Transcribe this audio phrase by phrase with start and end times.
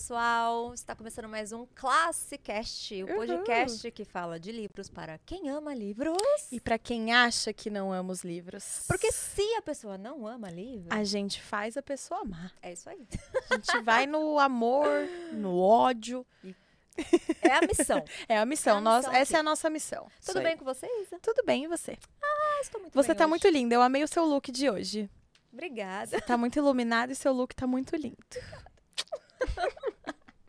[0.00, 0.74] Pessoal!
[0.74, 6.18] Está começando mais um Classicast, o podcast que fala de livros para quem ama livros.
[6.52, 8.84] E para quem acha que não ama os livros.
[8.86, 12.52] Porque se a pessoa não ama livros, a gente faz a pessoa amar.
[12.60, 13.08] é isso aí.
[13.50, 14.86] A gente vai no amor,
[15.32, 16.26] no ódio.
[17.42, 18.04] É a missão.
[18.28, 18.74] É a missão.
[18.76, 19.36] É a Nossa, missão essa aqui.
[19.36, 20.10] é a nossa missão.
[20.26, 21.18] Tudo bem com você, Isa?
[21.22, 21.96] Tudo bem, e você?
[22.22, 23.30] Ah, estou muito Você bem tá hoje.
[23.30, 23.74] muito linda.
[23.74, 25.08] Eu amei o seu look de hoje.
[25.50, 26.20] Obrigada.
[26.20, 28.16] Tá muito iluminado e seu look tá muito lindo.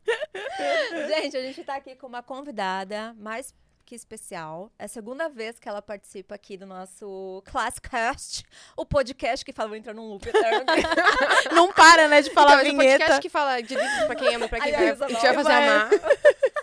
[1.07, 3.53] Gente, a gente tá aqui com uma convidada mais
[3.85, 4.69] que especial.
[4.77, 8.43] É a segunda vez que ela participa aqui do nosso Classicast,
[8.75, 10.65] o podcast que fala, vou entrar num loop eterno.
[11.53, 12.99] Não para, né, de falar então, vinheta.
[12.99, 15.21] podcast que fala de livros pra quem ama, pra quem Aliás, vai, a a gente
[15.21, 15.89] vai fazer amar.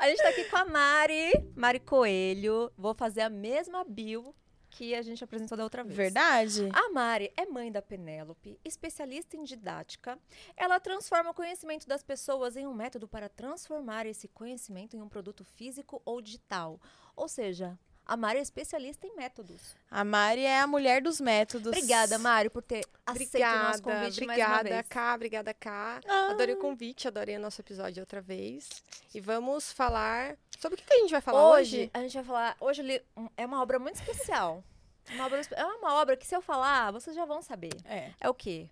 [0.00, 2.72] A gente tá aqui com a Mari, Mari Coelho.
[2.78, 4.34] Vou fazer a mesma bio
[4.70, 5.96] que a gente apresentou da outra vez.
[5.96, 6.68] Verdade?
[6.72, 10.18] A Mari é mãe da Penélope, especialista em didática.
[10.56, 15.08] Ela transforma o conhecimento das pessoas em um método para transformar esse conhecimento em um
[15.08, 16.80] produto físico ou digital.
[17.16, 17.78] Ou seja,
[18.10, 19.76] a Mari é especialista em métodos.
[19.88, 21.68] A Mari é a mulher dos métodos.
[21.68, 24.88] Obrigada, Mari, por ter aceito o nosso Obrigada, convite mais uma obrigada, vez.
[24.88, 26.00] Cá, obrigada, Cá.
[26.08, 26.30] Ah.
[26.32, 28.68] Adorei o convite, adorei o nosso episódio outra vez.
[29.14, 30.36] E vamos falar...
[30.58, 31.76] Sobre o que, que a gente vai falar hoje?
[31.76, 32.56] Hoje, a gente vai falar.
[32.60, 34.64] Hoje li um- é uma obra muito especial.
[35.12, 37.74] Uma obra é uma obra que, se eu falar, vocês já vão saber.
[37.84, 38.10] É.
[38.20, 38.68] É o quê?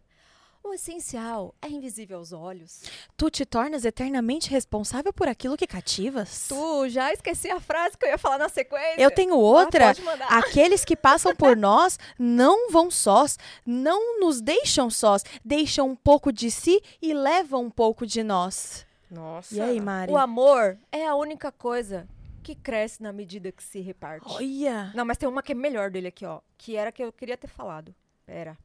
[0.62, 2.83] O essencial é invisível aos olhos.
[3.17, 6.47] Tu te tornas eternamente responsável por aquilo que cativas?
[6.48, 9.00] Tu já esqueci a frase que eu ia falar na sequência.
[9.00, 9.87] Eu tenho Ah, outra.
[9.87, 10.27] pode mandar.
[10.31, 16.31] Aqueles que passam por nós não vão sós, não nos deixam sós, deixam um pouco
[16.33, 18.87] de si e levam um pouco de nós.
[19.11, 19.55] Nossa.
[19.55, 20.12] E aí, Mari?
[20.12, 22.06] O amor é a única coisa
[22.43, 24.27] que cresce na medida que se reparte.
[24.28, 24.93] Olha!
[24.94, 26.41] Não, mas tem uma que é melhor dele aqui, ó.
[26.59, 27.94] Que era que eu queria ter falado.
[28.27, 28.59] Pera.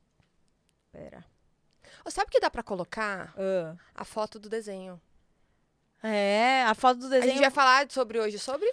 [0.92, 1.24] Pera.
[2.10, 3.76] Sabe que dá pra colocar Ah.
[3.96, 5.00] a foto do desenho?
[6.02, 7.32] É, a foto do A desenho.
[7.34, 8.70] gente vai falar sobre hoje sobre...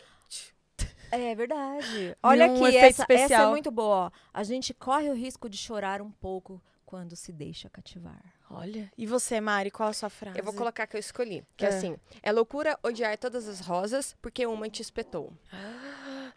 [1.12, 2.16] É verdade.
[2.22, 4.06] Olha um aqui, essa, essa é muito boa.
[4.06, 4.10] ó.
[4.32, 8.22] A gente corre o risco de chorar um pouco quando se deixa cativar.
[8.48, 8.90] Olha.
[8.96, 10.38] E você, Mari, qual a sua frase?
[10.38, 11.44] Eu vou colocar a que eu escolhi.
[11.56, 11.72] Que é, É.
[11.76, 15.32] assim, é loucura odiar todas as rosas porque uma te espetou.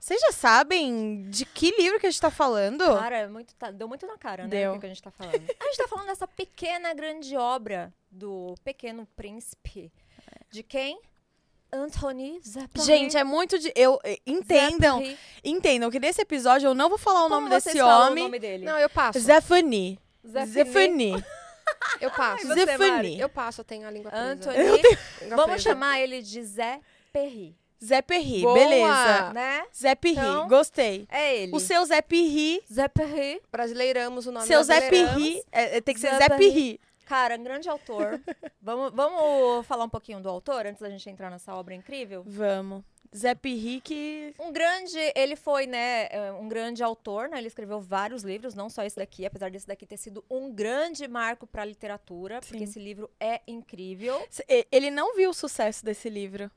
[0.03, 2.84] Vocês já sabem de que livro que a gente tá falando?
[2.84, 4.50] Cara, é muito, tá- deu muito na cara, né?
[4.50, 4.72] Deu.
[4.72, 5.36] O que que a gente tá falando.
[5.36, 9.94] A gente tá falando dessa pequena, grande obra do Pequeno Príncipe.
[10.52, 11.00] De quem?
[11.72, 12.86] Anthony Zeppelin.
[12.86, 13.72] Gente, é muito de.
[13.78, 15.18] Eu, eh, entendam, Zeppelin.
[15.41, 18.24] entendam que nesse episódio eu não vou falar o Como nome vocês desse falam homem.
[18.24, 18.66] o nome dele?
[18.66, 19.18] Não, eu passo.
[19.22, 19.97] Zephany.
[20.28, 21.14] Zephany.
[22.02, 22.46] Eu passo.
[22.52, 23.20] Ai, Zephany.
[23.22, 24.25] Eu passo, eu tenho a língua presa.
[24.25, 24.58] Anthony.
[24.58, 25.64] Língua Vamos presa.
[25.64, 26.81] chamar ele de Zé
[27.14, 28.54] Perry, Zé Perry, Boa!
[28.54, 29.34] beleza.
[29.34, 29.66] né?
[29.76, 31.06] Zé Perry, Então, gostei.
[31.10, 31.54] É ele.
[31.54, 33.42] O seu Zé Perry, Zé Perry.
[33.52, 34.90] Brasileiramos o nome seu Zé.
[34.90, 36.40] Perry, é, é, tem que ser Zé Zé Perry.
[36.40, 36.80] Perry.
[37.06, 38.22] Cara, um grande autor.
[38.62, 42.24] vamos, vamos falar um pouquinho do autor antes da gente entrar nessa obra incrível?
[42.26, 42.84] Vamos.
[43.16, 44.34] Zé Perry que...
[44.40, 47.38] Um grande, ele foi, né, é, um grande autor, né?
[47.38, 51.08] Ele escreveu vários livros, não só esse daqui, apesar desse daqui ter sido um grande
[51.08, 52.64] marco para a literatura, porque Sim.
[52.64, 54.26] esse livro é incrível.
[54.72, 56.50] Ele não viu o sucesso desse livro.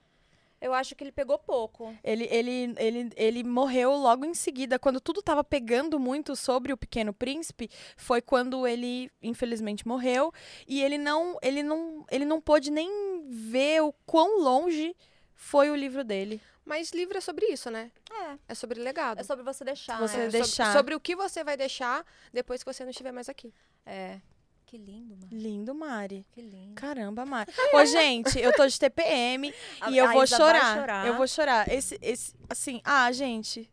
[0.61, 1.95] Eu acho que ele pegou pouco.
[2.03, 4.79] Ele, ele, ele, ele morreu logo em seguida.
[4.79, 10.33] Quando tudo tava pegando muito sobre o Pequeno Príncipe, foi quando ele, infelizmente, morreu.
[10.67, 12.91] E ele não, ele não, ele não pôde nem
[13.29, 14.97] ver o quão longe
[15.35, 16.41] foi o livro dele.
[16.65, 17.93] Mas livro é sobre isso, né?
[18.11, 19.21] É, É sobre legado.
[19.21, 19.99] é sobre você deixar.
[20.01, 20.17] Você?
[20.17, 20.73] É sobre- deixar.
[20.73, 23.53] Sobre, o que você vai deixar depois que você não estiver mais aqui.
[23.85, 24.21] É.
[24.67, 25.29] Que lindo, mano.
[25.31, 26.27] Lindo, Mari.
[26.33, 26.75] Que lindo.
[26.75, 27.53] Caramba, Mari.
[27.73, 30.75] Ô, gente, eu tô de TPM A- e eu vou vai chorar.
[30.77, 31.07] chorar.
[31.07, 31.73] Eu vou chorar.
[31.73, 33.71] Esse, esse, assim, ah, gente.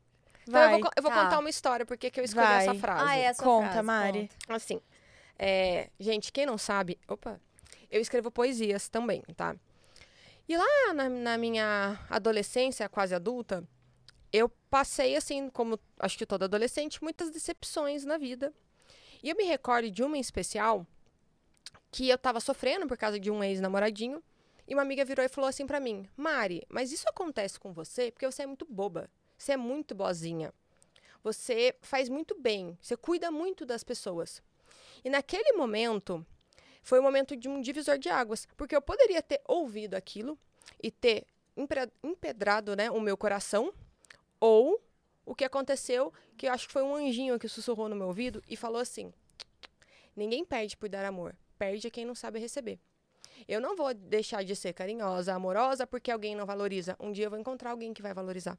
[0.48, 0.80] Então eu Vai.
[0.82, 1.24] vou, eu vou Tá.
[1.24, 2.68] contar uma história, porque que eu escolhi Vai.
[2.68, 3.04] essa frase.
[3.10, 4.30] Ah, é a sua Conta, frase, Mari.
[4.46, 4.56] conta.
[4.56, 4.82] Assim,
[5.40, 7.42] é, gente, quem não sabe, opa,
[7.90, 9.56] eu escrevo poesias também, tá?
[10.48, 13.64] E lá na, na minha adolescência, quase adulta,
[14.32, 18.54] eu passei, assim, como acho que toda adolescente, muitas decepções na vida.
[19.24, 20.86] E eu me recordo de uma em especial
[21.90, 24.22] que eu tava sofrendo por causa de um ex-namoradinho.
[24.68, 28.12] E uma amiga virou e falou assim pra mim: Mari, mas isso acontece com você
[28.12, 29.10] porque você é muito boba.
[29.38, 30.54] Você é muito boazinha.
[31.24, 32.78] Você faz muito bem.
[32.82, 34.44] Você cuida muito das pessoas.
[35.04, 36.26] E naquele momento,
[36.82, 38.46] foi o momento de um divisor de águas.
[38.58, 40.38] Porque eu poderia ter ouvido aquilo
[40.82, 41.26] e ter
[42.04, 43.74] empedrado né, o meu coração.
[44.40, 44.82] Ou
[45.26, 48.44] o que aconteceu, que eu acho que foi um anjinho que sussurrou no meu ouvido
[48.50, 49.14] e falou assim:
[50.16, 51.36] Ninguém perde por dar amor.
[51.58, 52.80] Perde quem não sabe receber.
[53.48, 56.96] Eu não vou deixar de ser carinhosa, amorosa, porque alguém não valoriza.
[57.00, 58.58] Um dia eu vou encontrar alguém que vai valorizar.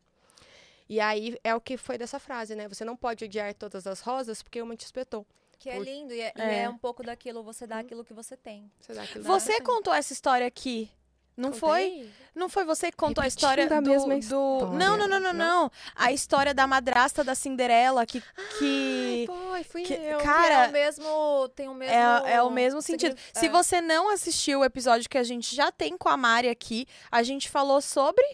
[0.88, 2.68] E aí é o que foi dessa frase, né?
[2.68, 5.26] Você não pode odiar todas as rosas porque uma te espetou.
[5.58, 6.62] Que é lindo e é, e É.
[6.64, 8.70] é um pouco daquilo, você dá aquilo que você tem.
[8.80, 10.90] Você dá aquilo Você contou essa história aqui.
[11.36, 11.82] Não foi?
[11.90, 12.10] Contei?
[12.34, 14.18] Não foi você que contou a Repetindo história a do, mesma do...
[14.18, 14.66] história.
[14.78, 15.70] Não, não, não, não, não.
[15.94, 18.20] A história da madrasta da Cinderela que
[18.58, 20.18] que Ai, foi, fui que- eu.
[20.18, 23.16] Que cara, é o mesmo, tem o mesmo é, é o mesmo sentido.
[23.16, 23.48] signifi- Se é.
[23.48, 27.22] você não assistiu o episódio que a gente já tem com a Mari aqui, a
[27.22, 28.24] gente falou sobre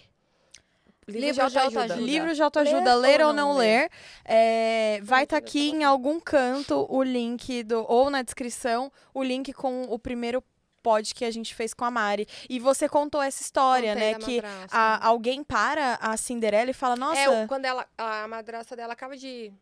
[1.08, 1.94] Livro, Livro de autoajuda.
[1.96, 3.90] livros de autoajuda, Ler ler ou não não ler.
[4.24, 9.52] É, vai estar aqui em algum canto o link do ou na descrição o link
[9.52, 10.40] com o primeiro
[10.82, 12.26] pod que a gente fez com a Mari.
[12.48, 14.18] E você contou essa história, Contei né?
[14.18, 18.92] Que a- alguém para a Cinderela e fala, nossa, É, quando ela, a madrasta dela
[18.94, 19.52] acaba de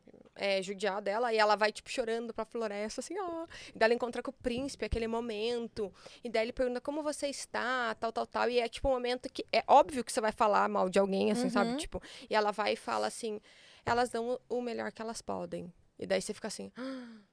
[0.41, 3.45] é, judiar dela, e ela vai, tipo, chorando pra floresta, assim, ó.
[3.75, 5.93] E daí ela encontra com o príncipe, aquele momento.
[6.23, 8.49] E daí ele pergunta como você está, tal, tal, tal.
[8.49, 11.33] E é, tipo, um momento que é óbvio que você vai falar mal de alguém,
[11.33, 11.71] assim, sabe?
[11.73, 11.77] Uhum.
[11.77, 12.01] Tipo,
[12.31, 13.41] e ela vai e fala assim,
[13.85, 15.73] elas dão o o melhor que elas podem.
[15.99, 17.09] E daí você fica assim, "Ah,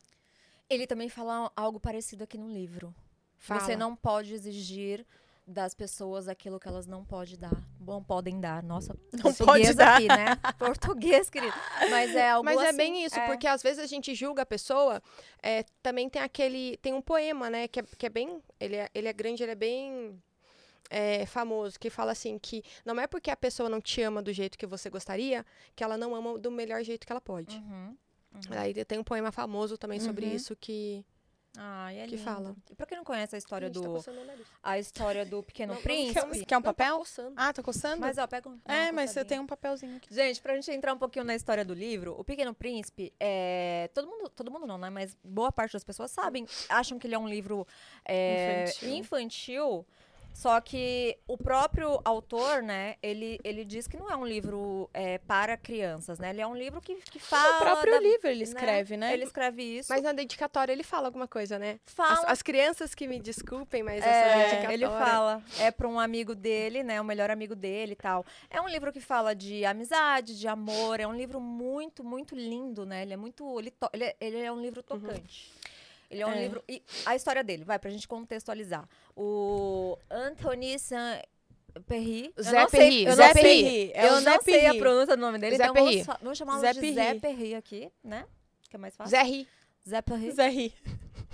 [0.68, 2.92] Ele também fala algo parecido aqui no livro.
[3.46, 3.62] Fala.
[3.62, 5.06] Você não pode exigir
[5.48, 7.54] das pessoas aquilo que elas não podem dar.
[7.80, 8.64] Bom, podem dar.
[8.64, 9.96] Nossa, Não português pode dar.
[9.98, 10.36] aqui, né?
[10.58, 11.54] Português, querido.
[11.92, 13.28] Mas é algo Mas é assim, bem isso, é.
[13.28, 15.00] porque às vezes a gente julga a pessoa.
[15.44, 16.78] é, também tem aquele.
[16.78, 17.68] Tem um poema, né?
[17.68, 18.42] Que é, que é bem.
[18.60, 20.20] Ele é, ele é grande, ele é bem.
[20.90, 24.34] é, famoso, que fala assim: que não é porque a pessoa não te ama do
[24.34, 25.46] jeito que você gostaria,
[25.76, 27.58] que ela não ama do melhor jeito que ela pode.
[27.58, 27.96] Uhum.
[28.50, 30.34] Aí tem um poema famoso também sobre Uhum.
[30.34, 31.06] isso que.
[31.58, 32.24] Ai, é Que lindo.
[32.24, 32.56] fala.
[32.70, 34.46] E pra quem não conhece a história Gente, tá do nariz.
[34.64, 36.98] a história do Pequeno Não, não, Príncipe, Quer um Não, tá papel?
[37.00, 37.34] coçando.
[37.36, 38.02] Ah, tá coçando?
[38.02, 39.26] mas ó, pega um, é, mas você coçadinha.
[39.26, 40.14] tem um papelzinho aqui.
[40.14, 44.08] Gente, pra gente entrar um pouquinho na história do livro, o Pequeno Príncipe, é, todo
[44.08, 44.90] mundo, todo mundo não, né?
[44.90, 47.68] Mas boa parte das pessoas sabem, acham que ele é um livro
[48.04, 48.90] é, Infantil.
[48.96, 49.86] infantil.
[50.36, 55.18] Só que o próprio autor, né, ele, ele diz que não é um livro é,
[55.20, 56.32] para crianças, né?
[56.32, 57.56] Ele é um livro que, que fala.
[57.56, 59.14] o próprio da- livro ele escreve, né?
[59.14, 59.92] Ele escreve isso.
[59.94, 61.80] Mas na dedicatória ele fala alguma coisa, né?
[61.88, 62.28] As, fala.
[62.28, 64.74] as crianças que me desculpem, mas essa É, dedicatória.
[64.74, 68.26] ele fala, é para um amigo dele, né, o melhor amigo dele e tal.
[68.50, 72.86] É um livro que fala de amizade, de amor, é um livro muito, muito lindo,
[72.86, 73.04] né?
[73.04, 75.54] Ele é muito, ele, to- ele, é, ele é um livro tocante.
[76.10, 76.42] Ele é um É.
[76.42, 78.88] livro e a história dele, vai pra gente contextualizar.
[79.16, 83.92] O Anthony Saint-Perry, eu Zé não Perry, eu não Zé sei- Perry.
[83.94, 84.80] É eu o Zé não sei a Perry.
[84.80, 86.04] pronúncia do nome dele, Zé então vamos, Perry.
[86.06, 86.94] fa- vamos chamá-lo Zé de Perry.
[86.96, 88.26] Zé Perry aqui, né?
[88.70, 89.12] Que é mais fácil.
[89.12, 89.48] Zé Ri.
[89.88, 90.32] Zé Perry.
[90.32, 90.74] Zé Ri.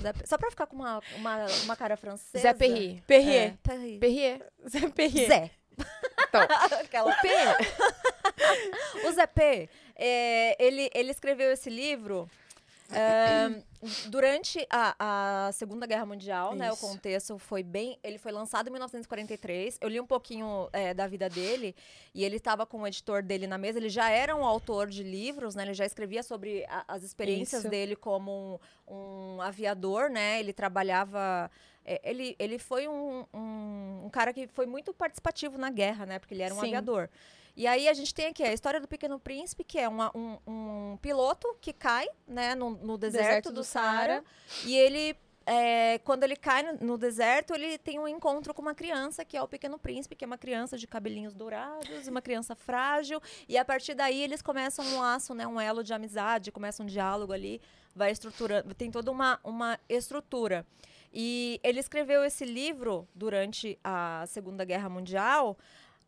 [0.02, 2.40] Zé Só pra ficar com uma, uma, uma cara francesa.
[2.42, 3.04] Zé Perri.
[3.08, 3.52] Perrier.
[3.54, 3.98] É, Perry.
[4.00, 4.52] Perrier.
[4.68, 5.28] Zé Perrier.
[5.28, 5.52] Zé.
[6.28, 6.42] Então,
[6.82, 7.14] Aquela...
[7.16, 7.28] P.
[9.08, 12.30] O Zé P, é, ele, ele escreveu esse livro
[14.10, 16.70] durante a, a Segunda Guerra Mundial, né?
[16.70, 16.82] O Isso.
[16.88, 17.98] contexto foi bem...
[18.04, 19.78] Ele foi lançado em 1943.
[19.82, 21.76] Eu li um pouquinho é, da vida dele
[22.14, 23.80] e ele estava com o editor dele na mesa.
[23.80, 25.64] Ele já era um autor de livros, né?
[25.64, 27.70] Ele já escrevia sobre a- as experiências Isso.
[27.70, 28.94] dele como um,
[29.38, 30.40] um aviador, né?
[30.40, 31.50] Ele trabalhava...
[31.84, 36.20] é, Ele, ele foi um, um, um cara que foi muito participativo na guerra, né?
[36.20, 36.68] Porque ele era um Sim.
[36.68, 37.10] aviador.
[37.56, 40.38] E aí a gente tem aqui a história do Pequeno Príncipe, que é uma- um,
[40.48, 44.24] um piloto que cai, né, no, no deserto, Deserto do, do Saara.
[44.66, 45.16] E ele,
[45.46, 49.36] é, quando ele cai no, no deserto, ele tem um encontro com uma criança, que
[49.36, 53.22] é o Pequeno Príncipe, que é uma criança de cabelinhos dourados, uma criança frágil.
[53.50, 56.86] E a partir daí eles começam um laço, né, um elo de amizade, começa um
[56.86, 57.62] diálogo ali,
[57.94, 60.66] vai estruturando, tem toda uma, uma estrutura.
[61.14, 65.58] E ele escreveu esse livro durante a Segunda Guerra Mundial,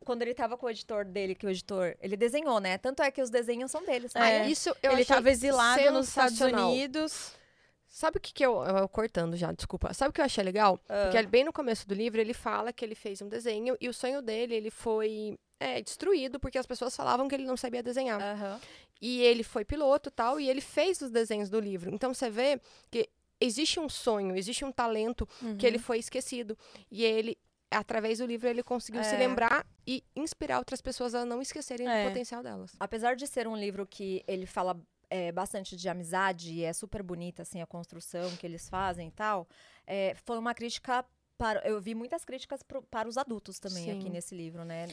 [0.03, 2.77] quando ele estava com o editor dele, que o editor, ele desenhou, né?
[2.77, 4.15] Tanto é que os desenhos são deles.
[4.15, 4.19] É.
[4.19, 4.49] né?
[4.49, 6.39] Isso eu ele estava exilado nos Estados.
[6.41, 7.31] Unidos.
[7.87, 9.93] Sabe o que, que eu, eu- Cortando já, desculpa.
[9.93, 10.79] Sabe o que eu achei legal?
[10.89, 11.09] Ah.
[11.11, 13.93] Porque bem no começo do livro ele fala que ele fez um desenho e o
[13.93, 18.19] sonho dele ele foi é, destruído porque as pessoas falavam que ele não sabia desenhar.
[18.99, 21.93] E ele foi piloto e tal, e ele fez os desenhos do livro.
[21.93, 23.07] Então você vê que
[23.39, 25.27] existe um sonho, existe um talento
[25.59, 26.57] que ele foi esquecido.
[26.89, 27.37] E ele,
[27.73, 29.17] através do livro, ele conseguiu se É.
[29.17, 32.03] lembrar e inspirar outras pessoas a não esquecerem É.
[32.03, 32.71] do potencial delas.
[32.79, 37.03] Apesar de ser um livro que ele fala é, bastante de amizade e é super
[37.03, 39.47] bonita assim a construção que eles fazem e tal,
[39.85, 41.05] é, foi uma crítica
[41.37, 44.09] para eu vi muitas críticas pro- para os adultos também aqui Sim.
[44.09, 44.87] nesse livro, né?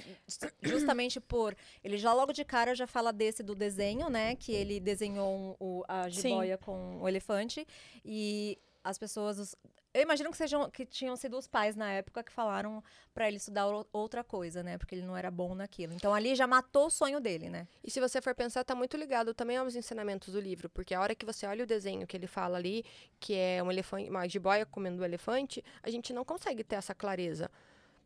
[0.62, 4.34] Justamente por ele já logo de cara já fala desse do desenho, né?
[4.36, 7.66] Que ele desenhou um- o, a jiboia com o elefante
[8.04, 9.54] e as pessoas os-
[9.92, 12.82] eu imagino que sejam que tinham sido os pais na época que falaram
[13.12, 14.78] para ele estudar outra coisa, né?
[14.78, 15.92] Porque ele não era bom naquilo.
[15.92, 17.66] Então ali já matou o sonho dele, né?
[17.82, 21.00] E se você for pensar, tá muito ligado também aos ensinamentos do livro, porque a
[21.00, 22.84] hora que você olha o desenho que ele fala ali,
[23.18, 26.94] que é um elefante, uma jiboia comendo um elefante, a gente não consegue ter essa
[26.94, 27.50] clareza.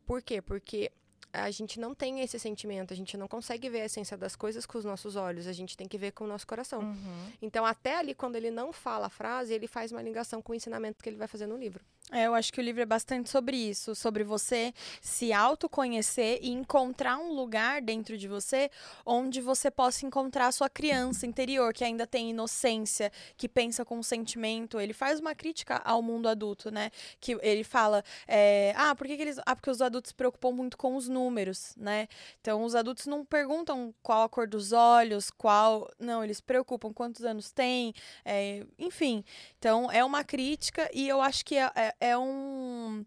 [0.07, 0.41] Por quê?
[0.41, 0.91] Porque
[1.33, 4.65] a gente não tem esse sentimento, a gente não consegue ver a essência das coisas
[4.65, 6.81] com os nossos olhos, a gente tem que ver com o nosso coração.
[6.81, 7.31] Uhum.
[7.41, 10.55] Então, até ali, quando ele não fala a frase, ele faz uma ligação com o
[10.55, 11.83] ensinamento que ele vai fazer no livro.
[12.11, 16.51] É, eu acho que o livro é bastante sobre isso, sobre você se autoconhecer e
[16.51, 18.69] encontrar um lugar dentro de você
[19.03, 24.01] onde você possa encontrar a sua criança interior, que ainda tem inocência, que pensa com
[24.03, 24.79] sentimento.
[24.79, 26.91] Ele faz uma crítica ao mundo adulto, né?
[27.19, 29.39] Que ele fala, é, ah, por que, que eles.
[29.43, 32.07] Ah, porque os adultos se preocupam muito com os números, né?
[32.41, 35.89] Então, os adultos não perguntam qual a cor dos olhos, qual.
[35.97, 37.93] Não, eles preocupam quantos anos tem,
[38.23, 39.23] é, enfim.
[39.57, 43.05] Então, é uma crítica e eu acho que é, é é um.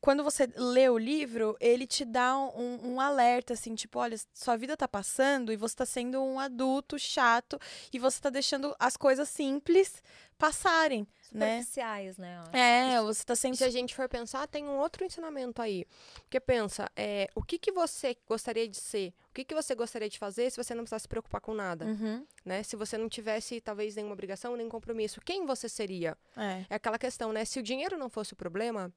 [0.00, 4.56] Quando você lê o livro, ele te dá um, um, alerta, assim, tipo, olha, sua
[4.56, 7.58] vida tá passando e você tá sendo um adulto chato
[7.92, 10.00] e você tá deixando as coisas simples
[10.38, 11.60] passarem, né?
[11.60, 12.42] Superficiais, né?
[12.52, 13.56] É, você tá sendo...
[13.56, 15.86] Se a gente for pensar, tem um outro ensinamento aí.
[16.22, 19.12] Porque pensa, é, o que, que você gostaria de ser?
[19.30, 21.86] O que, que você gostaria de fazer se você não precisasse se preocupar com nada?
[21.86, 22.26] Uhum.
[22.44, 22.62] Né?
[22.62, 25.20] Se você não tivesse, talvez, nenhuma obrigação, nem compromisso.
[25.20, 26.16] Quem você seria?
[26.36, 26.64] É.
[26.70, 27.44] É aquela questão, né?
[27.44, 28.92] Se o dinheiro não fosse o problema,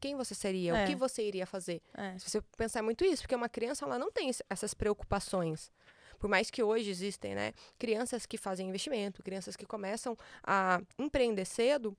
[0.00, 0.76] quem você seria?
[0.76, 0.84] É.
[0.84, 1.82] O que você iria fazer?
[1.94, 2.18] É.
[2.18, 5.70] Se você pensar muito isso, porque uma criança, ela não tem essas preocupações.
[6.18, 11.44] Por mais que hoje existem, né, crianças que fazem investimento, crianças que começam a empreender
[11.44, 11.96] cedo,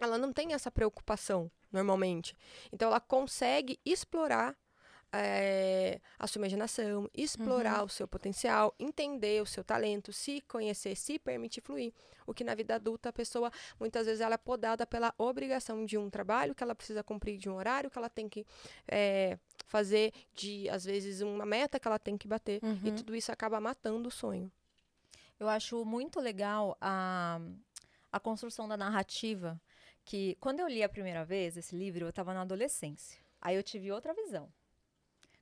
[0.00, 2.36] ela não tem essa preocupação, normalmente.
[2.72, 4.54] Então, ela consegue explorar
[5.12, 11.18] eh, a sua imaginação, explorar o seu potencial, entender o seu talento, se conhecer, se
[11.18, 11.92] permitir fluir.
[12.26, 15.96] O que na vida adulta a pessoa, muitas vezes, ela é podada pela obrigação de
[15.96, 18.44] um trabalho que ela precisa cumprir, de um horário que ela tem que
[18.88, 22.60] eh, fazer, de, às vezes, uma meta que ela tem que bater.
[22.84, 22.94] E Uhum.
[22.96, 24.50] tudo isso acaba matando o sonho.
[25.38, 27.38] Eu acho muito legal a,
[28.10, 29.60] a construção da narrativa.
[30.04, 33.18] Que quando eu li a primeira vez esse livro, eu estava na adolescência.
[33.40, 34.48] Aí eu tive outra visão.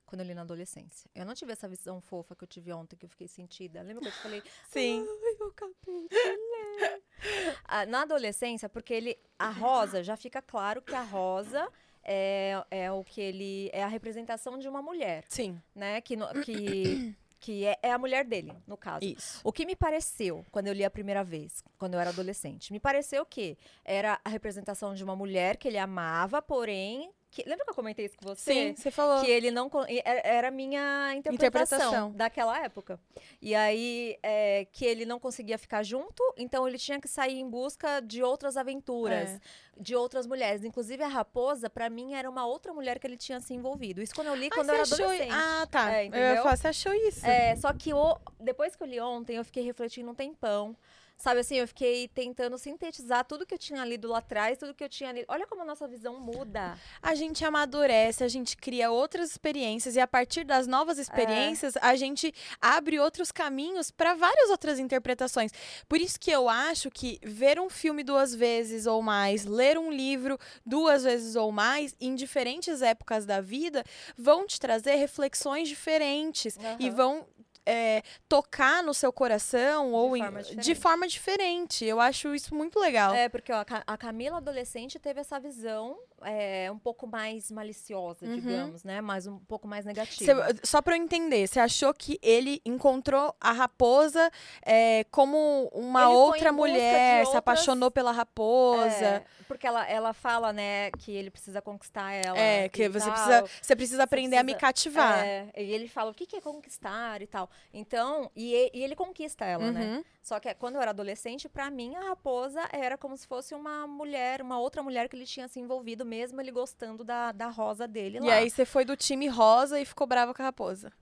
[0.07, 1.11] Quando eu li na adolescência.
[1.14, 3.83] Eu não tive essa visão fofa que eu tive ontem, que eu fiquei sentida.
[3.83, 4.43] Lembra que eu te falei?
[4.69, 5.07] Sim.
[5.07, 7.02] Ai, eu acabei de ler.
[7.66, 9.19] Ah, na adolescência, porque ele.
[9.38, 11.66] A rosa, já fica claro que a rosa
[12.04, 13.70] é, é o que ele.
[13.73, 16.00] É a representação de uma mulher, Sim, né?
[16.00, 19.04] Que, no- que, que é, é a mulher dele, no caso.
[19.04, 19.40] isso.
[19.44, 22.73] O que me pareceu quando eu li a primeira vez, quando eu era adolescente?
[22.73, 27.11] Me pareceu que era a representação de uma mulher que ele amava, porém.
[27.35, 28.53] Que, lembra que eu comentei isso com você?
[28.53, 29.25] Sim, você falou.
[29.25, 29.69] Que ele não.
[29.88, 32.12] e era- a minha interpretação, Interpretação.
[32.12, 33.00] daquela época.
[33.43, 37.50] E aí, é, que ele não conseguia ficar junto, então ele tinha que sair em
[37.50, 39.41] busca de outras aventuras, É.
[39.81, 40.62] de outras mulheres.
[40.62, 44.00] Inclusive, a raposa, pra mim, era uma outra mulher que ele tinha se envolvido.
[44.00, 44.99] Isso quando eu li, Ah, quando eu era achou...
[45.05, 45.33] adolescente.
[45.33, 45.93] Ah, tá.
[45.93, 46.43] É, eu entendeu?
[46.45, 47.26] falar, você achou isso?
[47.26, 50.76] É, só que o- depois que eu li ontem, eu fiquei refletindo um tempão.
[51.16, 54.85] Sabe assim, eu fiquei tentando sintetizar tudo que eu tinha lido lá atrás, tudo que
[54.85, 55.25] eu tinha lido.
[55.28, 56.76] Olha como a nossa visão muda.
[57.00, 61.94] A gente amadurece, a gente cria outras experiências e a partir das novas experiências, a
[61.94, 65.52] gente abre outros caminhos para várias outras interpretações.
[65.88, 69.90] Por isso que eu acho que ver um filme duas vezes ou mais, ler um
[69.90, 73.85] livro duas vezes ou mais, em diferentes épocas da vida,
[74.16, 76.97] vão te trazer reflexões diferentes e Aham.
[76.97, 77.26] vão
[77.66, 80.75] é, tocar no seu coração ou em- forma de diferente.
[80.75, 81.85] forma diferente.
[81.85, 83.14] Eu acho isso muito legal.
[83.14, 88.35] É, porque ó, a Camila adolescente teve essa visão é, um pouco mais maliciosa, Uhum.
[88.35, 89.00] digamos, né?
[89.00, 90.25] Mas um pouco mais negativa.
[90.52, 94.31] Cê- só pra eu entender, você achou que ele encontrou a raposa
[94.64, 99.04] é, como uma Ele outra mulher, se outras- apaixonou pela raposa?
[99.04, 102.38] É, porque ela, ela fala, né, que ele precisa conquistar ela.
[102.38, 103.12] É, que você tal.
[103.14, 105.19] precisa, você precisa aprender a me precisa- cativar.
[105.25, 107.49] É, e ele fala o que, que é conquistar e tal.
[107.73, 109.97] Então, e, e- ele conquista ela, né?
[109.97, 110.04] Uhum.
[110.23, 113.87] Só que quando eu era adolescente, pra mim, a raposa era como se fosse uma
[113.87, 117.88] mulher, uma outra mulher que ele tinha se envolvido, mesmo ele gostando da, da rosa
[117.88, 118.35] dele E lá.
[118.35, 120.92] aí você foi do time rosa e ficou brava com a raposa.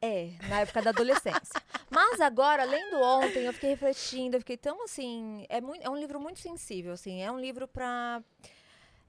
[0.00, 1.60] É, na época da adolescência.
[1.90, 5.44] Mas agora, lendo ontem, eu fiquei refletindo, eu fiquei tão assim.
[5.48, 7.20] É, muito, é um livro muito sensível, assim.
[7.22, 8.22] É um livro pra.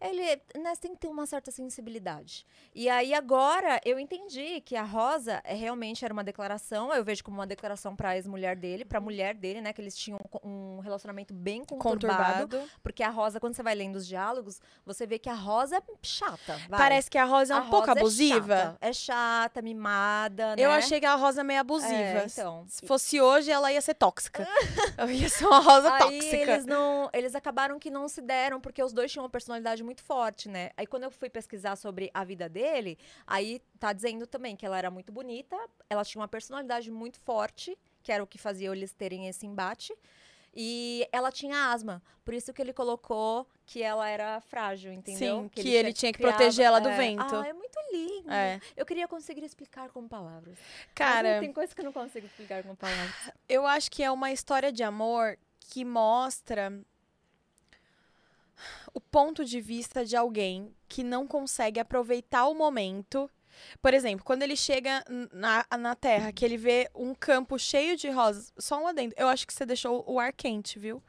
[0.01, 0.23] Ele
[0.55, 2.45] né, tem que ter uma certa sensibilidade.
[2.73, 7.23] E aí agora eu entendi que a Rosa é, realmente era uma declaração, eu vejo
[7.23, 9.73] como uma declaração pra ex-mulher dele, pra mulher dele, né?
[9.73, 12.43] Que eles tinham um relacionamento bem conturbado.
[12.43, 12.69] Conturbado.
[12.81, 15.81] Porque a Rosa, quando você vai lendo os diálogos, você vê que a Rosa é
[16.01, 16.57] chata.
[16.69, 16.79] vai.
[16.79, 18.55] Parece que a rosa é um A pouco Rosa abusiva.
[18.55, 20.61] É chata, é chata, mimada, né?
[20.63, 21.93] Eu achei que a rosa meio abusiva.
[21.93, 22.65] É, então.
[22.67, 24.47] Se fosse hoje, ela ia ser tóxica.
[24.97, 26.35] Eu ia ser uma rosa Aí tóxica.
[26.35, 29.88] eles não, eles acabaram que não se deram porque os dois tinham uma personalidade muito
[29.97, 30.71] forte, né?
[30.77, 34.77] Aí quando eu fui pesquisar sobre a vida dele, aí tá dizendo também que ela
[34.77, 35.57] era muito bonita,
[35.89, 39.93] ela tinha uma personalidade muito forte, que era o que fazia eles terem esse embate.
[40.53, 45.43] E ela tinha asma, por isso que ele colocou que ela era frágil, entendeu?
[45.43, 47.35] Sim, que ele tinha que proteger ela do é, vento.
[47.35, 48.31] Ah, é muito lindo.
[48.31, 48.59] É.
[48.75, 50.57] Eu queria conseguir explicar com palavras.
[50.95, 53.31] Cara, tem coisa que eu não consigo explicar com palavras.
[53.47, 56.73] eu acho que é uma história de amor que mostra
[58.93, 63.29] o ponto de vista de alguém que não consegue aproveitar o momento.
[63.81, 68.09] Por exemplo, quando ele chega na, na Terra, que ele vê um campo cheio de
[68.09, 68.53] rosas.
[68.57, 69.13] Só um adendo.
[69.17, 71.03] Eu acho que você deixou o ar quente, viu?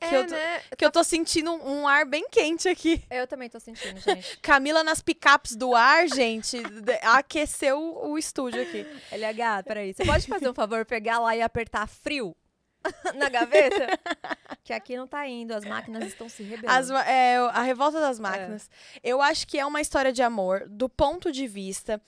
[0.00, 0.62] É, Que eu tô- né?
[0.78, 3.02] Que eu tô sentindo um, um ar bem quente aqui.
[3.10, 4.38] Eu também tô sentindo, gente.
[4.40, 6.58] Camila nas picapes do ar, gente,
[7.02, 8.86] aqueceu o, o estúdio aqui.
[9.10, 9.94] LH, peraí.
[9.94, 12.36] Você pode fazer um favor, pegar lá e apertar frio
[13.14, 13.98] na gaveta?
[14.64, 16.92] que aqui não tá indo, as máquinas estão se rebelando.
[16.96, 18.68] As é, a revolta das máquinas.
[19.02, 22.00] Eu acho que é uma história de amor do ponto de vista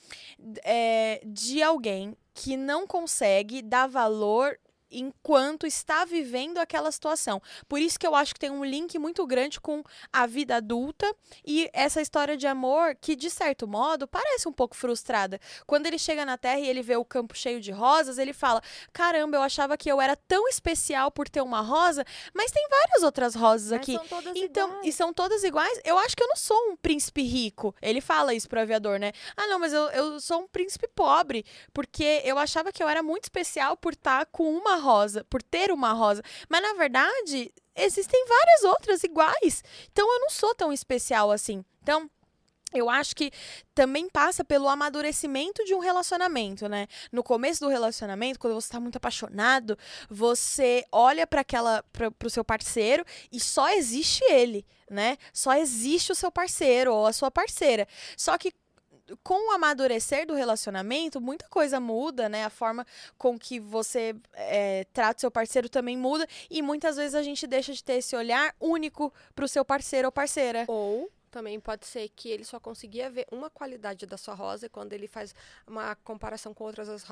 [0.63, 4.57] é, de alguém que não consegue dar valor
[4.91, 7.41] enquanto está vivendo aquela situação.
[7.67, 11.13] Por isso que eu acho que tem um link muito grande com a vida adulta
[11.45, 15.39] e essa história de amor que, de certo modo, parece um pouco frustrada.
[15.65, 18.61] Quando ele chega na Terra e ele vê o campo cheio de rosas, ele fala:
[18.93, 22.03] Caramba, eu achava que eu era tão especial por ter uma rosa,
[22.33, 23.93] mas tem várias outras rosas Mas aqui.
[23.95, 24.87] são todas Então, iguais.
[24.87, 25.79] e são todas iguais?
[25.83, 27.75] Eu acho que eu não sou um príncipe rico.
[27.81, 29.11] Ele fala isso pro aviador, né?
[29.37, 31.45] Ah, não, mas eu, eu sou um príncipe pobre.
[31.73, 35.71] Porque eu achava que eu era muito especial por estar com uma rosa, por ter
[35.71, 36.23] uma rosa.
[36.47, 39.63] Mas, na verdade, existem várias outras iguais.
[39.91, 41.63] Então, eu não sou tão especial assim.
[41.81, 42.09] Então.
[42.71, 43.31] Eu acho que
[43.73, 46.87] também passa pelo amadurecimento de um relacionamento, né?
[47.11, 49.75] No começo do relacionamento, quando você tá muito apaixonado,
[50.07, 55.17] você olha para aquela pra, pro seu parceiro e só existe ele, né?
[55.33, 57.87] Só existe o seu parceiro ou a sua parceira.
[58.15, 58.53] Só que
[59.23, 62.45] com o amadurecer do relacionamento, muita coisa muda, né?
[62.45, 62.85] A forma
[63.17, 66.27] com que você é, trata o seu parceiro também muda.
[66.49, 70.11] E muitas vezes a gente deixa de ter esse olhar único pro seu parceiro ou
[70.11, 70.65] parceira.
[70.67, 74.69] Ou também pode ser que ele só conseguia ver uma qualidade da sua rosa e
[74.69, 75.35] quando ele faz
[75.67, 77.05] uma comparação com outras as,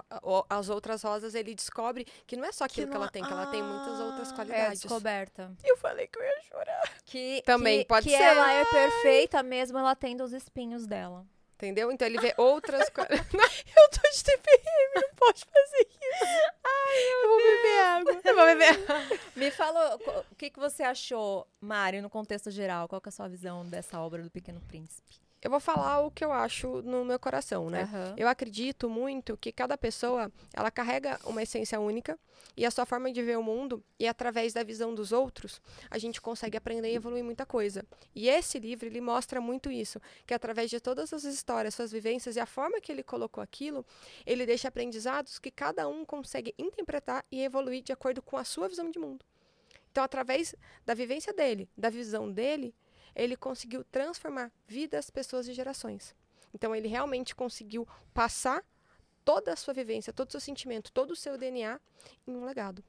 [0.49, 3.23] as outras rosas, ele descobre que não é só aquilo que, não ela é- tem,
[3.23, 4.81] que ela tem muitas outras Ah, É qualidades.
[4.81, 5.51] descoberta.
[5.63, 6.91] Eu falei que eu ia chorar.
[7.05, 8.23] Que, Também que, pode que ser.
[8.23, 11.23] ela é perfeita mesmo ela tendo os espinhos dela.
[11.57, 11.91] Entendeu?
[11.91, 13.17] Então ele vê outras coisas.
[13.17, 16.25] Eu tô de TPM, não pode fazer isso.
[16.63, 18.21] Ai, eu vou beber água.
[18.23, 19.19] Eu vou beber água.
[19.35, 19.95] Me fala
[20.31, 22.87] o que, que você achou, Mari, no contexto geral.
[22.87, 25.19] Qual que é a sua visão dessa obra do Pequeno Príncipe?
[25.41, 27.83] Eu vou falar o que eu acho no meu coração, né?
[27.83, 28.15] Aham.
[28.17, 32.19] Eu acredito muito que cada pessoa, ela carrega uma essência única
[32.55, 35.97] e a sua forma de ver o mundo e através da visão dos outros, a
[35.99, 37.85] gente consegue aprender e evoluir muita coisa.
[38.15, 42.35] E esse livro, ele mostra muito isso, que através de todas as histórias, suas vivências
[42.35, 43.85] e a forma que ele colocou aquilo,
[44.25, 48.67] ele deixa aprendizados que cada um consegue interpretar e evoluir de acordo com a sua
[48.67, 49.23] visão de mundo.
[49.91, 52.73] Então, através da vivência dele, da visão dele,
[53.17, 56.15] ele conseguiu transformar vidas, pessoas e gerações.
[56.53, 58.63] Então, ele realmente conseguiu passar
[59.25, 61.79] toda a sua vivência, todo o seu sentimento, todo o seu DNA
[62.25, 62.83] em um legado.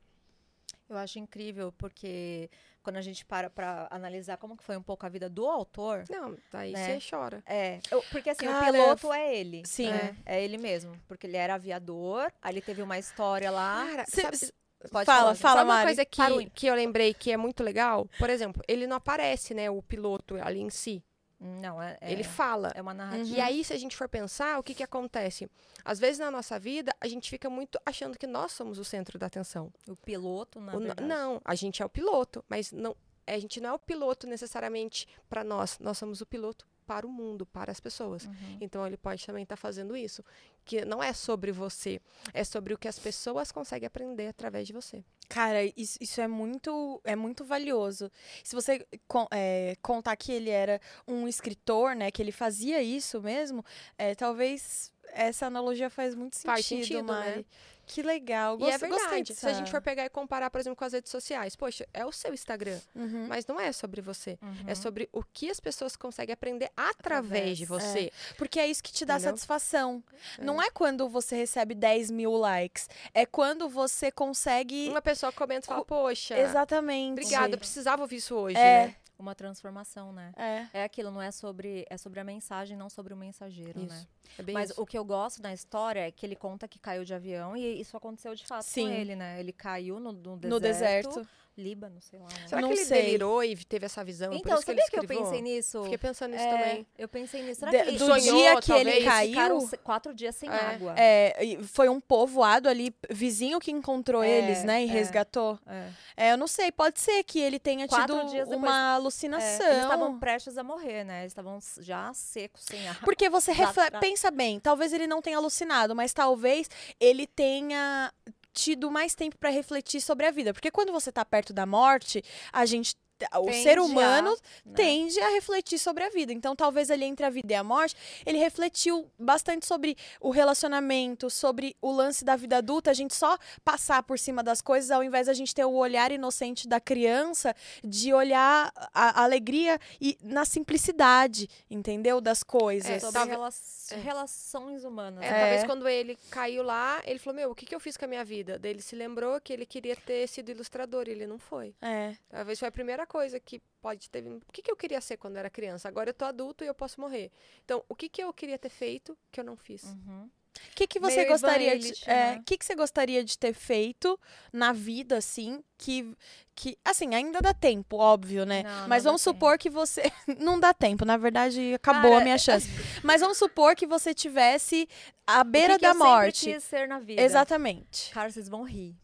[0.88, 2.48] Eu acho incrível, porque
[2.82, 6.04] quando a gente para pra analisar como que foi um pouco a vida do autor,
[6.08, 6.98] Não, daí Né?
[7.00, 7.42] você chora.
[7.44, 7.80] é.
[7.90, 9.62] eu- porque assim, Cara, o piloto é ele.
[9.66, 9.90] sim.
[9.90, 10.16] né?
[10.24, 10.98] É ele mesmo.
[11.06, 13.86] Porque ele era aviador, aí ele teve uma história lá.
[13.90, 14.52] Cara, Cê- sabe, cê-
[14.90, 15.34] Pode fala, falar.
[15.34, 15.34] fala.
[15.34, 15.86] sabe uma Mari.
[15.86, 18.08] coisa que, que eu lembrei que é muito legal?
[18.18, 21.02] Por exemplo, ele não aparece, né, o piloto ali em si.
[21.40, 22.72] Não, é, é, Ele fala.
[22.74, 23.36] é uma narrativa.
[23.36, 25.48] E aí, se a gente for pensar, o que que acontece?
[25.84, 29.18] Às vezes na nossa vida, a gente fica muito achando que nós somos o centro
[29.20, 29.72] da atenção.
[29.88, 31.04] O piloto, na O verdade.
[31.08, 35.06] não, a gente é o piloto, mas não, a gente não é o piloto necessariamente
[35.28, 35.78] para nós.
[35.78, 38.24] Nós somos o piloto para o mundo, para as pessoas.
[38.24, 38.56] Uhum.
[38.62, 40.24] Então ele pode também estar fazendo isso,
[40.64, 42.00] que não é sobre você,
[42.32, 45.04] é sobre o que as pessoas conseguem aprender através de você.
[45.28, 48.10] Cara, isso, isso é muito é muito valioso.
[48.42, 48.86] Se você
[49.30, 53.62] é, contar que ele era um escritor, né, que ele fazia isso mesmo,
[53.98, 57.44] é, talvez essa analogia faz muito sentido, Faz sentido, né?
[57.88, 58.56] Que legal.
[58.60, 59.34] e é verdade.
[59.34, 62.04] Se a gente for pegar e comparar, por exemplo, com as redes sociais, poxa, é
[62.06, 63.26] o seu Instagram, Uhum.
[63.28, 64.38] mas não é sobre você.
[64.42, 64.54] Uhum.
[64.66, 68.12] É sobre o que as pessoas conseguem aprender através de Através, você.
[68.36, 69.30] Porque é isso que te dá Entendeu?
[69.32, 70.04] satisfação.
[70.38, 72.88] Não é quando você recebe 10 mil likes.
[73.14, 74.88] É quando você consegue.
[74.88, 77.12] Uma pessoa comenta e fala, poxa, Exatamente.
[77.12, 78.86] obrigada, eu precisava ouvir isso hoje, É.
[78.88, 78.96] né?
[79.18, 80.32] Uma transformação, né?
[80.36, 80.80] É.
[80.80, 83.86] É aquilo, não é sobre, é sobre a mensagem, não sobre o mensageiro, né?
[83.86, 84.08] Isso.
[84.38, 84.80] É bem Mas isso.
[84.80, 87.80] o que eu gosto na história é que ele conta que caiu de avião e
[87.80, 88.86] isso aconteceu de fato Sim.
[88.86, 89.40] com ele, né?
[89.40, 91.28] Ele caiu no, no deserto, No deserto.
[91.58, 92.26] Líbano, sei lá.
[92.26, 93.02] um- Será Não que ele sei.
[93.02, 94.30] delirou e teve essa visão?
[94.30, 95.24] Por Então, que ele sabia que eu escreveu?
[95.24, 95.82] pensei nisso?
[95.82, 96.86] Fiquei pensando nisso É, também.
[96.96, 97.58] Eu pensei nisso.
[97.60, 99.04] Será De- que do sonhou, dia que ele talvez?
[99.04, 99.28] caiu.
[99.30, 100.52] ficaram se- quatro dias sem É.
[100.52, 100.94] água?
[100.96, 104.84] É, foi um povoado ali, vizinho que encontrou É, eles, né?
[104.84, 104.92] E é.
[104.92, 105.58] resgatou.
[105.66, 105.88] É.
[106.16, 108.94] É, eu não sei, pode ser que ele tenha Quatro tido dias depois- uma É,
[108.94, 109.66] alucinação.
[109.66, 111.22] eles estavam prestes a morrer, né?
[111.22, 113.02] Eles estavam já secos, sem água.
[113.04, 116.68] Porque você refle- pensa bem, talvez ele não tenha alucinado, mas talvez
[117.00, 118.12] ele tenha
[118.58, 120.52] tido mais tempo pra refletir sobre a vida.
[120.52, 122.94] Porque quando você tá perto da morte, a gente
[123.34, 124.30] o Tende ser a, humano
[124.64, 124.72] né?
[124.74, 126.32] tende a refletir sobre a vida.
[126.32, 131.30] Então, talvez ali entre a vida e a morte, ele refletiu bastante sobre o relacionamento,
[131.30, 135.02] sobre o lance da vida adulta, a gente só passar por cima das coisas, ao
[135.02, 140.16] invés da gente ter o olhar inocente da criança, de olhar a, a alegria e
[140.22, 142.20] na simplicidade, entendeu?
[142.20, 142.90] Das coisas.
[142.90, 143.48] É, sobre rela-
[143.90, 143.96] é.
[143.96, 145.24] relações humanas.
[145.24, 145.40] É, né?
[145.40, 148.08] talvez quando ele caiu lá, ele falou, meu, o que, que eu fiz com a
[148.08, 148.58] minha vida?
[148.58, 151.74] Daí ele se lembrou que ele queria ter sido ilustrador e ele não foi.
[151.80, 152.14] É.
[152.28, 154.22] Talvez foi a primeira coisa que pode ter...
[154.22, 154.36] vindo.
[154.46, 155.88] O que, que eu queria ser quando era criança?
[155.88, 157.32] Agora eu tô adulto e eu posso morrer.
[157.64, 159.82] Então, o que, que eu queria ter feito que eu não fiz?
[159.84, 160.28] Uhum.
[160.72, 161.92] O que, que você Meio gostaria de.
[162.06, 162.42] É, né?
[162.44, 164.18] que, que você gostaria de ter feito
[164.52, 166.14] na vida, assim, que.
[166.54, 168.62] que assim, ainda dá tempo, óbvio, né?
[168.62, 170.02] Não, não Mas dá vamos supor que você.
[170.38, 172.68] não dá tempo, na verdade, acabou Cara, a minha chance.
[173.02, 174.88] Mas vamos supor que você tivesse
[175.26, 176.52] à beira o que que da eu sempre morte.
[176.52, 177.22] quis ser na vida.
[177.22, 178.10] Exatamente.
[178.12, 178.96] Cara, vocês vão rir.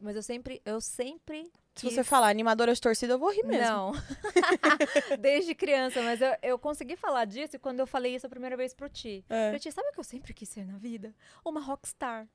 [0.00, 3.66] Mas eu sempre, eu sempre Se você falar animadora de torcida, eu vou rir mesmo.
[3.66, 3.92] Não.
[5.18, 8.72] Desde criança, mas eu, eu consegui falar disso quando eu falei isso a primeira vez
[8.72, 9.24] pro Ti.
[9.28, 9.50] É.
[9.50, 11.14] Pro Ti, sabe o que eu sempre quis ser na vida?
[11.44, 12.28] Uma rockstar.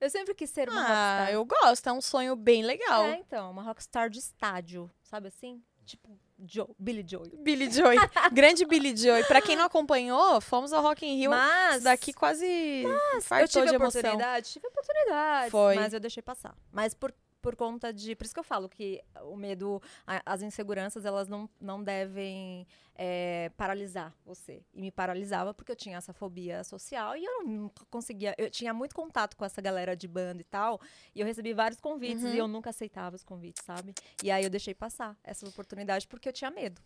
[0.00, 0.84] Eu sempre quis ser uma Ah,
[1.20, 1.30] rockstar.
[1.32, 3.04] eu gosto, é um sonho bem legal.
[3.04, 5.62] É, então, uma rockstar de estádio, sabe assim?
[5.86, 7.30] Tipo, Joe, Billy Joy.
[7.38, 7.96] Billy Joy.
[8.32, 9.24] Grande Billy Joy.
[9.24, 11.30] Pra quem não acompanhou, fomos ao Rock in Rio.
[11.30, 14.00] Mas daqui quase eu fartou tive de a emoção.
[14.00, 15.74] oportunidade, tive a oportunidade, Foi.
[15.76, 16.54] mas eu deixei passar.
[16.72, 20.40] Mas por, por conta de, por isso que eu falo que o medo, a- as
[20.42, 24.62] inseguranças, elas não, não devem é, paralisar você.
[24.72, 28.72] E me paralisava porque eu tinha essa fobia social e eu nunca conseguia, eu tinha
[28.72, 30.80] muito contato com essa galera de banda e tal,
[31.14, 32.32] e eu recebi vários convites Uhum.
[32.34, 33.92] e eu nunca aceitava os convites, sabe?
[34.22, 36.80] E aí eu deixei passar essa oportunidade porque eu tinha medo.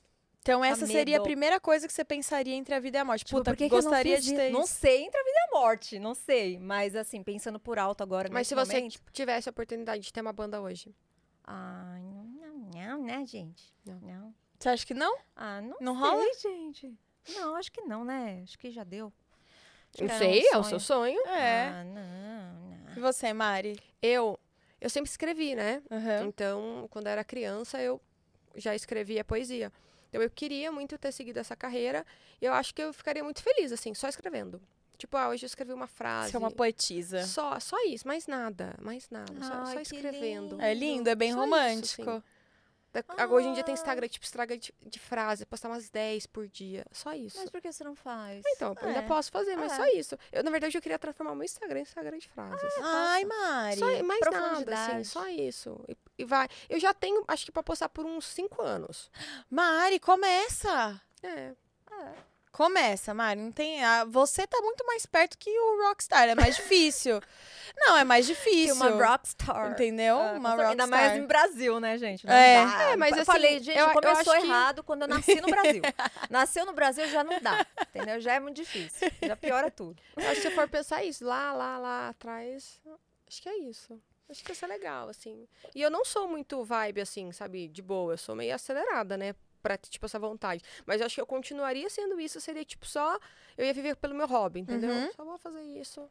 [0.47, 3.25] Então essa seria a primeira coisa que você pensaria entre a vida e a morte.
[3.25, 4.41] Tipo, Puta, por que que eu não gostaria fiz de isso?
[4.41, 4.75] ter Não isso.
[4.75, 6.57] sei entre a vida e a morte, não sei.
[6.61, 9.01] Mas assim, pensando por alto agora Mas se você momento...
[9.13, 10.95] tivesse a oportunidade de ter uma banda hoje?
[11.43, 12.01] Ai,
[12.41, 13.75] não, não, né, gente?
[13.85, 13.99] Não.
[13.99, 14.35] Não.
[14.57, 15.19] Você acha que não?
[15.35, 16.25] Ah, não, Não sei, rola?
[16.41, 16.95] gente.
[17.35, 18.41] Não, acho que não, né?
[18.45, 19.13] Acho que já deu.
[20.01, 21.21] Não sei, um é o seu sonho.
[21.27, 21.69] É.
[21.71, 22.97] Ah, não, não.
[22.97, 23.81] E você, Mari?
[24.01, 24.39] Eu,
[24.81, 25.83] eu sempre escrevi, né?
[25.91, 26.27] Aham.
[26.27, 28.01] Então, quando eu era criança, eu
[28.55, 29.73] já escrevia poesia.
[30.09, 32.05] Então, eu queria muito ter seguido essa carreira.
[32.41, 34.61] E eu acho que eu ficaria muito feliz, assim, só escrevendo.
[34.97, 36.31] Tipo, ah, hoje eu escrevi uma frase.
[36.31, 37.23] Você é uma poetisa.
[37.25, 39.33] Só, só isso, mais nada, mais nada.
[39.45, 40.61] Só, Ai, só que escrevendo.
[40.61, 42.11] É lindo, é bem Só isso, romântico.
[42.11, 42.23] assim.
[43.09, 43.79] Agora, Hoje em dia tem Ah.
[43.79, 46.85] Instagram, tipo, estraga de, de frase, postar umas 10 por dia.
[46.93, 47.39] Só isso.
[47.39, 48.43] Mas por que você não faz?
[48.47, 49.07] Então, eu ainda É.
[49.07, 49.77] posso fazer, mas É.
[49.77, 50.19] só isso.
[50.33, 52.73] Eu, na verdade, eu queria transformar o meu Instagram em Instagram de frases.
[52.83, 53.79] Ai, Mari.
[53.79, 55.85] Só, mais nada, assim, só isso.
[55.89, 56.49] E, e vai.
[56.69, 59.11] Eu já tenho, acho que pra postar por uns 5 anos.
[59.51, 61.01] Mari, começa.
[61.23, 61.53] É.
[61.91, 62.13] É.
[62.57, 63.39] Começa, Mari.
[63.39, 63.85] Não tem.
[63.85, 66.27] ah, você tá muito mais perto que o Rockstar.
[66.27, 67.21] É mais difícil.
[67.77, 68.75] não, é mais Que difícil.
[68.77, 69.73] uma rockstar.
[69.73, 70.17] Entendeu?
[70.17, 70.71] Ah, uma certeza.
[70.71, 70.89] Ainda rockstar.
[70.89, 72.25] mais em Brasil, né, gente?
[72.27, 72.65] Não É.
[72.65, 72.83] dá.
[72.85, 75.49] É, mas Eu assim, falei, gente, eu- eu começou que- errado quando eu nasci no
[75.49, 75.83] Brasil.
[76.31, 78.19] Nasceu no Brasil já não dá, entendeu?
[78.21, 79.11] Já é muito difícil.
[79.23, 80.01] Já piora tudo.
[80.17, 82.81] Eu acho que se for pensar isso, lá, lá, lá atrás,
[83.29, 84.01] acho que é isso.
[84.31, 85.47] Acho que isso é legal, assim.
[85.75, 88.15] E eu não sou muito vibe, assim, sabe, de boa.
[88.15, 89.35] Eu sou meio acelerada, né?
[89.67, 90.63] Pra ter, tipo, essa vontade.
[90.87, 92.41] Mas eu acho que eu continuaria sendo isso.
[92.41, 93.19] Seria, tipo, só...
[93.57, 94.91] Eu ia viver pelo meu hobby, entendeu?
[94.91, 95.13] Uhum.
[95.13, 96.09] Só vou fazer isso.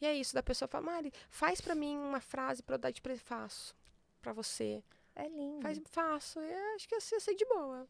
[0.00, 0.34] E é isso.
[0.34, 3.24] Da pessoa fala, Mari, faz pra mim uma frase pra eu dar de presente.
[3.24, 3.74] Faço.
[4.22, 4.82] Pra você.
[5.14, 5.62] É lindo.
[5.62, 6.40] Faz, faço.
[6.40, 7.86] E eu acho que ia ser, ser de boa.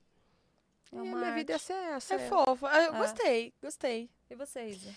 [0.92, 2.14] É e a uma minha vida ia ser essa.
[2.14, 2.66] É fofo.
[2.66, 2.98] Ah, Eu É.
[2.98, 4.10] gostei, gostei.
[4.30, 4.94] E você, Isa?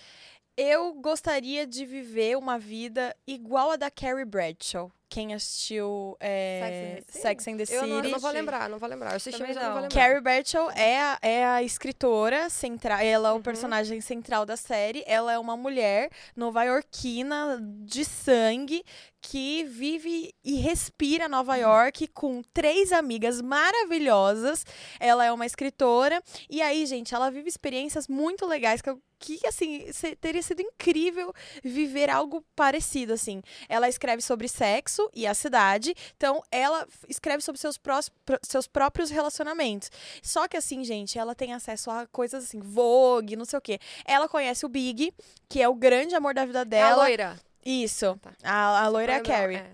[0.55, 4.91] Eu gostaria de viver uma vida igual a da Carrie Bradshaw.
[5.09, 7.21] Quem assistiu é, Sex and the City?
[7.21, 9.11] Sex and the Eu não, eu não vou lembrar, não vou lembrar.
[9.11, 9.81] Eu assisti, mas eu não vou não.
[9.83, 9.99] lembrar.
[9.99, 13.41] Carrie Bradshaw é a, é a escritora central, ela é o Uhum.
[13.41, 15.03] personagem central da série.
[15.07, 18.83] Ela é uma mulher nova-iorquina de sangue
[19.21, 24.65] que vive e respira Nova York com três amigas maravilhosas.
[24.99, 29.39] Ela é uma escritora e aí, gente, ela vive experiências muito legais que eu que
[29.45, 29.85] assim
[30.21, 33.41] teria sido incrível viver algo parecido assim.
[33.67, 38.65] Ela escreve sobre sexo e a cidade, então ela escreve sobre seus, prós- pró- seus
[38.67, 39.91] próprios relacionamentos.
[40.23, 43.77] Só que assim, gente, ela tem acesso a coisas assim, Vogue, não sei o quê.
[44.05, 45.13] Ela conhece o Big,
[45.47, 47.03] que é o grande amor da vida É a dela.
[47.03, 47.39] loira.
[47.65, 48.17] Isso.
[48.21, 48.31] Tá.
[48.43, 49.57] A, a loira é a Carrie.
[49.57, 49.71] é.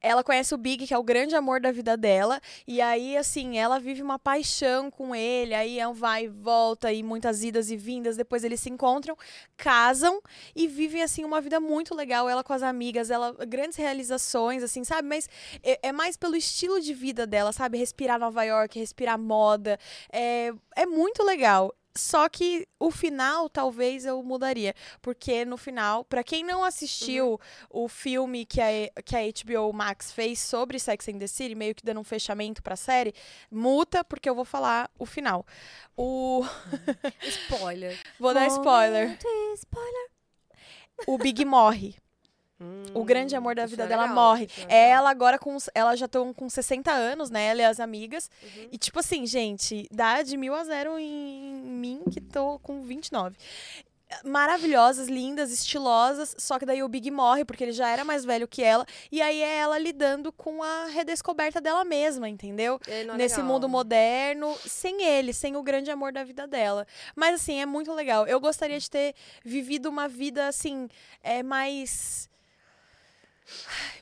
[0.00, 3.58] Ela conhece o Big, que é o grande amor da vida dela, e aí, assim,
[3.58, 7.70] ela vive uma paixão com ele, aí é um vai e volta, e muitas idas
[7.70, 9.16] e vindas, depois eles se encontram,
[9.56, 10.20] casam
[10.54, 14.84] e vivem, assim, uma vida muito legal, ela com as amigas, ela, grandes realizações, assim,
[14.84, 15.08] sabe?
[15.08, 15.28] Mas
[15.62, 17.78] é, é mais pelo estilo de vida dela, sabe?
[17.78, 19.78] Respirar Nova York, respirar moda,
[20.12, 21.74] é, é muito legal.
[21.98, 27.84] Só que o final talvez eu mudaria, porque no final, para quem não assistiu uhum.
[27.84, 31.74] o filme que a, que a HBO Max fez sobre Sex and the City, meio
[31.74, 33.14] que dando um fechamento pra série,
[33.50, 35.44] muta porque eu vou falar o final.
[35.96, 36.44] O
[37.22, 37.98] spoiler.
[38.18, 39.18] vou dar spoiler.
[39.54, 40.08] spoiler.
[41.06, 41.96] O Big morre.
[42.60, 44.48] Hum, o grande amor da vida é dela legal, morre.
[44.68, 45.56] é ela agora com.
[45.74, 47.46] Ela já estão com 60 anos, né?
[47.46, 48.28] Ela e as amigas.
[48.42, 48.68] Uhum.
[48.72, 53.36] E, tipo assim, gente, dá de mil a zero em mim, que tô com 29
[54.24, 58.48] maravilhosas, lindas, estilosas, só que daí o Big morre porque ele já era mais velho
[58.48, 62.80] que ela, e aí é ela lidando com a redescoberta dela mesma, entendeu?
[62.86, 63.52] É Nesse legal.
[63.52, 66.86] mundo moderno, sem ele, sem o grande amor da vida dela.
[67.14, 68.26] Mas assim, é muito legal.
[68.26, 70.88] Eu gostaria de ter vivido uma vida assim,
[71.22, 72.28] é mais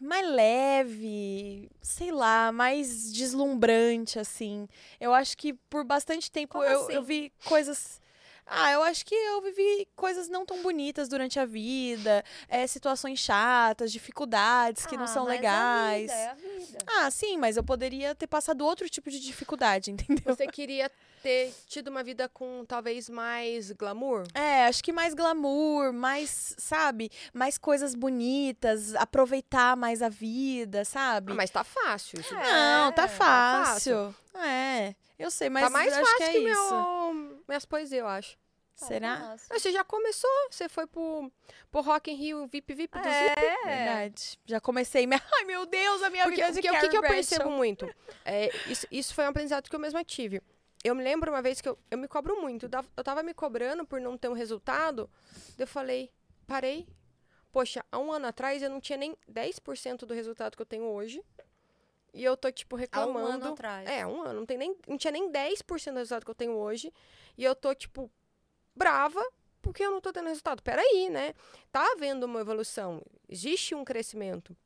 [0.01, 4.69] mais leve, sei lá, mais deslumbrante, assim.
[5.01, 6.93] Eu acho que por bastante tempo eu, assim?
[6.93, 8.01] eu vi coisas.
[8.47, 13.19] Ah, eu acho que eu vivi coisas não tão bonitas durante a vida, é, situações
[13.19, 16.11] chatas, dificuldades que ah, não são mas legais.
[16.11, 16.79] É a vida, é a vida.
[16.87, 20.23] Ah, sim, mas eu poderia ter passado outro tipo de dificuldade, entendeu?
[20.25, 20.91] Você queria
[21.23, 24.25] ter tido uma vida com talvez mais glamour?
[24.33, 31.33] É, acho que mais glamour, mais, sabe, mais coisas bonitas, aproveitar mais a vida, sabe?
[31.33, 32.21] Ah, mas tá fácil.
[32.21, 34.15] Isso É, Não, tá tá fácil.
[34.37, 36.71] É, eu sei, mas tá mais acho fácil que é que, isso.
[36.71, 38.37] meu, minhas poesias, eu acho.
[38.79, 39.17] Tá Será?
[39.19, 39.47] fácil.
[39.51, 41.33] Ah, Você já começou, você foi pro,
[41.71, 43.15] pro Rock in Rio VIP VIP do Zip.
[43.15, 44.39] É, Verdade.
[44.45, 45.07] Já comecei.
[45.35, 47.89] Ai, meu Deus, a minha Porque, vida de porque o que, que eu percebo muito?
[48.25, 50.43] É, isso, isso foi um aprendizado que eu mesma tive.
[50.85, 52.67] Eu me lembro uma vez que eu, eu me cobro muito.
[52.97, 55.09] Eu tava- me cobrando por não ter um resultado.
[55.57, 56.11] Eu falei,
[56.47, 56.87] parei.
[57.51, 60.85] Poxa, há um ano atrás eu não tinha nem 10% do resultado que eu tenho
[60.85, 61.25] hoje.
[62.17, 63.45] E eu tô, tipo, Há um reclamando.
[63.45, 63.89] ano atrás.
[63.89, 64.41] É, um ano.
[64.41, 66.93] Não, tem nem, não tinha nem 10% do resultado que eu tenho hoje.
[67.37, 68.11] E eu tô, tipo,
[68.75, 69.23] brava
[69.63, 70.63] porque eu não tô tendo resultado.
[70.63, 71.35] Peraí, né?
[71.73, 73.03] Tá havendo uma evolução.
[73.29, 74.57] Existe um crescimento.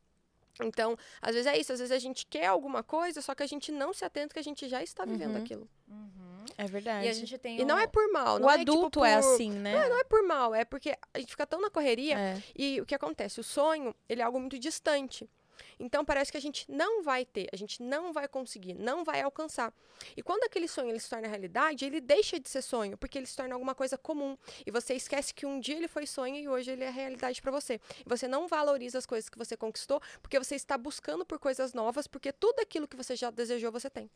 [0.63, 1.73] Então, às vezes é isso.
[1.73, 4.39] Às vezes a gente quer alguma coisa, só que a gente não se atenta que
[4.39, 5.43] a gente já está vivendo Uhum.
[5.43, 5.69] aquilo.
[5.89, 6.45] Uhum.
[6.59, 7.07] É verdade.
[7.07, 8.37] E a gente tem E não um- é por mal.
[8.37, 9.89] o Não adulto é, é, tipo, por- assim, né?
[9.89, 10.55] Não é por mal.
[10.55, 12.19] É porque a gente fica tão na correria.
[12.19, 12.43] É.
[12.55, 13.41] E o que acontece?
[13.41, 15.29] O sonho, ele é algo muito distante.
[15.79, 19.21] Então parece que a gente não vai ter, a gente não vai conseguir, não vai
[19.21, 19.73] alcançar.
[20.17, 23.27] E quando aquele sonho ele se torna realidade, ele deixa de ser sonho, porque ele
[23.27, 24.37] se torna alguma coisa comum.
[24.67, 27.51] E você esquece que um dia ele foi sonho e hoje ele é realidade para
[27.51, 27.81] você.
[28.05, 31.73] E você não valoriza as coisas que você conquistou, porque você está buscando por coisas
[31.73, 34.11] novas, porque tudo aquilo que você já desejou, você tem.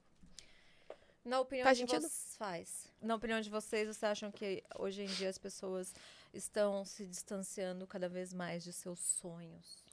[1.24, 2.92] Na opinião Faz de vocês, faz.
[3.00, 5.94] Na opinião de vocês, vocês acham que hoje em dia as pessoas
[6.34, 9.83] estão se distanciando cada vez mais de seus sonhos?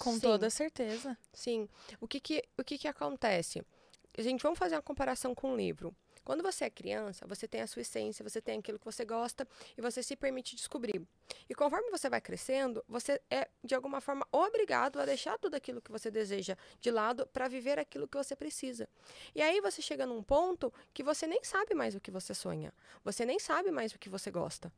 [0.00, 0.20] Com Sim.
[0.20, 1.16] toda certeza.
[1.30, 1.68] Sim.
[2.00, 3.62] O que que, o que que acontece?
[4.18, 5.94] Gente, vamos fazer uma comparação com um livro.
[6.24, 9.46] Quando você é criança, você tem a sua essência, você tem aquilo que você gosta
[9.76, 11.06] e você se permite descobrir.
[11.48, 15.82] E conforme você vai crescendo, você é, de alguma forma, obrigado a deixar tudo aquilo
[15.82, 18.88] que você deseja de lado para viver aquilo que você precisa.
[19.34, 22.72] E aí você chega num ponto que você nem sabe mais o que você sonha.
[23.04, 24.72] Você nem sabe mais o que você gosta.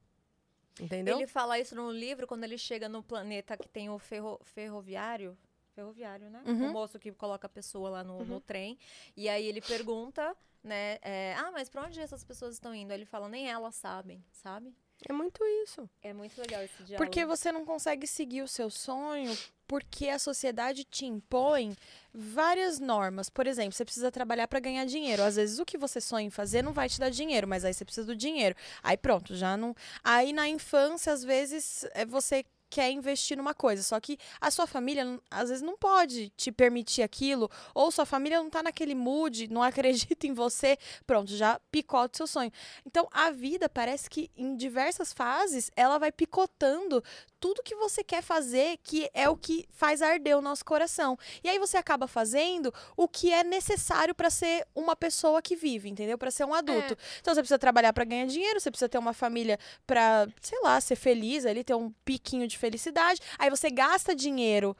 [0.81, 1.19] Entendeu?
[1.19, 5.37] Ele fala isso no livro quando ele chega no planeta que tem o ferro- ferroviário.
[5.75, 6.43] Ferroviário, né?
[6.47, 6.69] Uhum.
[6.69, 8.41] O moço que coloca a pessoa lá no, no Uhum.
[8.41, 8.79] trem.
[9.17, 10.99] E aí ele pergunta, né?
[11.03, 12.91] é, ah, mas pra onde essas pessoas estão indo?
[12.91, 14.75] Aí ele fala, nem elas sabem, sabe?
[15.09, 15.89] É muito isso.
[16.03, 17.05] É muito legal esse diálogo.
[17.05, 19.37] Porque você não consegue seguir o seu sonho
[19.67, 21.75] porque a sociedade te impõe
[22.13, 23.31] várias normas.
[23.31, 25.23] Por exemplo, você precisa trabalhar para ganhar dinheiro.
[25.23, 27.73] Às vezes o que você sonha em fazer não vai te dar dinheiro, mas aí
[27.73, 28.55] você precisa do dinheiro.
[28.83, 29.75] Aí pronto, já não.
[30.05, 34.67] Aí na infância, às vezes, é você quer investir numa coisa, só que a sua
[34.67, 39.47] família às vezes não pode te permitir aquilo, ou sua família não tá naquele mood,
[39.53, 42.51] não acredita em você, pronto, já picota o seu sonho.
[42.87, 47.05] Então a vida parece que em diversas fases ela vai picotando
[47.39, 51.19] tudo que você quer fazer, que é o que faz arder o nosso coração.
[51.43, 55.91] E aí você acaba fazendo o que é necessário para ser uma pessoa que vive,
[55.91, 56.17] entendeu?
[56.17, 56.97] Para ser um adulto.
[57.21, 60.81] Então você precisa trabalhar para ganhar dinheiro, você precisa ter uma família para, sei lá,
[60.81, 63.21] ser feliz, ali ter um piquinho de felicidade.
[63.39, 64.77] Aí você gasta dinheiro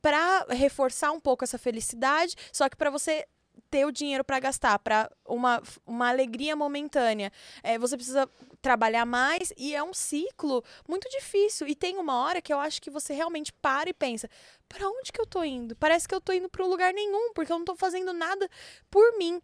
[0.00, 3.26] para reforçar um pouco essa felicidade, só que para você
[3.70, 7.32] ter o dinheiro para gastar, para uma, uma alegria momentânea.
[7.62, 8.28] É, você precisa
[8.62, 11.66] trabalhar mais e é um ciclo muito difícil.
[11.66, 14.28] E tem uma hora que eu acho que você realmente para e pensa:
[14.68, 15.74] para onde que eu tô indo?
[15.76, 18.48] Parece que eu tô indo para um lugar nenhum, porque eu não tô fazendo nada
[18.90, 19.40] por mim.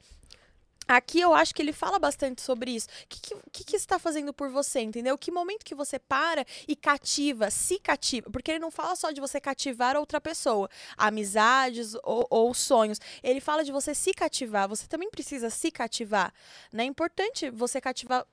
[0.87, 2.89] Aqui eu acho que ele fala bastante sobre isso.
[2.89, 5.17] O que, que, que, está fazendo por você, entendeu?
[5.17, 8.31] Que momento que você para e cativa, se cativa.
[8.31, 12.99] Porque ele não fala só de você cativar outra pessoa, amizades ou, ou sonhos.
[13.23, 14.69] Ele fala de você se cativar.
[14.69, 16.33] Você também precisa se cativar.
[16.73, 16.83] Né?
[16.83, 18.27] É importante você cativar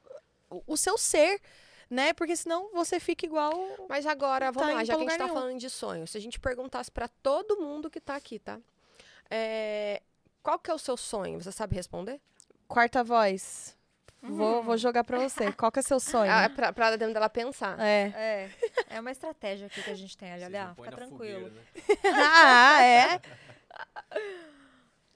[0.49, 1.39] o, seu ser
[1.89, 2.13] né?
[2.13, 3.53] Porque senão você fica igual.
[3.87, 5.33] Mas agora, vamos tá lá, já que a gente tá nenhum.
[5.33, 8.59] falando de sonhos, se a gente perguntasse para todo mundo que tá aqui, tá?
[9.29, 10.01] É,
[10.43, 11.41] qual que é o seu sonho?
[11.41, 12.21] Você sabe responder?
[12.69, 13.75] Quarta voz.
[14.21, 14.37] Uhum.
[14.37, 15.51] Vou, vou jogar pra você.
[15.51, 16.31] Qual que é seu sonho?
[16.31, 17.79] Ah, é pra, pra dentro dela pensar.
[17.79, 18.13] É.
[18.15, 18.51] É,
[18.91, 20.31] é uma estratégia aqui que a gente tem.
[20.31, 21.49] Olha, fica tranquilo.
[21.49, 21.63] Fogueira, né?
[22.13, 23.21] ah, é?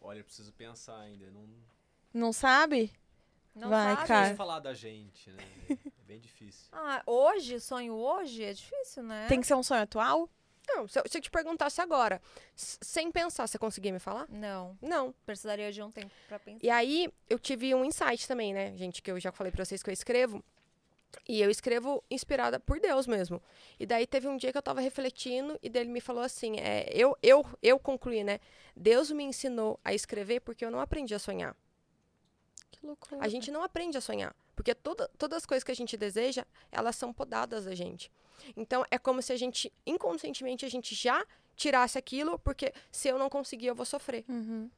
[0.02, 1.30] Olha, eu preciso pensar ainda.
[1.30, 1.48] Não,
[2.12, 2.92] não sabe?
[3.54, 4.08] Não Vai, sabe?
[4.08, 4.36] cara.
[4.36, 5.44] falar da gente, né?
[5.70, 6.70] É bem difícil.
[6.72, 9.28] Ah, hoje, sonho hoje é difícil, né?
[9.28, 10.28] Tem que ser um sonho atual?
[10.68, 12.22] Não, se eu, se eu te perguntasse agora,
[12.56, 14.26] sem pensar, você conseguia me falar?
[14.30, 14.78] Não.
[14.82, 15.14] Não.
[15.26, 16.66] Precisaria de um tempo pra pensar.
[16.66, 19.84] E aí, eu tive um insight também, né, gente, que eu já falei pra vocês
[19.84, 20.44] que eu escrevo.
[21.28, 23.42] E eu escrevo inspirada por Deus mesmo.
[23.80, 26.90] E daí teve um dia que eu tava refletindo e dele me falou assim, é,
[26.92, 28.40] eu, eu, eu concluí, né?
[28.76, 31.56] Deus me ensinou a escrever porque eu não aprendi a sonhar.
[32.72, 33.24] Que loucura.
[33.24, 34.36] A gente não aprende a sonhar.
[34.56, 38.12] Porque toda, todas as coisas que a gente deseja, elas são podadas da gente.
[38.56, 43.18] Então é como se a gente, inconscientemente, a gente já tirasse aquilo, porque se eu
[43.18, 44.26] não conseguir, eu vou sofrer.
[44.28, 44.70] Uhum.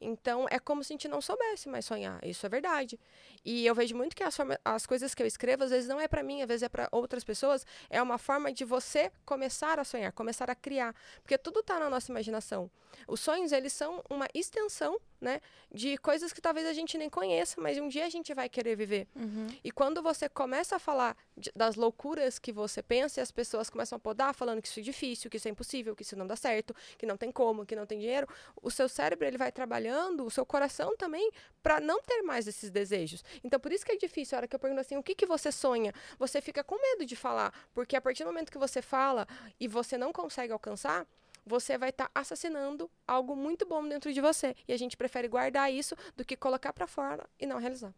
[0.00, 2.24] Então é como se a gente não soubesse mais sonhar.
[2.24, 2.98] Isso é verdade.
[3.44, 6.00] E eu vejo muito que as, forma, as coisas que eu escrevo, às vezes não
[6.00, 7.66] é para mim, às vezes é para outras pessoas.
[7.88, 10.94] É uma forma de você começar a sonhar, começar a criar.
[11.22, 12.70] Porque tudo está na nossa imaginação.
[13.08, 15.40] Os sonhos, eles são uma extensão né,
[15.72, 18.76] de coisas que talvez a gente nem conheça, mas um dia a gente vai querer
[18.76, 19.08] viver.
[19.16, 19.48] Uhum.
[19.64, 23.70] E quando você começa a falar de, das loucuras que você pensa e as pessoas
[23.70, 26.26] começam a podar falando que isso é difícil, que isso é impossível, que isso não
[26.26, 28.28] dá certo, que não tem como, que não tem dinheiro,
[28.62, 31.30] o seu cérebro ele vai trabalhando, o seu coração também,
[31.62, 33.24] para não ter mais esses desejos.
[33.42, 34.36] Então, por isso que é difícil.
[34.36, 35.92] A hora que eu pergunto assim, o que, que você sonha?
[36.18, 39.26] Você fica com medo de falar, porque a partir do momento que você fala
[39.58, 41.06] e você não consegue alcançar,
[41.46, 44.54] você vai estar tá assassinando algo muito bom dentro de você.
[44.66, 47.92] E a gente prefere guardar isso do que colocar para fora e não realizar.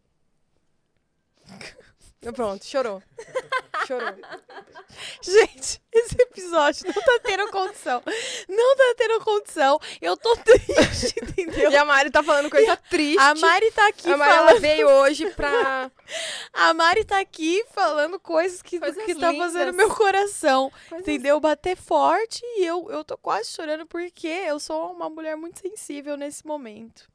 [2.35, 3.03] Pronto, chorou.
[3.87, 4.09] Chorou.
[5.23, 8.03] Gente, esse episódio não tá tendo condição.
[8.49, 9.79] Não tá tendo condição.
[10.01, 11.71] Eu tô triste, entendeu?
[11.71, 13.21] E a Mari tá falando coisa triste.
[13.21, 14.51] A Mari tá aqui a Mari, falando...
[14.51, 15.91] ela veio hoje pra...
[16.53, 20.71] A Mari tá aqui falando coisas que, coisas que tá fazendo meu coração.
[20.89, 21.07] Coisas...
[21.07, 21.41] Entendeu?
[21.41, 26.17] Bater forte e eu, eu tô quase chorando porque eu sou uma mulher muito sensível
[26.17, 27.09] nesse momento.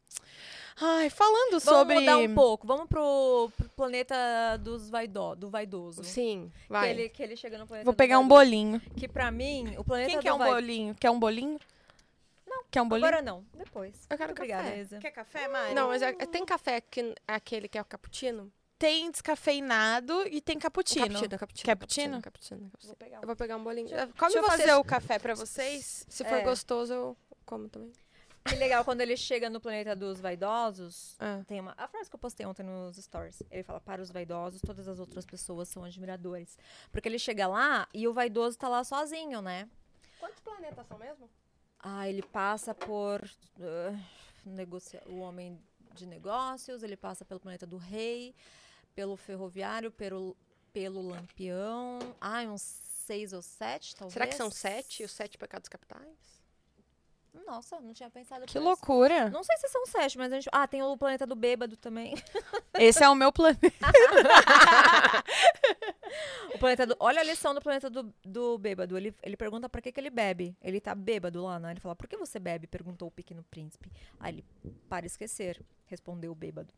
[0.79, 1.95] Ai, falando vamos sobre.
[1.95, 2.67] Vamos mudar um pouco.
[2.67, 4.15] Vamos pro, pro planeta
[4.59, 6.03] dos vaido, do vaidoso.
[6.03, 6.93] Sim, vai.
[6.93, 8.79] Que ele, que ele chega no planeta Vou pegar um bolinho.
[8.95, 10.51] Que pra mim, o planeta Quem do quer um vai...
[10.51, 10.95] bolinho?
[10.95, 11.59] Quer um bolinho?
[12.47, 12.63] Não.
[12.69, 13.07] Quer um bolinho?
[13.07, 13.45] Agora não.
[13.53, 13.95] Depois.
[14.09, 14.79] Eu quero Obrigada, café.
[14.81, 14.97] Isa.
[14.99, 15.73] Quer café, Mari?
[15.73, 18.51] Não, mas é, tem café que é aquele que é o cappuccino?
[18.77, 21.05] Tem descafeinado e tem cappuccino.
[21.05, 21.65] cappuccino, cappuccino.
[21.67, 22.21] Cappuccino?
[22.21, 22.71] cappuccino, cappuccino.
[22.87, 23.21] Vou pegar um.
[23.21, 23.87] Eu vou pegar um bolinho.
[23.87, 24.59] Deixa, Come deixa eu vocês.
[24.61, 26.05] fazer o café pra vocês.
[26.09, 26.41] Se for É.
[26.41, 27.91] gostoso, eu como também.
[28.43, 31.43] Que legal, quando ele chega no planeta dos vaidosos, Ah.
[31.47, 31.73] tem uma.
[31.77, 33.43] A frase que eu postei ontem nos stories.
[33.51, 36.57] Ele fala: para os vaidosos, todas as outras pessoas são admiradores.
[36.91, 39.69] Porque ele chega lá e o vaidoso tá lá sozinho, né?
[40.19, 41.29] Quantos planetas são mesmo?
[41.79, 43.21] Ah, ele passa por.
[43.59, 43.99] ah,
[44.45, 45.61] negocia- o homem
[45.93, 48.33] de negócios, ele passa pelo planeta do rei,
[48.95, 50.35] pelo ferroviário, pelo,
[50.73, 51.99] pelo lampião.
[52.19, 54.13] Ai, uns seis ou sete, talvez.
[54.13, 56.40] Será que são sete, os sete pecados capitais?
[57.45, 59.29] Nossa, não tinha pensado Que loucura.
[59.29, 60.49] Não sei se são sete, mas a gente.
[60.51, 62.13] Ah, tem o planeta do bêbado também.
[62.77, 63.71] Esse é o meu planeta.
[66.53, 66.95] O planeta do.
[66.99, 68.97] Olha a lição do planeta do, do bêbado.
[68.97, 70.55] Ele, ele pergunta pra que, que ele bebe.
[70.61, 71.71] Ele tá bêbado lá, né?
[71.71, 72.67] Ele fala, por que você bebe?
[72.67, 73.89] Perguntou o pequeno príncipe.
[74.19, 74.45] Aí ele,
[74.89, 76.73] para esquecer, respondeu o bêbado.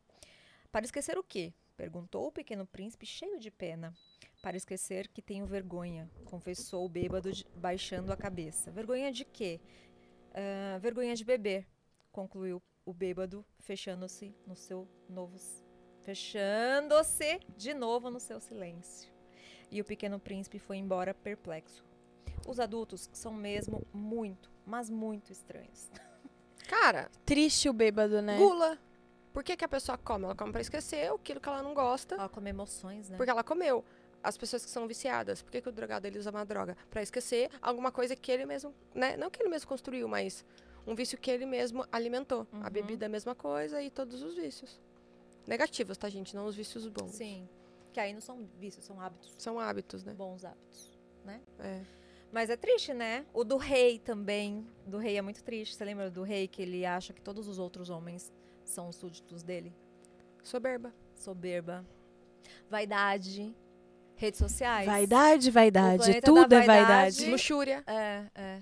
[0.71, 1.53] Para esquecer o quê?
[1.75, 3.93] Perguntou o pequeno príncipe, cheio de pena.
[4.41, 8.71] Para esquecer que tenho vergonha, confessou o bêbado, baixando a cabeça.
[8.71, 9.59] Vergonha de quê?
[10.33, 11.67] "Ah, vergonha de beber,
[12.11, 15.37] concluiu o bêbado, fechando-se no seu novo.
[16.01, 19.11] Fechando-se de novo no seu silêncio.
[19.71, 21.83] E o pequeno príncipe foi embora perplexo.
[22.47, 25.89] Os adultos são mesmo muito, mas muito estranhos.
[26.67, 28.37] Cara, Triste o bêbado, né?
[28.37, 28.77] gula.
[29.31, 30.25] Por que, que a pessoa come?
[30.25, 33.17] Ela come pra esquecer aquilo que ela não gosta, Ela come emoções, né?
[33.17, 33.83] porque ela comeu.
[34.23, 36.77] As pessoas que são viciadas, por que, que o drogado ele usa uma droga?
[36.89, 39.17] Pra esquecer alguma coisa que ele mesmo, né?
[39.17, 40.45] Não que ele mesmo construiu, mas
[40.87, 42.47] um vício que ele mesmo alimentou.
[42.53, 42.69] A Uhum.
[42.71, 44.79] bebida é a mesma coisa e todos os vícios.
[45.45, 46.33] Negativos, tá, gente?
[46.35, 47.11] Não os vícios bons.
[47.11, 47.49] Sim.
[47.91, 49.35] Que aí não são vícios, são hábitos.
[49.37, 50.13] São hábitos, né?
[50.13, 50.91] Bons hábitos.
[51.59, 51.81] É.
[52.31, 53.25] Mas é triste, né?
[53.33, 54.65] O do rei também.
[54.87, 55.75] Do rei é muito triste.
[55.75, 58.31] Você lembra do rei que ele acha que todos os outros homens
[58.63, 59.71] são os súditos dele?
[60.41, 60.93] Soberba.
[61.15, 61.85] Soberba.
[62.69, 63.55] Vaidade.
[64.15, 64.85] Redes sociais.
[64.85, 66.21] Vaidade, vaidade.
[66.21, 66.67] Tudo é vaidade.
[66.67, 67.25] vaidade.
[67.31, 67.83] Luxúria.
[67.87, 68.59] É, é.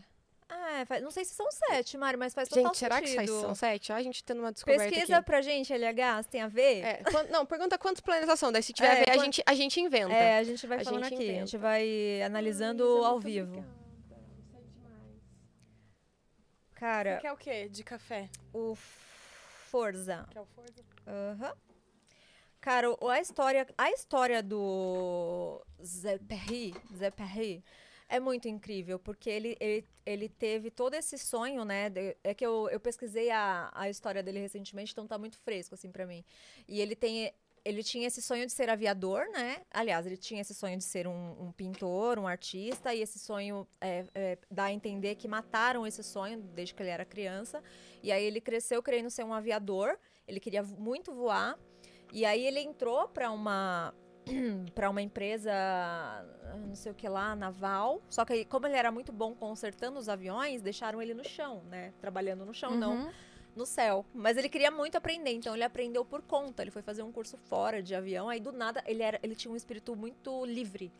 [0.53, 3.07] Ah, é, faz- não sei se são sete, Mari, mas faz total Gente, será que
[3.07, 3.39] sentido.
[3.39, 3.93] são sete?
[3.93, 5.25] Ah, a gente tendo uma descoberta Pesquisa aqui.
[5.25, 6.83] pra gente, LH, se tem a ver.
[6.83, 8.51] É, quan- não, pergunta quantos planetas são.
[8.51, 10.13] Daí se tiver É, a ver, a, quant- gente, a gente inventa.
[10.13, 11.23] É, a gente vai A falando gente aqui.
[11.23, 11.45] A inventa.
[11.45, 13.47] gente vai analisando Luísa, ao muito vivo.
[13.51, 13.81] obrigada.
[16.75, 17.69] Cara, Você quer o quê?
[17.69, 18.29] De café?
[18.53, 20.25] o Forza.
[20.31, 20.83] Quer o Forza?
[21.07, 21.53] Aham.
[22.61, 27.63] Cara, a história, a história do Zé Perry, Zé Perry
[28.07, 31.89] é muito incrível, porque ele, ele, ele teve todo esse sonho, né?
[31.89, 35.73] de- é que eu, eu pesquisei a, a história dele recentemente, então tá muito fresco,
[35.73, 36.23] assim, pra mim.
[36.67, 37.33] E ele tem.
[37.63, 39.61] Ele tinha esse sonho de ser aviador, né?
[39.71, 43.67] Aliás, ele tinha esse sonho de ser um, um pintor, um artista, e esse sonho
[43.79, 47.63] é, é, dá a entender que mataram esse sonho desde que ele era criança.
[48.01, 49.95] E aí ele cresceu querendo ser um aviador,
[50.27, 51.55] ele queria muito voar.
[52.11, 53.93] E aí ele entrou para uma
[54.75, 55.51] para uma empresa,
[56.67, 58.01] não sei o que lá, naval.
[58.09, 61.93] Só que como ele era muito bom consertando os aviões, deixaram ele no chão, né?
[61.99, 63.11] Trabalhando no chão, não Uhum.
[63.55, 64.05] No céu.
[64.13, 66.61] Mas ele queria muito aprender, então ele aprendeu por conta.
[66.63, 68.29] Ele foi fazer um curso fora de avião.
[68.29, 70.91] Aí do nada ele era, ele tinha um espírito muito livre.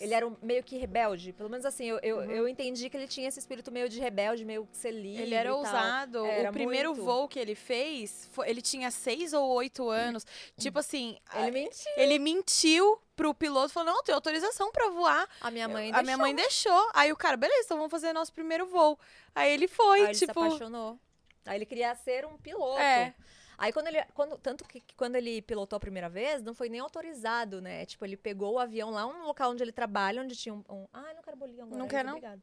[0.00, 1.32] Ele era um- meio que rebelde.
[1.32, 2.30] Pelo menos assim, eu, eu, Uhum.
[2.30, 5.22] eu entendi que ele tinha esse espírito meio de rebelde, meio que ser livre.
[5.22, 6.24] Ele era ousado.
[6.24, 7.04] Era o primeiro muito.
[7.04, 10.24] voo que ele fez, foi- ele tinha seis ou oito anos.
[10.58, 11.92] Tipo assim, Ele a- mentiu.
[11.96, 15.28] ele mentiu pro piloto, falou, não, tem autorização pra voar.
[15.42, 16.90] A minha mãe a minha mãe deixou.
[16.94, 18.98] Aí o cara, beleza, então vamos fazer nosso primeiro voo.
[19.34, 20.32] Aí ele foi, Aí ele tipo...
[20.32, 20.98] se apaixonou.
[21.46, 22.80] Aí ele queria ser um piloto.
[22.80, 23.14] É.
[23.58, 24.02] Aí quando ele.
[24.14, 27.84] Quando, tanto que, que quando ele pilotou a primeira vez, não foi nem autorizado, né?
[27.84, 30.64] Tipo, ele pegou o avião lá, um local onde ele trabalha, onde tinha um.
[30.68, 31.76] um ai, não quero bolinho agora.
[31.76, 32.12] Não ai, quer, não?
[32.12, 32.42] Obrigada.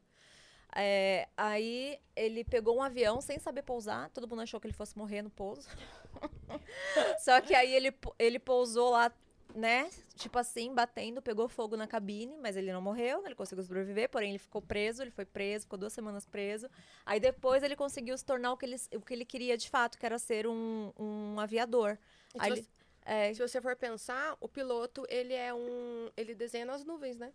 [0.76, 4.10] É, aí ele pegou um avião sem saber pousar.
[4.10, 5.68] Todo mundo achou que ele fosse morrer no pouso.
[7.18, 9.12] Só que aí ele, ele pousou lá,
[9.58, 9.90] né?
[10.14, 14.30] Tipo assim, batendo, pegou fogo na cabine, mas ele não morreu, ele conseguiu sobreviver, porém
[14.30, 16.68] ele ficou preso, ele foi preso, ficou duas semanas preso.
[17.04, 19.98] Aí depois ele conseguiu se tornar o que ele, o que ele queria de fato,
[19.98, 21.98] que era ser um, um aviador.
[22.38, 22.68] Aí se, ele-
[23.04, 26.10] é, você, se você for pensar, o piloto, ele é um...
[26.16, 27.32] Ele desenha nas nuvens, né?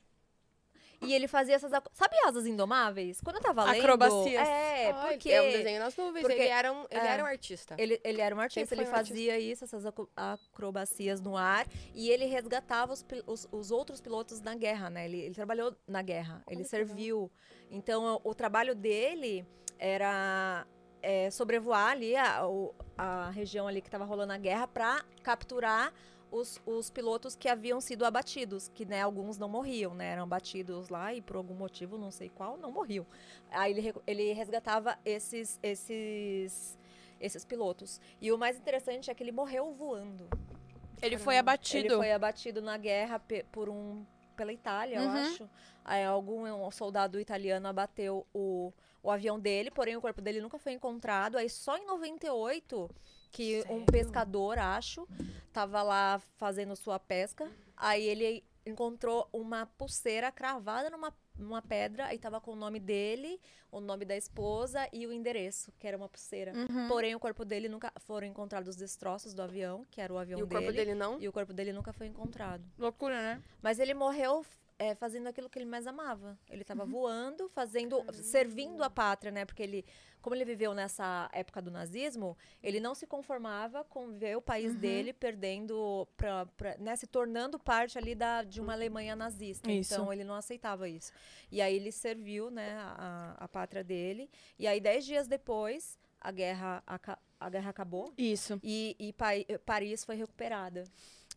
[1.06, 1.72] E ele fazia essas.
[1.94, 3.20] Sabe asas indomáveis?
[3.22, 3.80] Quando eu tava lendo.
[3.84, 4.48] Acrobacias.
[4.48, 5.30] É, Ah, porque.
[5.32, 6.22] É um desenho nas nuvens.
[6.22, 7.08] porque- ele era um, ele é.
[7.08, 7.76] era um artista.
[7.78, 9.08] Ele, ele era um artista, ele um artista.
[9.14, 9.86] fazia isso, essas
[10.16, 15.06] acrobacias no ar, e ele resgatava os, os, os outros pilotos na guerra, né?
[15.06, 17.32] Ele, ele trabalhou na guerra, ele Olha serviu.
[17.70, 19.46] Então, o, o trabalho dele
[19.80, 20.66] era
[21.02, 22.42] é, sobrevoar ali a,
[22.98, 25.94] a região ali que estava rolando a guerra para capturar
[26.34, 30.08] os, os pilotos que haviam sido abatidos, que né, alguns não morriam, né?
[30.14, 33.06] Eram abatidos lá e por algum motivo, não sei qual, não morriam.
[33.52, 36.78] Aí ele, ele resgatava esses, esses,
[37.22, 38.02] esses pilotos.
[38.20, 40.28] E o mais interessante é que ele morreu voando.
[41.02, 41.52] Ele foi Caramba.
[41.52, 41.86] abatido.
[41.88, 43.22] Ele foi abatido na guerra
[43.52, 44.04] por um
[44.36, 45.10] pela Itália, eu Uhum.
[45.12, 45.50] acho.
[45.86, 48.74] Aí algum um soldado italiano abateu o,
[49.04, 51.38] o avião dele, porém o corpo dele nunca foi encontrado.
[51.38, 52.90] Aí só em 98
[53.34, 53.86] que um Sério?
[53.88, 55.06] pescador, acho,
[55.52, 57.52] tava lá fazendo sua pesca.
[57.76, 63.42] Aí ele encontrou uma pulseira cravada numa, numa pedra, aí tava com o nome dele,
[63.72, 66.54] o nome da esposa e o endereço, que era uma pulseira.
[66.56, 66.88] Uhum.
[66.88, 70.40] Porém, o corpo dele nunca foram encontrados os destroços do avião, que era o avião
[70.40, 70.62] E o dele.
[70.62, 71.20] corpo dele não?
[71.20, 72.64] E o corpo dele nunca foi encontrado.
[72.78, 73.44] Loucura, né?
[73.62, 74.46] Mas ele morreu
[74.84, 76.38] é, fazendo aquilo que ele mais amava.
[76.50, 79.46] Ele estava voando, fazendo, servindo a pátria, né?
[79.46, 79.86] Porque ele,
[80.22, 84.74] como ele viveu nessa época do nazismo, ele não se conformava com ver o país
[84.74, 84.80] Uhum.
[84.80, 86.98] dele perdendo, pra, pra, né?
[86.98, 89.72] Se tornando parte ali da, de uma Alemanha nazista.
[89.72, 89.94] Isso.
[89.94, 91.14] Então ele não aceitava isso.
[91.50, 92.74] E aí ele serviu, né?
[92.78, 94.30] A, a pátria dele.
[94.60, 96.82] E aí dez dias depois a guerra,
[97.46, 98.14] a guerra acabou.
[98.18, 98.60] Isso.
[98.64, 100.84] E, e Pai- Paris foi recuperada.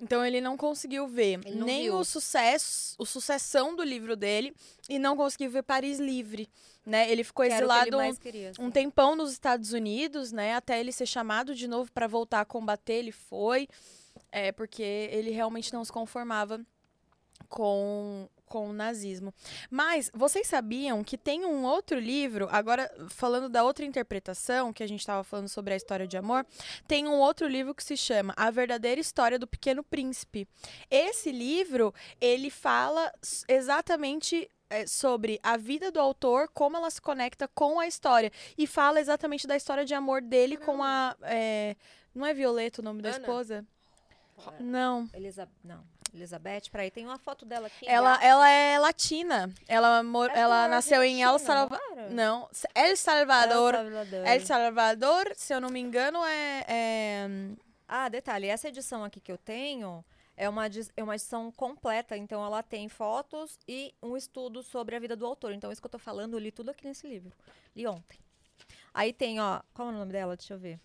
[0.00, 1.96] Então ele não conseguiu ver Ele não nem viu.
[1.96, 4.54] o sucesso, o sucessão do livro dele
[4.90, 6.50] e não conseguiu ver Paris livre,
[6.84, 7.10] né?
[7.10, 10.54] Ele ficou que ele exilado mais queria, um tempão nos Estados Unidos, né?
[10.54, 13.66] Até ele ser chamado de novo para voltar a combater, ele foi,
[14.30, 16.60] é porque ele realmente não se conformava
[17.48, 19.34] com com o nazismo.
[19.70, 24.86] Mas vocês sabiam que tem um outro livro, agora falando da outra interpretação, que a
[24.86, 26.46] gente estava falando sobre a história de amor,
[26.86, 30.48] tem um outro livro que se chama A Verdadeira História do Pequeno Príncipe.
[30.90, 33.12] Esse livro, ele fala
[33.48, 38.30] exatamente é, sobre a vida do autor, como ela se conecta com a história.
[38.56, 41.16] E fala exatamente da história de amor dele com a.
[41.22, 41.76] é,
[42.14, 43.18] não é Violeta o nome da Ana?
[43.18, 43.66] esposa?
[44.58, 44.62] É.
[44.62, 45.08] Não.
[45.14, 45.48] Elisa...
[45.64, 45.84] Não,
[46.16, 47.86] Elizabeth, peraí, tem uma foto dela aqui.
[47.88, 49.52] Ela, ela é latina.
[49.68, 52.10] Ela, mor- Ela ela é nasceu em El Salvador.
[52.10, 53.74] não El Salvador.
[53.74, 54.26] El Salvador.
[54.26, 56.64] El Salvador, se eu não me engano, é.
[56.68, 57.28] é-
[57.88, 60.04] Ah, detalhe, essa edição aqui que eu tenho
[60.36, 60.64] é uma,
[60.96, 65.24] é uma edição completa, então ela tem fotos e um estudo sobre a vida do
[65.24, 65.52] autor.
[65.52, 67.32] Então, isso que eu tô falando, eu li tudo aqui nesse livro.
[67.76, 68.18] Li ontem.
[68.92, 70.36] Aí tem, ó, qual é o nome dela?
[70.36, 70.80] Deixa eu ver.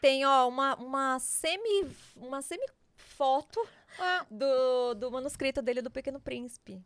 [0.00, 1.90] Tem, ó, uma, uma semi.
[2.16, 2.66] Uma semi
[3.16, 3.60] foto
[3.98, 6.82] Ah, do, do manuscrito dele do Pequeno Príncipe.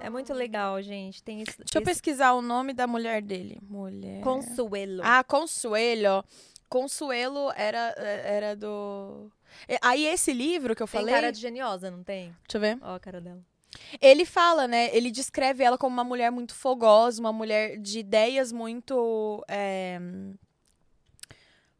[0.00, 0.36] É muito Ah.
[0.36, 1.22] legal, gente.
[1.22, 3.58] Tem esse, Deixa eu esse pesquisar o nome da mulher dele.
[3.62, 4.20] Mulher.
[4.22, 5.00] Consuelo.
[5.02, 6.24] Ah, Consuelo.
[6.68, 9.30] Consuelo era, era do.
[9.82, 11.14] Aí esse livro que eu tem falei.
[11.14, 12.34] cara de geniosa, não tem?
[12.46, 12.78] Deixa eu ver.
[12.82, 13.40] Ó a cara dela.
[14.00, 14.88] Ele fala, né?
[14.96, 19.44] Ele descreve ela como uma mulher muito fogosa, uma mulher de ideias muito.
[19.48, 19.98] é,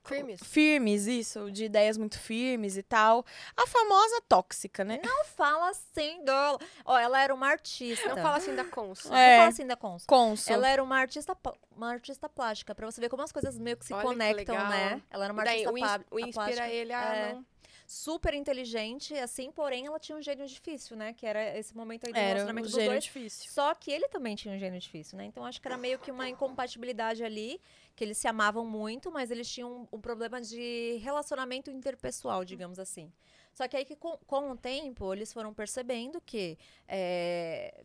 [0.09, 0.41] Firmes.
[0.43, 3.25] firmes, isso, de ideias muito firmes e tal.
[3.57, 5.01] A famosa tóxica, né?
[5.05, 6.59] Não fala assim dela.
[6.85, 8.09] Ó, ela era uma artista.
[8.09, 9.05] Não fala assim da Cons.
[9.07, 9.37] Não É.
[9.39, 10.05] fala assim da Cons.
[10.07, 10.55] Consul.
[10.55, 11.37] Ela era uma artista,
[11.75, 14.55] uma artista plástica, pra você ver como as coisas meio que se Olha que conectam,
[14.55, 14.71] legal.
[14.71, 15.03] né?
[15.11, 16.69] Ela era uma Daí, artista o, ins- plá- o inspira plástica.
[16.69, 17.33] ele a É.
[17.35, 17.47] não...
[17.89, 21.13] Super inteligente, assim, porém ela tinha um gênio difícil, né?
[21.13, 23.05] Que era esse momento aí do Era um relacionamento dos gênio dois.
[23.05, 23.49] difícil.
[23.49, 25.25] Só que ele também tinha um gênio difícil, né?
[25.27, 27.61] Então acho que era meio que uma incompatibilidade ali,
[27.97, 32.79] que eles se amavam muito, mas eles tinham um, um problema de relacionamento interpessoal, digamos
[32.79, 33.11] assim.
[33.55, 37.83] Só que aí que com, com o tempo eles foram percebendo que é,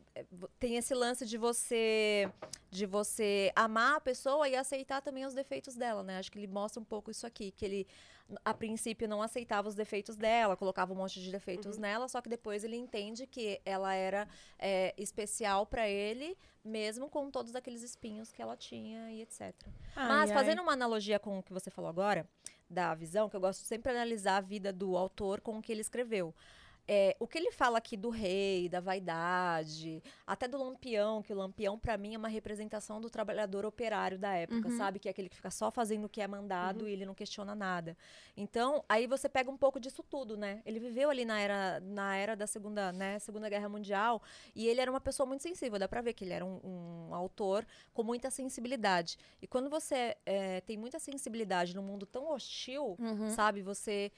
[0.59, 2.29] tem esse lance de você
[2.69, 6.17] de você amar a pessoa e aceitar também os defeitos dela, né?
[6.17, 7.87] Acho que ele mostra um pouco isso aqui, que ele
[8.43, 12.29] a princípio não aceitava os defeitos dela, colocava um monte de defeitos nela, só que
[12.29, 14.27] depois ele entende que ela era
[14.57, 19.53] é, especial pra ele, mesmo com todos aqueles espinhos que ela tinha e etc.
[19.95, 20.27] Mas Ai, ai.
[20.27, 22.27] fazendo uma analogia com o que você falou agora,
[22.69, 25.71] da visão, que eu gosto sempre de analisar a vida do autor com o que
[25.71, 26.33] ele escreveu.
[26.87, 31.35] É, o que ele fala aqui do rei, da vaidade, até do lampião, que o
[31.35, 34.77] lampião, pra mim, é uma representação do trabalhador operário da época, Uhum.
[34.77, 34.99] sabe?
[34.99, 37.55] Que é aquele que fica só fazendo o que é mandado e ele não questiona
[37.55, 37.95] nada.
[38.35, 40.61] Então, aí você pega um pouco disso tudo, né?
[40.65, 44.21] Ele viveu ali na era, na era da segunda, né, segunda Guerra Mundial
[44.55, 45.79] e ele era uma pessoa muito sensível.
[45.79, 46.59] Dá pra ver que ele era um,
[47.09, 49.17] um autor com muita sensibilidade.
[49.41, 53.29] E quando você é, tem muita sensibilidade num mundo tão hostil, Uhum.
[53.29, 53.61] sabe?
[53.61, 54.11] Você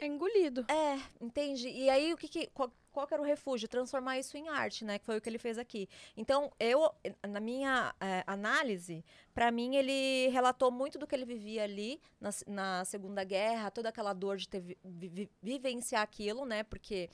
[0.00, 0.64] É engolido.
[0.68, 1.68] é, entende?
[1.68, 3.68] E aí, o que, que qual, qual que era o refúgio?
[3.68, 4.98] Transformar isso em arte, né?
[4.98, 5.88] Que foi o que ele fez aqui.
[6.16, 6.90] Então, eu,
[7.28, 12.30] na minha eh, análise, para mim, ele relatou muito do que ele vivia ali na,
[12.46, 16.62] na Segunda Guerra, toda aquela dor de ter vi- vi- vivenciar aquilo, né?
[16.62, 17.08] Porque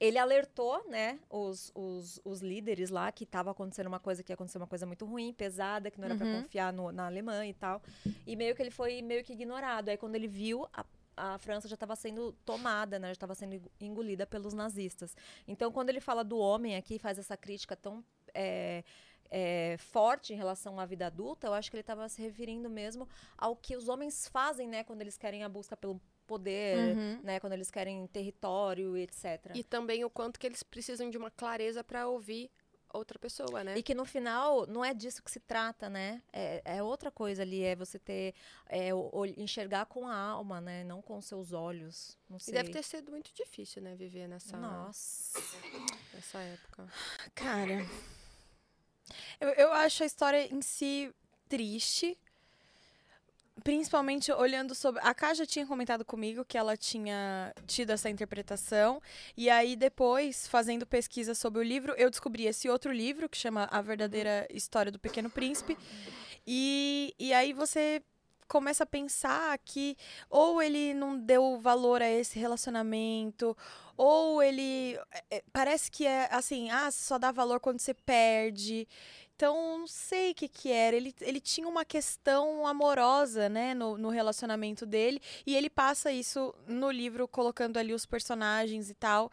[0.00, 4.34] ele alertou, né, os, os, os líderes lá que estava acontecendo uma coisa, que ia
[4.34, 6.42] acontecer uma coisa muito ruim, pesada, que não era para Uhum.
[6.42, 7.80] confiar no- na Alemanha e tal.
[8.26, 9.90] E meio que ele foi meio que ignorado.
[9.90, 10.84] Aí quando ele viu, a,
[11.16, 15.16] a França já estava sendo tomada, né, já estava sendo engo- engolida pelos nazistas.
[15.46, 18.04] Então quando ele fala do homem aqui, faz essa crítica tão
[18.34, 18.82] é,
[19.30, 23.08] é, forte em relação à vida adulta, eu acho que ele estava se referindo mesmo
[23.36, 27.20] ao que os homens fazem, né, quando eles querem a busca pelo poder, Uhum.
[27.22, 29.50] né, quando eles querem território etc.
[29.54, 32.50] E também o quanto que eles precisam de uma clareza pra ouvir
[32.94, 33.76] outra pessoa, né?
[33.76, 36.22] E que no final não é disso que se trata, né?
[36.32, 38.34] É, é outra coisa ali, é você ter.
[38.68, 40.84] É, o- enxergar com a alma, né?
[40.84, 42.16] Não com seus olhos.
[42.28, 42.54] Não E sei.
[42.54, 45.38] deve ter sido muito difícil, né, viver nessa, Nossa.
[46.14, 46.88] nessa época.
[47.34, 47.86] Cara.
[49.40, 51.14] Eu, eu acho a história em si
[51.48, 52.18] triste.
[53.62, 55.00] Principalmente olhando sobre.
[55.04, 59.00] A Ká já tinha comentado comigo que ela tinha tido essa interpretação.
[59.36, 63.68] E aí, depois, fazendo pesquisa sobre o livro, eu descobri esse outro livro que chama
[63.70, 65.76] A Verdadeira História do Pequeno Príncipe.
[66.46, 68.02] E, e aí você
[68.52, 69.96] começa a pensar que
[70.28, 73.56] ou ele não deu valor a esse relacionamento,
[73.96, 74.98] ou ele.
[75.10, 78.86] é, é, parece que é assim, ah, só dá valor quando você perde.
[79.42, 80.94] Então, não sei o que que era.
[80.94, 85.20] Ele, ele tinha uma questão amorosa, né, no, no relacionamento dele.
[85.44, 89.32] E ele passa isso no livro, colocando ali os personagens e tal.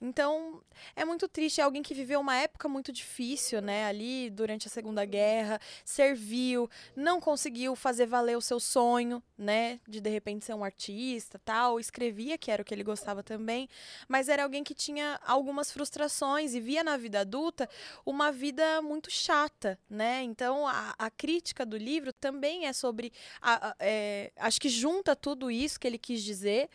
[0.00, 0.62] Então,
[0.94, 1.60] é muito triste.
[1.60, 6.70] É alguém que viveu uma época muito difícil, né, ali durante a Segunda Guerra, serviu,
[6.94, 11.80] não conseguiu fazer valer o seu sonho, né, de de repente ser um artista, tal.
[11.80, 13.68] Escrevia, que era o que ele gostava também,
[14.06, 17.68] mas era alguém que tinha algumas frustrações e via na vida adulta
[18.06, 20.22] uma vida muito chata, né?
[20.22, 23.12] Então, a, a crítica do livro também é sobre.
[23.40, 26.68] a- a- é, acho que junta tudo isso que ele quis dizer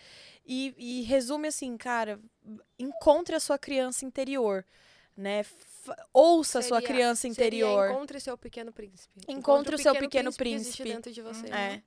[0.46, 2.20] e, e resume assim, cara,
[2.78, 4.66] encontre a sua criança interior.
[5.16, 5.40] né?
[5.42, 5.62] F-
[6.12, 7.92] ouça a sua Seria- criança seria interior.
[7.92, 9.22] encontre seu pequeno príncipe.
[9.28, 10.84] Encontre o seu pequeno que existe príncipe.
[10.90, 11.46] dentro de você.
[11.54, 11.84] É.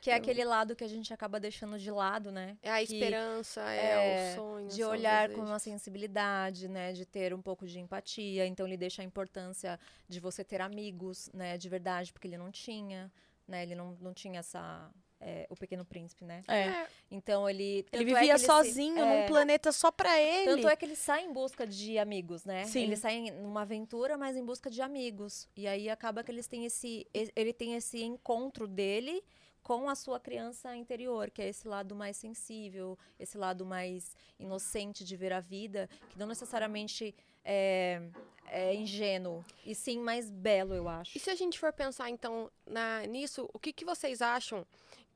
[0.00, 2.56] Que é aquele lado que a gente acaba deixando de lado, né?
[2.62, 4.68] É a Que esperança, é, é, o sonho.
[4.68, 8.46] de olhar com uma sensibilidade, né, de ter um pouco de empatia.
[8.46, 9.78] Então ele deixa a importância
[10.08, 13.12] de você ter amigos, né, de verdade, porque ele não tinha,
[13.46, 14.90] né, ele não, não tinha essa
[15.24, 16.42] é, o Pequeno Príncipe, né?
[16.48, 16.86] É.
[17.10, 20.50] Então ele Ele é vivia que se- sozinho é, num planeta só pra ele.
[20.50, 22.64] Tanto é que ele sai em busca de amigos, né?
[22.64, 22.82] Sim.
[22.82, 25.48] Ele sai em- numa aventura, mas em busca de amigos.
[25.56, 27.06] E aí acaba que eles têm esse.
[27.14, 29.22] e- Ele tem esse encontro dele
[29.62, 35.04] com a sua criança interior, que é esse lado mais sensível, esse lado mais inocente
[35.04, 37.14] de ver a vida, que não necessariamente
[37.44, 38.02] é,
[38.48, 41.16] é ingênuo, e sim mais belo, eu acho.
[41.16, 44.66] E se a gente for pensar, então, na, nisso, o que, que vocês acham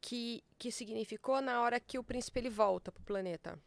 [0.01, 3.59] que, que significou na hora que o príncipe ele volta pro planeta?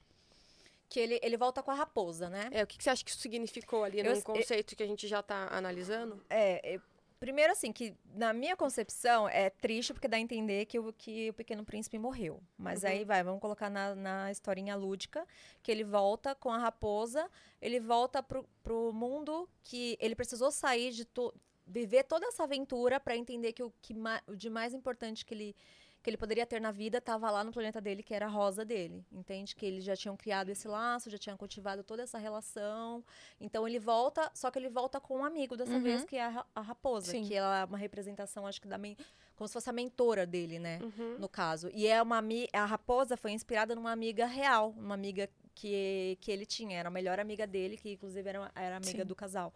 [0.87, 2.49] Que ele, ele volta com a raposa, né?
[2.51, 4.87] É, o que, que você acha que isso significou ali Eu- num conceito que a
[4.87, 6.23] gente já tá analisando?
[6.29, 6.79] É, é,
[7.19, 11.29] primeiro assim, que na minha concepção é triste porque dá a entender que o, que
[11.29, 12.41] o Pequeno Príncipe morreu.
[12.57, 12.89] Mas Uhum.
[12.89, 15.27] aí vai, vamos colocar na, na historinha lúdica,
[15.61, 17.29] que ele volta com a raposa,
[17.61, 21.31] ele volta pro, pro mundo que ele precisou sair de to,
[21.67, 25.35] viver toda essa aventura para entender que o que ma, o de mais importante que
[25.35, 25.55] ele
[26.01, 28.63] que ele poderia ter na vida estava lá no planeta dele, que era a rosa
[28.63, 29.05] dele.
[29.11, 29.55] Entende?
[29.55, 33.03] Que eles já tinham criado esse laço, já tinham cultivado toda essa relação.
[33.39, 35.81] Então ele volta, só que ele volta com um amigo dessa Uhum.
[35.83, 37.11] vez, que é a, a raposa.
[37.11, 37.23] Sim.
[37.25, 38.95] Que ela é uma representação, acho que da men-
[39.35, 40.79] como se fosse a mentora dele, né?
[40.81, 41.17] Uhum.
[41.17, 41.69] No caso.
[41.73, 42.21] E é uma
[42.53, 46.91] a raposa foi inspirada numa amiga real, uma amiga que, que ele tinha, era a
[46.91, 49.05] melhor amiga dele, que inclusive era, era amiga Sim.
[49.05, 49.53] do casal.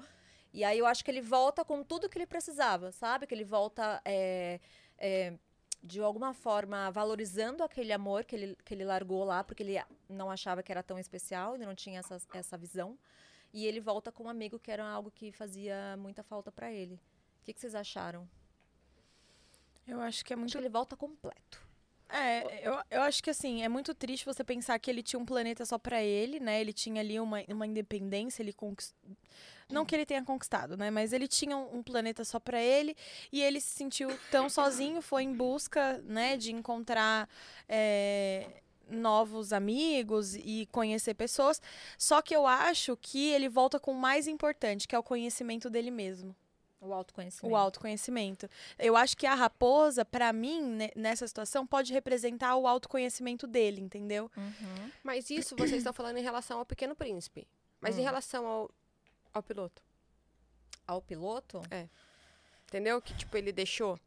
[0.53, 3.25] E aí eu acho que ele volta com tudo que ele precisava, sabe?
[3.25, 4.59] Que ele volta é,
[4.97, 5.33] é,
[5.83, 10.31] de alguma forma valorizando aquele amor que ele, que ele largou lá, porque ele não
[10.31, 12.97] achava que era tão especial, ele não tinha essa, essa visão.
[13.51, 16.95] E ele volta com um amigo que era algo que fazia muita falta pra ele.
[16.95, 18.27] O que, que vocês acharam?
[19.85, 21.61] Eu acho que é Acho muito que ele volta completo.
[22.15, 25.25] É, eu, eu acho que assim, é muito triste você pensar que ele tinha um
[25.25, 26.61] planeta só pra ele, né?
[26.61, 28.95] Ele tinha ali uma, uma independência, ele conquistou.
[29.67, 30.91] Não que ele tenha conquistado, né?
[30.91, 32.95] Mas ele tinha um, um planeta só pra ele
[33.31, 37.27] e ele se sentiu tão sozinho, foi em busca, né, de encontrar
[37.67, 41.59] é, novos amigos e conhecer pessoas.
[41.97, 45.67] Só que eu acho que ele volta com o mais importante, que é o conhecimento
[45.67, 46.35] dele mesmo.
[46.83, 47.53] O autoconhecimento.
[47.53, 48.49] O autoconhecimento.
[48.77, 53.79] Eu acho que a raposa, pra mim, ne- nessa situação, pode representar o autoconhecimento dele,
[53.81, 54.29] entendeu?
[54.35, 54.91] Uhum.
[55.03, 57.47] Mas isso vocês estão falando em relação ao pequeno príncipe.
[57.79, 58.03] Mas em Hum.
[58.03, 58.71] relação ao,
[59.33, 59.81] ao piloto,
[60.85, 61.61] Ao piloto?
[62.67, 63.01] entendeu?
[63.01, 63.97] Que tipo, ele deixou.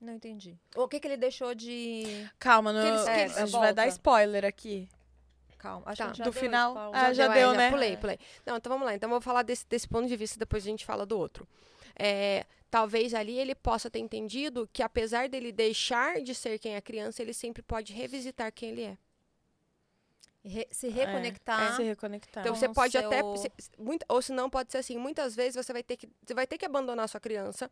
[0.00, 0.58] Não entendi.
[0.74, 2.28] O que, que ele deixou de.
[2.38, 3.88] Calma, não, Que eles- é, que a gente vai dar volta.
[3.96, 4.88] spoiler aqui.
[5.62, 5.84] Calma.
[5.86, 6.90] Acho Tá, que já do deu final-.
[6.92, 7.70] Ah, já é, deu, né?
[7.70, 8.18] Pulei, pulei.
[8.44, 8.94] Não, então vamos lá.
[8.94, 11.46] Então vou falar desse, desse ponto de vista, depois a gente fala do outro.
[11.96, 16.80] É, talvez ali ele possa ter entendido que apesar dele deixar de ser quem é
[16.80, 18.98] criança, ele sempre pode revisitar quem ele é.
[20.44, 21.76] Re- se reconectar.
[21.76, 22.42] Se reconectar.
[22.42, 25.36] Então você pode até, seu- se- se- muito- ou se não pode ser assim, muitas
[25.36, 27.70] vezes você vai ter que, você vai ter que abandonar a sua criança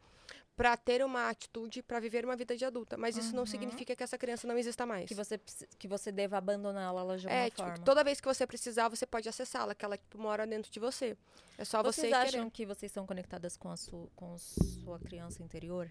[0.57, 3.47] para ter uma atitude para viver uma vida de adulta, mas isso não Uhum.
[3.47, 5.09] significa que essa criança não exista mais.
[5.09, 5.41] que você,
[5.79, 7.75] que você deva abandoná-la de alguma É, tipo, forma.
[7.75, 10.79] que toda vez que você precisar, você pode acessá-la, que ela tipo, mora dentro de
[10.79, 11.17] você.
[11.59, 12.29] É só você Vocês querer.
[12.39, 15.91] acham que vocês são conectadas com a sua, com sua criança interior?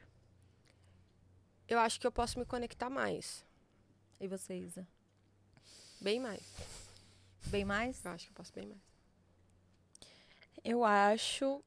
[1.68, 3.46] Eu acho que eu posso me conectar mais,
[4.22, 4.88] E você, Isa?
[6.02, 6.42] Bem mais.
[7.48, 8.04] Bem mais?
[8.04, 8.82] Eu acho que eu posso bem mais.
[10.64, 11.64] Eu acho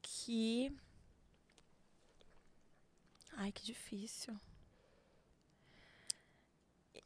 [0.00, 0.74] que.
[3.36, 4.34] Ai, que difícil.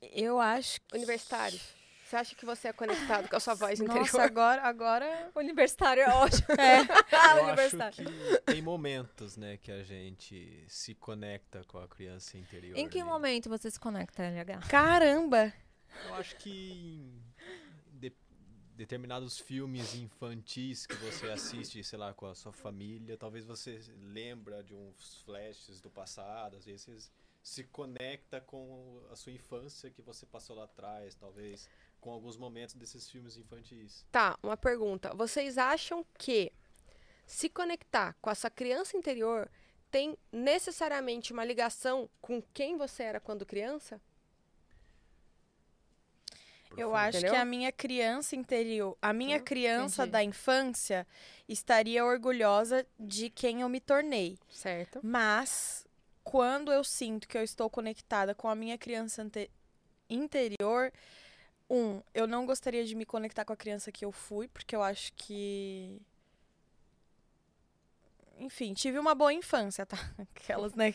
[0.00, 0.96] Eu acho que.
[0.96, 1.58] Universitário.
[2.06, 4.20] Você acha que você é conectado com a sua voz Nossa, interior?
[4.20, 5.30] agora, agora.
[5.34, 6.46] Universitário é ótimo.
[6.52, 6.78] É.
[7.12, 7.88] ah, Eu universitário.
[7.88, 12.78] acho que tem momentos, né, que a gente se conecta com a criança interior.
[12.78, 13.08] Em que ali.
[13.08, 14.68] momento você se conecta, LH?
[14.68, 15.52] Caramba!
[16.06, 17.10] Eu acho que
[17.92, 18.12] de-
[18.74, 24.62] determinados filmes infantis que você assiste, sei lá, com a sua família, talvez você lembra
[24.62, 27.10] de uns flashes do passado, às vezes
[27.42, 31.68] se conecta com a sua infância que você passou lá atrás, talvez
[32.00, 34.04] com alguns momentos desses filmes infantis.
[34.10, 35.14] Tá, uma pergunta.
[35.14, 36.52] Vocês acham que
[37.24, 39.50] se conectar com essa criança interior
[39.90, 44.00] tem necessariamente uma ligação com quem você era quando criança?
[46.76, 47.32] Eu acho Entendeu?
[47.34, 50.12] que a minha criança interior, a minha Hum, criança entendi.
[50.12, 51.06] da infância
[51.48, 54.38] estaria orgulhosa de quem eu me tornei.
[54.50, 55.00] Certo.
[55.02, 55.86] Mas
[56.22, 59.26] quando eu sinto que eu estou conectada com a minha criança
[60.08, 60.92] interior,
[61.68, 64.84] Um, eu não gostaria de me conectar com a criança que eu fui, porque eu
[64.84, 66.00] acho que.
[68.38, 69.96] Enfim, tive uma boa infância, tá?
[70.18, 70.92] Aquelas, né?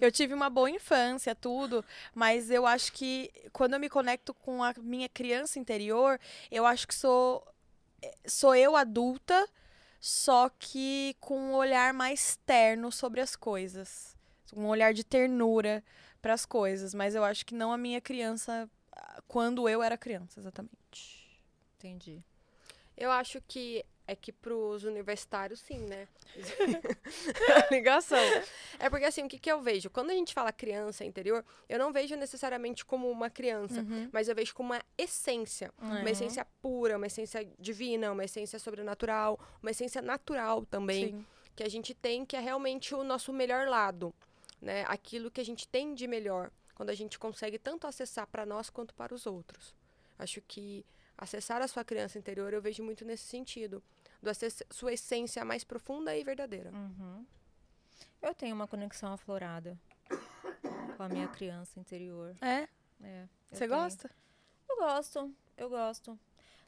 [0.00, 4.62] Eu tive uma boa infância, tudo, mas eu acho que quando eu me conecto com
[4.62, 6.18] a minha criança interior,
[6.50, 7.46] eu acho que sou,
[8.02, 9.48] eh, sou eu adulta,
[10.00, 14.16] só que com um olhar mais terno sobre as coisas.
[14.54, 15.82] Um olhar de ternura
[16.20, 19.96] para as coisas, mas eu acho que não a minha criança ah, quando eu era
[19.96, 21.40] criança, exatamente.
[21.78, 22.22] Entendi.
[22.96, 26.06] Eu acho que é que pros universitários, sim, né?
[27.70, 28.18] Ligação.
[28.78, 29.90] É porque, assim, o que, que eu vejo?
[29.90, 34.08] Quando a gente fala criança interior, eu não vejo necessariamente como uma criança, Uhum.
[34.12, 35.72] mas eu vejo como uma essência.
[35.80, 35.84] É.
[35.84, 41.08] Uma essência pura, uma essência divina, uma essência sobrenatural, uma essência natural também.
[41.08, 41.26] Sim.
[41.54, 44.14] que a gente tem, que é realmente o nosso melhor lado,
[44.58, 44.86] né?
[44.88, 48.70] Aquilo que a gente tem de melhor, quando a gente consegue tanto acessar para nós
[48.70, 49.74] quanto para os outros.
[50.18, 50.82] Acho que
[51.18, 53.82] acessar a sua criança interior eu vejo muito nesse sentido,
[54.30, 56.70] acess- sua essência mais profunda e verdadeira.
[56.72, 57.24] Uhum.
[58.20, 59.78] Eu tenho uma conexão aflorada
[60.96, 62.36] com a minha criança interior.
[62.40, 62.68] É?
[63.02, 64.10] É, Você gosta?
[64.68, 66.18] Eu gosto, eu gosto.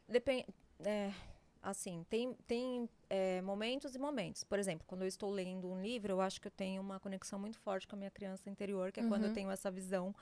[0.09, 0.47] Depende.
[0.85, 1.13] É,
[1.63, 4.43] assim, tem, tem é, momentos e momentos.
[4.45, 7.39] Por exemplo, quando eu estou lendo um livro, eu acho que eu tenho uma conexão
[7.39, 9.35] muito forte com a minha criança interior, que é quando eu Uhum.
[9.35, 10.15] tenho essa visão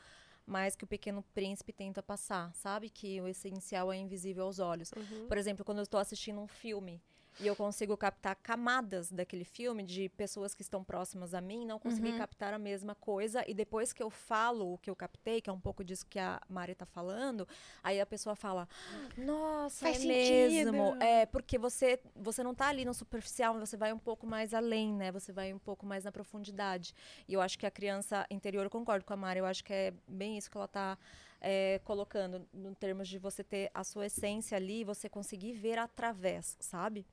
[0.47, 2.91] mais que o pequeno príncipe tenta passar, sabe?
[2.91, 4.91] Que o essencial é invisível aos olhos.
[4.93, 5.29] Uhum.
[5.29, 7.01] Por exemplo, quando eu estou assistindo um filme
[7.39, 11.79] e eu consigo captar camadas daquele filme de pessoas que estão próximas a mim, não
[11.79, 12.19] consegui Uhum.
[12.19, 15.53] captar a mesma coisa e depois que eu falo o que eu captei, que é
[15.53, 17.47] um pouco disso que a Mari tá falando,
[17.83, 18.69] aí a pessoa fala:
[19.17, 20.97] "Nossa, Faz é sentido." mesmo".
[21.01, 24.93] É, porque você você não tá ali no superficial, você vai um pouco mais além,
[24.93, 25.11] né?
[25.13, 26.95] Você vai um pouco mais na profundidade.
[27.29, 29.73] E eu acho que a criança interior, eu concordo com a Mari, eu acho que
[29.73, 30.99] é bem isso que ela tá
[31.43, 35.79] é, colocando, no termos de você ter a sua essência ali, e você conseguir ver
[35.79, 37.05] através, sabe?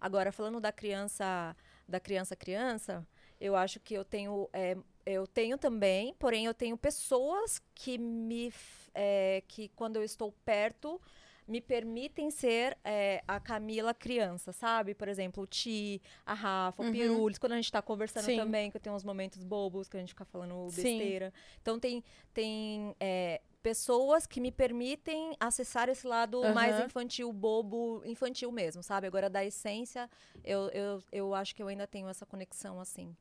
[0.00, 1.56] Agora, falando da criança,
[1.88, 3.06] da criança criança,
[3.40, 4.76] eu acho que eu tenho, é,
[5.06, 8.52] eu tenho também, porém eu tenho pessoas que me,
[8.92, 11.00] é, que quando eu estou perto
[11.46, 14.94] me permitem ser é, a Camila criança, sabe?
[14.94, 16.92] Por exemplo, o Ti, a Rafa, o Uhum.
[16.92, 18.36] Pirulis, quando a gente tá conversando Sim.
[18.36, 20.82] também, que eu tenho uns momentos bobos, que a gente fica falando Sim.
[20.82, 21.32] besteira.
[21.62, 22.02] Então tem,
[22.34, 26.86] tem é, pessoas que me permitem acessar esse lado mais Aham.
[26.86, 29.06] infantil, bobo, infantil mesmo, sabe?
[29.06, 30.10] Agora, da essência,
[30.44, 33.16] eu, eu, eu acho que eu ainda tenho essa conexão assim.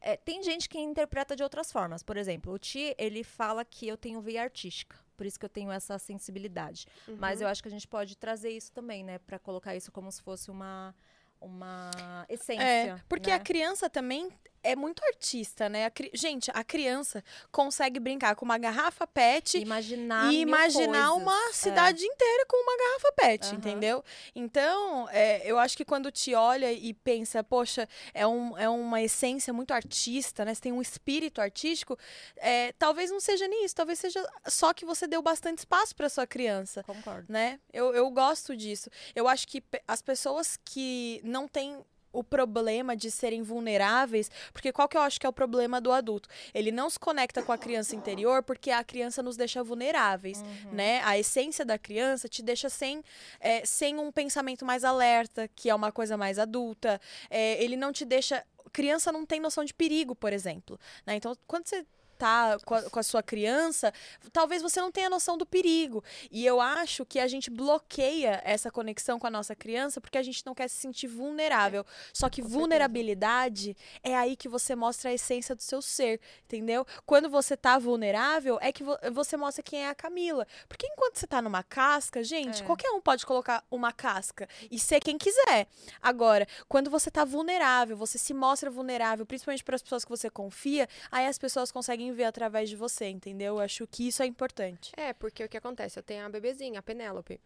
[0.00, 2.02] É, tem gente que interpreta de outras formas.
[2.02, 5.05] Por exemplo, o Ti, ele fala que eu tenho veia artística.
[5.16, 6.86] Por isso que eu tenho essa sensibilidade.
[7.18, 9.18] Mas eu acho que a gente pode trazer isso também, né?
[9.18, 10.94] Pra colocar isso como se fosse uma,
[11.40, 11.90] uma
[12.28, 12.62] essência.
[12.62, 13.36] É, porque né?
[13.36, 14.30] a criança também
[14.62, 15.86] é muito artista, né?
[15.86, 21.22] A cri- Gente, a criança consegue brincar com uma garrafa PET imaginar e imaginar coisas.
[21.22, 21.52] uma É.
[21.52, 23.54] cidade inteira com uma garrafa PET, Aham.
[23.56, 24.04] entendeu?
[24.34, 29.00] Então, é, eu acho que quando te olha e pensa, poxa, é, um, é uma
[29.02, 30.54] essência muito artista, né?
[30.54, 31.98] Você tem um espírito artístico,
[32.36, 36.26] é, talvez não seja nisso, talvez seja só que você deu bastante espaço para sua
[36.26, 37.26] criança Concordo.
[37.32, 37.58] né?
[37.72, 38.90] Eu, eu gosto disso.
[39.14, 41.84] Eu acho que as pessoas que não têm
[42.18, 45.92] o problema de serem vulneráveis, porque qual que eu acho que é o problema do
[45.92, 46.28] adulto?
[46.54, 50.72] Ele não se conecta com a criança interior porque a criança nos deixa vulneráveis, Uhum.
[50.72, 51.00] né?
[51.04, 53.02] A essência da criança te deixa sem,
[53.40, 57.00] é, sem um pensamento mais alerta, que é uma coisa mais adulta.
[57.28, 58.44] É, ele não te deixa...
[58.72, 60.78] Criança não tem noção de perigo, por exemplo.
[61.06, 61.14] né?
[61.16, 61.84] Então, quando você
[62.16, 63.92] tá com a, com a sua criança,
[64.32, 66.02] talvez você não tenha noção do perigo.
[66.30, 70.22] E eu acho que a gente bloqueia essa conexão com a nossa criança porque a
[70.22, 71.84] gente não quer se sentir vulnerável.
[72.12, 72.58] Só que com certeza.
[72.58, 76.86] vulnerabilidade é aí que você mostra a essência do seu ser, entendeu?
[77.04, 80.46] Quando você tá vulnerável, é que vo- você mostra quem é a Camila.
[80.68, 82.66] Porque enquanto você tá numa casca, gente, É.
[82.66, 85.66] qualquer um pode colocar uma casca e ser quem quiser.
[86.00, 90.30] Agora, quando você tá vulnerável, você se mostra vulnerável, principalmente para as pessoas que você
[90.30, 93.54] confia, aí as pessoas conseguem ver através de você, entendeu?
[93.54, 94.92] Eu acho que isso é importante.
[94.96, 95.98] É, porque o que acontece?
[95.98, 97.40] Eu tenho a bebezinha, a Penélope.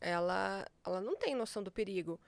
[0.00, 2.20] Ela, ela não tem noção do perigo.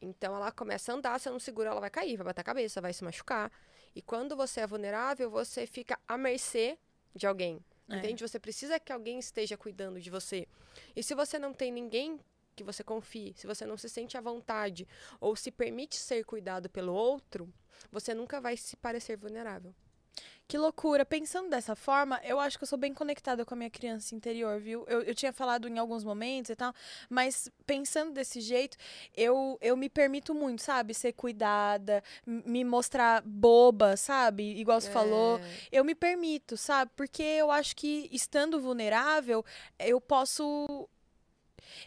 [0.00, 2.44] Então ela começa a andar, se eu não segura, ela vai cair, vai bater a
[2.44, 3.50] cabeça, vai se machucar.
[3.94, 6.78] E quando você é vulnerável, você fica à mercê
[7.14, 7.60] de alguém.
[7.88, 7.96] É.
[7.96, 8.26] Entende?
[8.26, 10.48] Você precisa que alguém esteja cuidando de você.
[10.96, 12.18] E se você não tem ninguém
[12.56, 14.86] que você confie, se você não se sente à vontade
[15.20, 17.52] ou se permite ser cuidado pelo outro,
[17.90, 19.74] você nunca vai se parecer vulnerável.
[20.48, 21.04] Que loucura.
[21.04, 24.60] Pensando dessa forma, eu acho que eu sou bem conectada com a minha criança interior,
[24.60, 24.84] viu?
[24.86, 26.74] Eu, eu tinha falado em alguns momentos e tal,
[27.08, 28.76] mas pensando desse jeito,
[29.16, 30.92] eu, eu me permito muito, sabe?
[30.92, 34.42] Ser cuidada, me mostrar boba, sabe?
[34.58, 35.38] Igual você falou.
[35.38, 36.90] É, Eu me permito, sabe?
[36.94, 39.42] Porque eu acho que estando vulnerável,
[39.78, 40.86] eu posso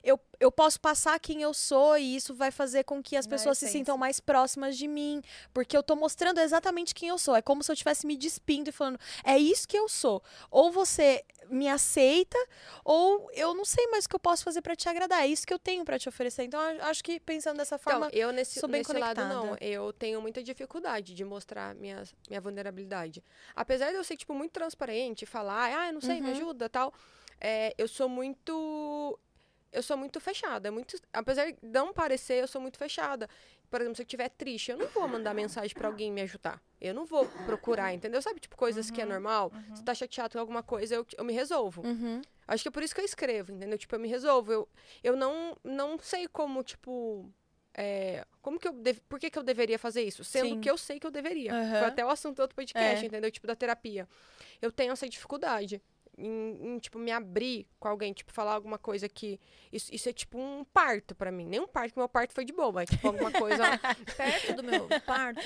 [0.03, 3.32] eu, eu posso passar quem eu sou e isso vai fazer com que as Na
[3.32, 3.80] pessoas se essência.
[3.80, 5.21] sintam mais próximas de mim,
[5.53, 7.36] porque eu tô mostrando exatamente quem eu sou.
[7.36, 10.21] É como se eu estivesse me despindo e falando, é isso que eu sou.
[10.51, 12.38] Ou você me aceita,
[12.84, 15.21] ou eu não sei mais o que eu posso fazer pra te agradar.
[15.23, 16.43] É isso que eu tenho pra te oferecer.
[16.43, 19.41] Então, eu acho que pensando dessa forma, Então, eu nesse, sou bem nesse lado não.
[19.49, 19.63] conectada.
[19.65, 23.23] Eu tenho muita dificuldade de mostrar minha, minha vulnerabilidade.
[23.55, 26.32] Apesar de eu ser, tipo, muito transparente, falar, ah, eu não sei, me Uhum.
[26.36, 26.93] ajuda, tal.
[27.39, 29.19] é, eu sou muito...
[29.72, 30.68] Eu sou muito fechada.
[30.70, 33.30] é Muito, apesar de não parecer, eu sou muito fechada.
[33.70, 36.61] Por exemplo, se eu estiver triste, eu não vou mandar mensagem pra alguém me ajudar.
[36.80, 38.22] Eu não vou procurar, entendeu?
[38.22, 39.51] Sabe, tipo, coisas que é normal.
[39.74, 41.82] Se tá chateado com alguma coisa, eu, eu me resolvo.
[41.82, 42.22] Uhum.
[42.47, 43.78] Acho que é por isso que eu escrevo, entendeu?
[43.78, 44.51] Tipo, eu me resolvo.
[44.51, 44.70] Eu,
[45.03, 47.30] eu não, não sei como, tipo.
[47.76, 48.74] é, como que eu.
[48.74, 50.24] Deve, por que, que eu deveria fazer isso?
[50.24, 50.61] Sendo Sim.
[50.61, 51.51] que eu sei que eu deveria.
[51.51, 53.07] Foi até o assunto do outro podcast, É.
[53.07, 53.32] entendeu?
[53.32, 54.07] Tipo, da terapia.
[54.61, 55.82] Eu tenho essa dificuldade.
[56.18, 59.39] Em, em, tipo, me abrir com alguém, tipo, falar alguma coisa que.
[59.72, 61.45] Isso, isso é tipo um parto pra mim.
[61.45, 62.84] Nem um parto, que meu parto foi de boa.
[62.84, 63.63] É tipo alguma coisa.
[64.16, 65.41] Perto do meu parto.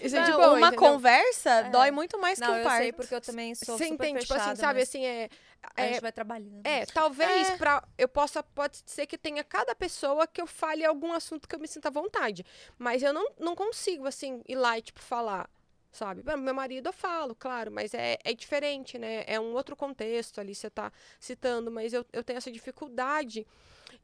[0.00, 0.48] isso é de Não, boa.
[0.54, 0.78] uma entendeu?
[0.78, 2.82] conversa dói muito mais Não, que um eu parto.
[2.82, 4.20] sei porque eu também sou Você entende?
[4.22, 4.80] Tipo assim, fechada, sabe?
[4.80, 5.28] mas Assim, é.
[5.76, 6.60] A é gente vai trabalhando.
[6.66, 7.56] É, talvez É.
[7.56, 11.54] pra eu possa pode ser que tenha cada pessoa que eu fale algum assunto que
[11.54, 12.44] eu me sinta à vontade,
[12.76, 15.48] mas eu não, não consigo assim ir lá e tipo falar,
[15.92, 16.22] sabe?
[16.38, 19.22] Meu marido eu falo, claro, mas é, é diferente, né?
[19.26, 20.90] É um outro contexto ali você tá
[21.20, 23.46] citando, mas eu, eu tenho essa dificuldade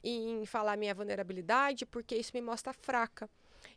[0.05, 3.29] em falar minha vulnerabilidade porque isso me mostra fraca.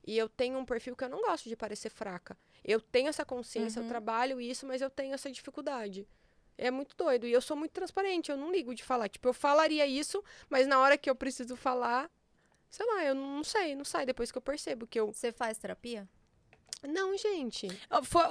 [0.06, 2.38] E eu tenho um perfil que eu não gosto de parecer fraca.
[2.64, 3.90] Eu tenho essa consciência, eu Uhum.
[3.90, 6.08] trabalho isso, mas eu tenho essa dificuldade.
[6.58, 7.26] É muito doido.
[7.26, 9.10] E eu sou muito transparente, eu não ligo de falar.
[9.10, 12.10] Tipo, eu falaria isso, mas na hora que eu preciso falar,
[12.70, 15.08] sei lá, eu não sei, não sai depois que eu percebo que eu.
[15.14, 16.08] Você faz terapia?
[16.88, 17.68] Não, gente.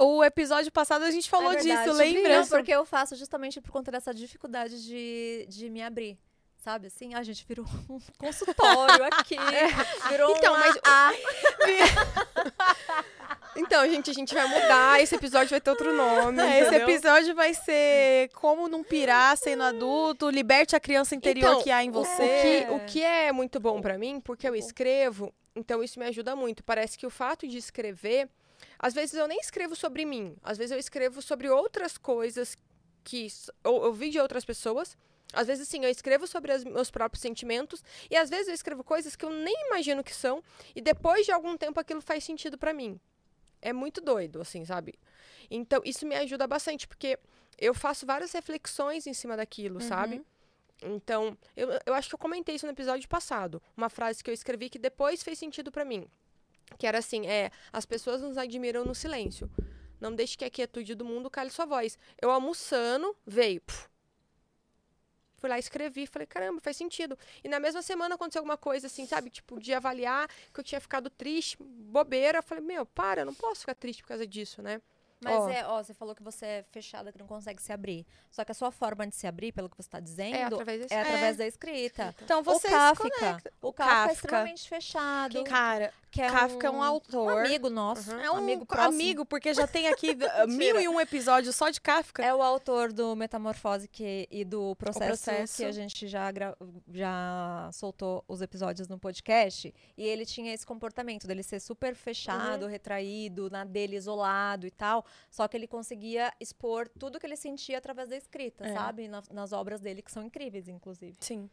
[0.00, 1.84] O episódio passado a gente falou É verdade.
[1.84, 2.46] disso, Não, lembra?
[2.46, 6.18] porque eu faço justamente por conta dessa dificuldade de, de me abrir.
[6.56, 7.14] Sabe assim?
[7.14, 9.36] A gente virou um consultório aqui.
[10.10, 10.76] Virou Então, um mas-.
[13.56, 15.00] Então, gente, a gente vai mudar.
[15.02, 16.40] Esse episódio vai ter outro nome.
[16.40, 21.62] É, Esse episódio vai ser como não pirar sendo adulto, liberte a criança interior Então,
[21.62, 22.64] que há em O você.
[22.68, 26.36] que, o que é muito bom pra mim, porque eu escrevo, então isso me ajuda
[26.36, 26.62] muito.
[26.62, 28.28] Parece que o fato de escrever,
[28.82, 32.56] às vezes eu nem escrevo sobre mim, às vezes eu escrevo sobre outras coisas
[33.04, 33.28] que
[33.62, 34.96] ou eu vi de outras pessoas.
[35.32, 38.82] Às vezes, sim, eu escrevo sobre os meus próprios sentimentos e às vezes eu escrevo
[38.82, 40.42] coisas que eu nem imagino que são
[40.74, 42.98] e depois de algum tempo aquilo faz sentido pra mim.
[43.62, 44.94] É muito doido, assim, sabe?
[45.48, 47.16] Então, isso me ajuda bastante, porque
[47.58, 50.16] eu faço várias reflexões em cima daquilo, sabe?
[50.82, 53.62] Então, eu, eu acho que eu comentei isso no episódio passado.
[53.76, 56.08] Uma frase que eu escrevi que depois fez sentido pra mim.
[56.78, 59.50] Que era assim, é, as pessoas nos admiram no silêncio.
[60.00, 61.98] Não deixe que a quietude do mundo cale sua voz.
[62.20, 63.60] Eu almoçando, veio.
[63.60, 63.90] puf.
[65.40, 67.18] Fui lá, escrevi, falei, caramba, faz sentido.
[67.42, 69.30] E na mesma semana aconteceu alguma coisa assim, sabe?
[69.30, 72.38] Tipo, de avaliar que eu tinha ficado triste, bobeira.
[72.38, 74.82] Eu falei, meu, para, eu não posso ficar triste por causa disso, né?
[75.22, 75.48] Mas Ó.
[75.50, 78.06] é, ó, você falou que você é fechada, que não consegue se abrir.
[78.30, 80.80] Só que a sua forma de se abrir, pelo que você está dizendo, É através
[80.80, 80.94] desse.
[80.94, 82.14] é através da escrita.
[82.22, 83.06] Então você o Kafka,
[83.60, 84.12] o Kafka, é Kafka.
[84.12, 85.44] extremamente fechado.
[85.44, 87.32] Cara, que é Kafka é um um autor.
[87.34, 88.10] Um amigo nosso.
[88.12, 89.26] é um amigo amigo, próximo.
[89.26, 90.16] porque já tem aqui
[90.48, 92.24] mil e um episódios só de Kafka.
[92.24, 95.56] É o autor do Metamorfose que, e do processo, Processo.
[95.58, 96.30] que a gente já,
[96.92, 99.72] já soltou os episódios no podcast.
[99.96, 105.04] E ele tinha esse comportamento dele ser super fechado, retraído, na dele, isolado e tal.
[105.30, 108.72] Só que ele conseguia expor tudo que ele sentia através da escrita, É.
[108.74, 109.08] sabe?
[109.08, 111.16] Na- nas obras dele, que são incríveis, inclusive.
[111.20, 111.48] Sim.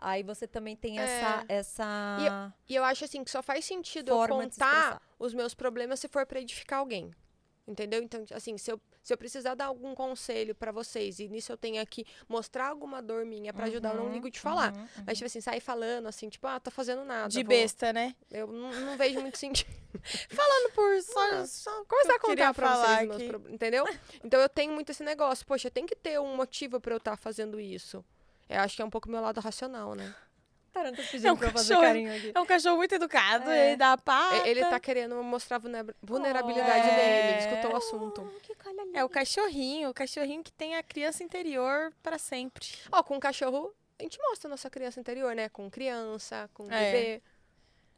[0.00, 1.02] Aí você também tem É.
[1.02, 1.44] essa.
[1.48, 2.52] essa...
[2.68, 6.24] E eu acho assim que só faz sentido eu contar os meus problemas se for
[6.24, 7.12] pra edificar alguém.
[7.68, 8.02] Entendeu?
[8.02, 11.56] Então, assim, se eu, se eu precisar dar algum conselho pra vocês e nisso eu
[11.58, 14.72] tenho que mostrar alguma dor minha pra ajudar, eu não Uhum, ligo de falar.
[14.74, 14.88] uhum, uhum.
[15.06, 17.28] Mas, tipo assim, sair falando assim, tipo, ah, tô fazendo nada.
[17.28, 18.16] De vou- besta, né?
[18.30, 19.68] Eu não, não vejo muito sentido.
[20.30, 23.28] Falando por só, só Começar a contar pra vocês meus aqui.
[23.28, 23.54] problemas.
[23.54, 23.84] Entendeu?
[24.24, 25.46] Então eu tenho muito esse negócio.
[25.46, 28.02] Poxa, tem que ter um motivo pra eu estar fazendo isso.
[28.48, 30.14] Eu acho que é um pouco meu lado racional, né?
[30.78, 31.86] Caramba, tô pedindo É um pra eu fazer cachorro.
[31.86, 32.32] carinho aqui.
[32.34, 33.66] É um cachorro muito educado, É.
[33.68, 34.48] ele dá a pata.
[34.48, 37.00] Ele tá querendo mostrar a vulner- vulnerabilidade Oh, dele.
[37.00, 37.30] é.
[37.30, 38.32] Ele escutou o assunto.
[38.32, 42.66] Oh, É o cachorrinho, o cachorrinho que tem a criança interior pra sempre.
[42.92, 45.48] Ó, com o cachorro, a gente mostra a nossa criança interior, né?
[45.48, 47.20] Com criança, com É.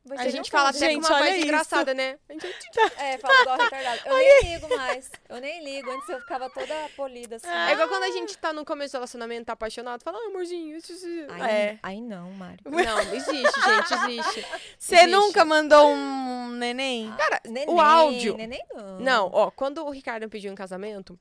[0.02, 1.44] Vou A gente fala até Gente, com uma olha voz isso.
[1.44, 2.18] engraçada, né?
[2.28, 2.46] A gente-
[2.98, 4.00] É, fala igual retardado.
[4.06, 5.10] Eu nem ligo mais.
[5.28, 5.90] Eu nem ligo.
[5.90, 7.46] Antes eu ficava toda polida assim.
[7.48, 10.76] É igual quando a gente tá no começo do relacionamento, tá apaixonado, fala, ah, amorzinho,
[10.76, 11.06] isso, isso.
[11.06, 11.78] isso." Aí, É.
[11.82, 12.58] aí não, Mário.
[12.64, 14.46] Não, existe, gente, existe.
[14.78, 17.12] Você nunca mandou um neném?
[17.16, 18.36] Cara, Neném, o áudio.
[18.36, 19.00] Neném não.
[19.00, 21.18] Não, ó, quando o Ricardo pediu em casamento,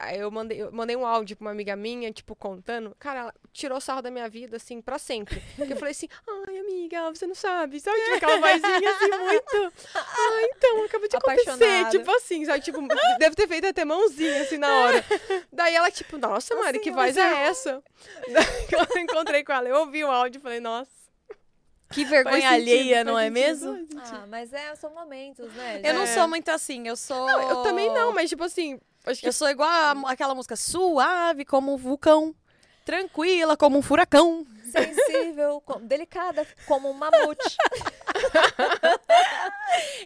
[0.00, 2.94] Aí eu mandei, eu mandei um áudio pra uma amiga minha, tipo, contando.
[3.00, 5.42] Cara, ela tirou sarro da minha vida, assim, pra sempre.
[5.56, 6.08] Porque eu falei assim,
[6.46, 7.80] ai, amiga, você não sabe.
[7.80, 9.72] Sabe, tipo, aquela vozinha assim, muito.
[9.96, 11.50] Ah, então, acabou de acontecer.
[11.50, 11.90] Apaixonada.
[11.98, 12.60] Tipo assim, sabe?
[12.60, 12.80] Tipo,
[13.18, 15.04] deve ter feito até mãozinha, assim, na hora.
[15.52, 17.82] Daí ela, tipo, nossa, Mari, que voz é essa?
[18.32, 20.90] Daí eu encontrei com ela, eu ouvi o áudio e falei, nossa.
[21.90, 23.84] Que vergonha sentido, alheia, não é mesmo?
[23.96, 25.80] Ah, mas é, são momentos, né?
[25.82, 26.06] Eu não É.
[26.06, 27.26] sou muito assim, eu sou.
[27.26, 28.78] Não, eu também não, mas tipo assim,
[29.08, 32.34] acho que Eu sou igual a- aquela música suave como um vulcão,
[32.84, 34.46] tranquila como um furacão.
[34.70, 37.56] Sensível, com- delicada, como um mamute.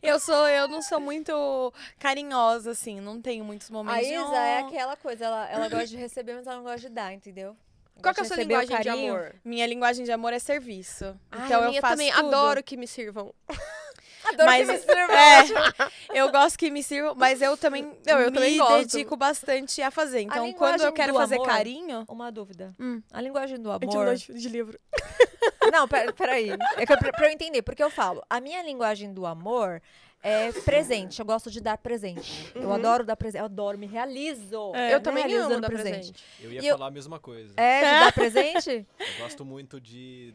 [0.02, 4.06] Eu sou, eu não sou muito carinhosa, assim, não tenho muitos A momentos.
[4.06, 6.88] de, Isa é aquela coisa, ela, ela gosta de receber, mas ela não gosta de
[6.88, 7.56] dar, entendeu?
[8.02, 9.34] Qual que é a sua linguagem de amor?
[9.44, 11.16] Minha linguagem de amor é serviço.
[11.30, 12.26] Ai, então a eu faço também tudo.
[12.28, 13.32] adoro que me sirvam.
[14.24, 15.12] Adoro Mas que me sirva.
[15.12, 18.92] é, eu gosto que me sirvam, mas eu também Não, eu me também gosto.
[18.92, 20.20] dedico bastante a fazer.
[20.20, 22.72] Então, linguagem quando eu quero fazer amor- carinho, Uma dúvida.
[22.78, 23.02] Hum.
[23.12, 23.84] A linguagem do amor.
[23.84, 24.78] Intimidade de livro.
[25.72, 26.50] Não, pera- peraí.
[26.76, 29.80] É que eu- pra, pra eu entender, porque eu falo, a minha linguagem do amor
[30.22, 31.18] é presente.
[31.18, 32.52] Eu gosto de dar presente.
[32.54, 32.72] Eu Uhum.
[32.74, 33.40] adoro dar presente.
[33.40, 34.72] Eu adoro, me realizo.
[34.74, 34.94] É.
[34.94, 36.14] eu Me também realizo amo dando dar presente.
[36.40, 37.52] Eu ia E eu- falar a mesma coisa.
[37.56, 38.86] É, de dar presente?
[39.00, 40.32] Eu gosto muito de.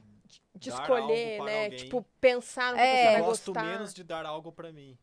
[0.57, 1.63] De dar escolher, para né?
[1.65, 1.77] alguém.
[1.79, 2.95] Tipo, pensar no que É.
[2.97, 3.63] você vai eu gosto gostar.
[3.65, 4.97] menos de dar algo pra mim.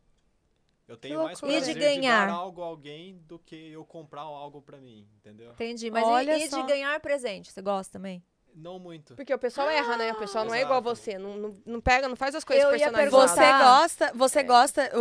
[0.87, 2.27] Eu tenho Que mais prazer E de ganhar?
[2.27, 5.51] dar algo a alguém do que eu comprar algo pra mim, entendeu?
[5.51, 5.89] Entendi.
[5.89, 6.61] Mas e- Olha e, só.
[6.61, 7.51] de ganhar presente?
[7.51, 8.23] Você gosta também?
[8.57, 9.15] Não muito.
[9.15, 10.13] Porque o pessoal erra, né?
[10.13, 11.17] O pessoal não é igual você.
[11.17, 13.31] Não, não, não pega, não faz as coisas Eu ia personalizadas.
[13.31, 13.63] você Gostar.
[13.81, 14.43] gosta, você É.
[14.43, 14.91] gosta,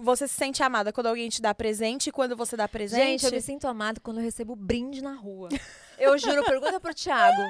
[0.00, 3.22] você se sente amada quando alguém te dá presente e quando você dá presente.
[3.22, 5.48] Gente, eu me sinto amada quando eu recebo brinde na rua.
[5.98, 7.42] Eu juro, pergunta pro Thiago.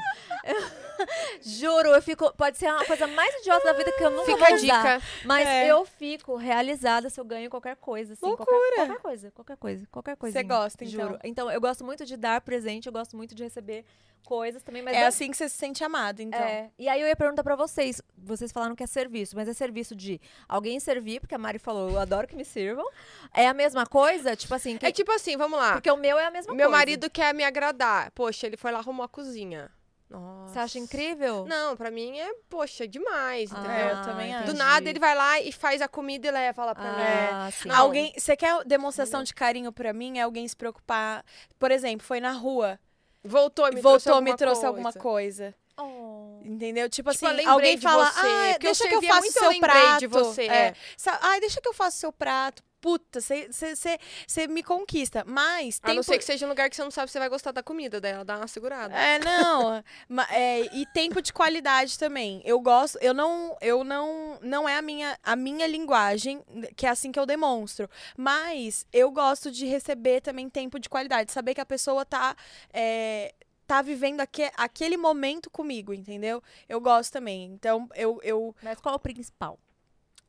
[1.41, 2.33] juro, eu fico.
[2.35, 4.83] Pode ser a coisa mais idiota da vida que eu nunca Fica vou a usar.
[4.99, 5.07] dica.
[5.25, 5.67] Mas É.
[5.71, 8.13] eu fico realizada se eu ganho qualquer coisa.
[8.15, 8.47] Assim, Loucura.
[8.51, 10.39] Qualquer, qualquer coisa, qualquer coisa, qualquer coisa.
[10.39, 11.07] Você gosta, então.
[11.09, 11.19] Juro.
[11.25, 13.85] Então, eu gosto muito de dar presente, eu gosto muito de receber
[14.25, 14.83] coisas também.
[14.83, 16.41] Mas é eu- assim que você se sente amado, então.
[16.41, 18.01] É, e aí eu ia perguntar pra vocês.
[18.25, 21.91] Vocês falaram que é serviço, mas é serviço de alguém servir, porque a Mari falou,
[21.91, 22.85] eu adoro que me sirvam.
[23.33, 24.35] É a mesma coisa?
[24.35, 25.72] Tipo assim, que- É tipo assim, vamos lá.
[25.75, 26.79] porque o meu é a mesma Meu coisa.
[26.79, 28.11] marido quer me agradar.
[28.12, 29.70] Poxa, ele foi lá arrumar a cozinha.
[30.11, 30.53] Nossa.
[30.53, 31.45] Você acha incrível?
[31.47, 33.89] Não, pra mim é, poxa, demais, Ah, entendeu?
[33.97, 34.47] Eu também acho.
[34.47, 37.03] Do nada ele vai lá e faz a comida e leva lá pra mim.
[37.33, 37.68] Ah, sim.
[37.68, 37.77] Não.
[37.77, 40.18] Alguém, você quer demonstração de carinho pra mim?
[40.18, 41.25] É alguém se preocupar.
[41.59, 42.79] Por exemplo, foi na rua,
[43.25, 44.68] Voltou e me trouxe voltou, alguma me trouxe coisa.
[44.68, 45.55] alguma coisa.
[45.77, 46.41] Oh.
[46.45, 46.89] Entendeu?
[46.89, 49.20] Tipo, Tipo, eu assim, alguém de fala, você, ah, porque eu deixa que eu faço
[49.20, 49.99] muito, eu seu lembrei prato.
[50.01, 50.75] de você, É.
[51.20, 52.62] Ai, deixa que eu faço seu prato.
[52.81, 55.25] Puta, você me conquista.
[55.27, 57.12] Mas A tem não por- ser que seja um lugar que você não sabe se
[57.14, 58.95] você vai gostar da comida dela, dá uma segurada.
[58.95, 59.83] É, não.
[60.31, 62.43] é, e tempo de qualidade também.
[62.45, 66.43] Eu gosto, eu não, eu não, não é a minha, a minha linguagem,
[66.77, 67.89] que é assim que eu demonstro.
[68.18, 72.37] Mas eu gosto de receber também tempo de qualidade, saber que a pessoa tá,
[72.70, 73.35] é,
[73.67, 76.43] tá vivendo aque- aquele momento comigo, entendeu?
[76.69, 77.47] Eu gosto também.
[77.53, 79.59] Então, eu, eu Mas qual é o principal?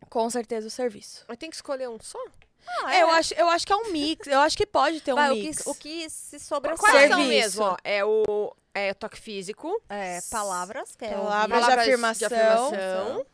[0.10, 1.26] com certeza o serviço.
[1.28, 2.20] Mas tem que escolher um só?
[2.68, 4.28] Ah, É, eu acho, eu acho que é um mix.
[4.28, 5.62] Eu acho que pode ter um Vai, o, mix.
[5.64, 6.78] que, o que se sobressai.
[6.92, 7.28] Quais são Serviço.
[7.30, 7.64] mesmo?
[7.64, 11.74] Ó, é o é, toque físico, É, palavras, que é Palavras ouvir.
[11.76, 12.28] de afirmação.
[12.28, 13.26] afirmação,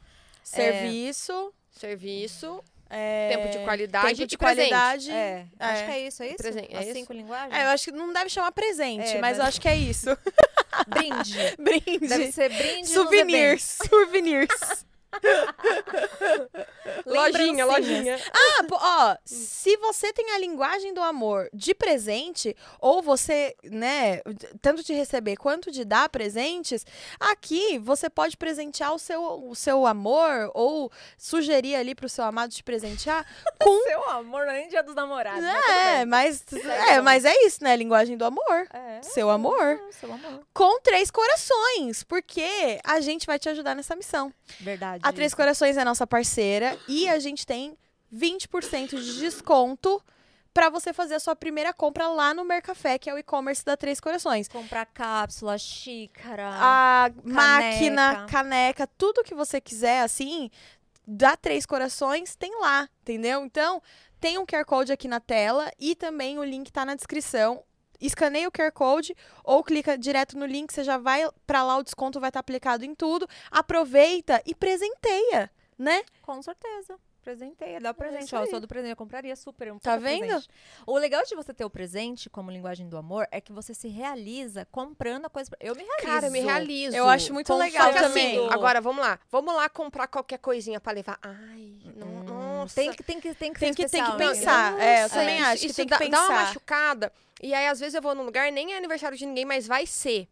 [0.43, 5.09] Serviço, serviço, é, tempo de qualidade tempo de qualidade.
[5.11, 5.85] É, acho É.
[5.85, 6.37] que é isso, é isso?
[6.37, 6.93] Presente, é As isso?
[6.93, 7.53] cinco linguagens?
[7.53, 10.09] É, eu acho que não deve chamar presente, É, mas, eu acho que é isso.
[10.87, 11.37] Brinde.
[11.57, 12.07] Brinde.
[12.07, 13.77] Deve ser brinde Souvenirs.
[13.89, 14.85] Souvenirs.
[17.05, 18.19] Lojinha, lojinha.
[18.33, 24.21] Ah, ó, se você tem a linguagem do amor de presente, ou você, né,
[24.61, 26.85] tanto de receber quanto de dar presentes,
[27.19, 32.51] aqui você pode presentear o seu, o seu amor, ou sugerir ali pro seu amado
[32.51, 33.25] te presentear
[33.59, 33.83] com.
[33.83, 35.43] Seu amor, não é nem dia dos namorados.
[35.43, 36.43] é, mas,
[36.89, 37.03] é, on.
[37.03, 37.75] mas é isso, né?
[37.75, 38.67] Linguagem do amor.
[38.71, 38.81] bem.
[38.81, 39.01] É.
[39.01, 39.81] Seu amor.
[39.87, 40.41] É, seu amor.
[40.53, 44.33] Com três corações, porque a gente vai te ajudar nessa missão.
[44.59, 45.00] Verdade.
[45.01, 47.77] A Três Corações é nossa parceira e a gente tem
[48.13, 50.01] 20% de desconto
[50.53, 53.77] para você fazer a sua primeira compra lá no Mercafé, que é o e-commerce da
[53.77, 54.47] Três Corações.
[54.47, 56.49] Comprar cápsula, xícara.
[56.53, 60.51] A máquina, caneca, tudo que você quiser, assim,
[61.07, 63.45] da Três Corações, tem lá, entendeu?
[63.45, 63.81] Então,
[64.19, 67.63] tem um QR Code aqui na tela e também o link tá na descrição.
[68.01, 71.83] Escaneia o QR Code ou clica direto no link, você já vai para lá, o
[71.83, 73.27] desconto vai estar aplicado em tudo.
[73.49, 76.01] Aproveita e presenteia, né?
[76.21, 76.97] Com certeza.
[77.23, 78.23] Presenteia, dá o presente.
[78.25, 80.19] isso Ó, eu sou do presente, eu compraria super um Tá vendo?
[80.25, 80.49] presente.
[80.87, 83.87] O legal de você ter o presente como linguagem do amor é que você se
[83.87, 85.49] realiza comprando a coisa.
[85.51, 86.07] pra- Eu me realizo.
[86.07, 86.95] Cara, eu me realizo.
[86.97, 88.37] Eu acho muito Com legal Só que também.
[88.39, 89.19] assim, agora vamos lá.
[89.29, 91.19] Vamos lá comprar qualquer coisinha pra levar.
[91.21, 92.73] Ai, não, nossa.
[92.75, 94.27] Tem que, tem que, tem que Tem ser que- tem que especial, né?
[94.27, 94.79] pensar.
[94.81, 96.43] É, eu também isso- acho que isso tem que dá, dá uma pensar.
[96.45, 97.13] machucada.
[97.41, 99.85] E aí, às vezes, eu vou num lugar, nem é aniversário de ninguém, mas vai
[99.85, 100.27] ser.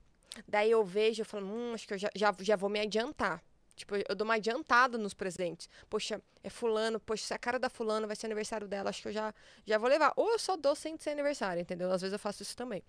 [0.48, 3.42] Daí eu vejo, eu falo, hum, acho que eu já, já, já vou me adiantar.
[3.80, 5.70] Tipo, eu dou uma adiantada nos presentes.
[5.90, 9.08] Poxa, é fulano, poxa, se a cara da fulana vai ser aniversário dela, acho que
[9.08, 9.34] eu já,
[9.66, 10.12] já vou levar.
[10.18, 11.90] Ou eu só dou sem ser aniversário, entendeu?
[11.90, 12.84] Às vezes eu faço isso também.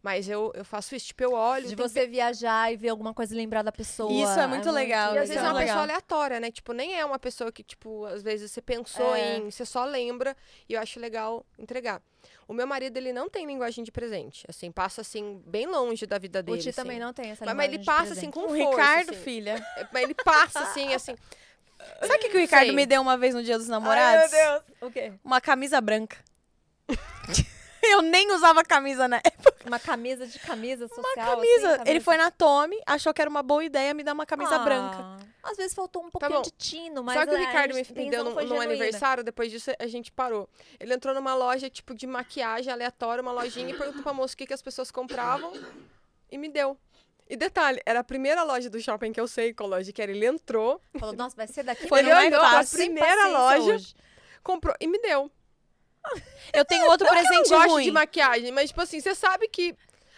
[0.00, 1.66] Mas eu, eu faço isso, tipo, eu olho...
[1.68, 4.12] De tem você viajar e ver alguma coisa e lembrar da pessoa.
[4.12, 5.66] Isso é muito legal, E às isso vezes é é uma legal.
[5.66, 6.50] pessoa aleatória, né?
[6.52, 9.36] Tipo, nem é uma pessoa que, tipo, às vezes você pensou É.
[9.38, 10.36] em, você só lembra,
[10.68, 12.00] e eu acho legal entregar.
[12.46, 14.44] O meu marido, ele não tem linguagem de presente.
[14.48, 16.62] Assim, passa, assim, bem longe da vida O dele.
[16.62, 17.04] Ti também assim.
[17.04, 18.70] não tem essa Mas, mas ele linguagem de passa, assim, com O força.
[18.70, 19.20] Ricardo, assim.
[19.22, 19.66] filha.
[19.76, 21.14] É, Mas ele passa, assim, assim.
[22.00, 22.74] Sabe o que, que o Ricardo Sei.
[22.74, 24.32] me deu uma vez no dia dos namorados?
[24.32, 24.64] Ai, meu Deus.
[24.80, 25.12] O quê?
[25.24, 26.16] Uma camisa branca.
[27.92, 29.20] eu nem usava camisa na
[29.66, 31.36] Uma camisa de camisa social.
[31.36, 31.74] camisa.
[31.76, 34.56] assim, Ele foi na Tommy, achou que era uma boa ideia me dar uma camisa
[34.56, 35.28] Ah, branca.
[35.42, 36.42] Às vezes faltou um pouquinho bom.
[36.42, 38.60] de tino, mas Só que o a Ricardo me, a me deu num, foi num
[38.60, 40.48] aniversário, depois disso a gente parou.
[40.78, 44.36] Ele entrou numa loja, tipo, de maquiagem aleatória, uma lojinha, e perguntou pra moça o
[44.36, 45.52] que, que as pessoas compravam
[46.30, 46.76] e me deu.
[47.30, 50.10] E detalhe, era a primeira loja do shopping que eu sei qual loja que era.
[50.10, 51.86] Ele entrou, Falou, nossa, vai ser daqui.
[51.86, 52.78] Foi ele mais olhou fácil.
[52.78, 53.94] Sem primeira loja, hoje.
[54.42, 55.30] comprou e me deu.
[56.52, 57.84] Eu tenho outro Eu presente não gosto ruim.
[57.84, 59.74] de maquiagem, mas, tipo assim, você sabe que.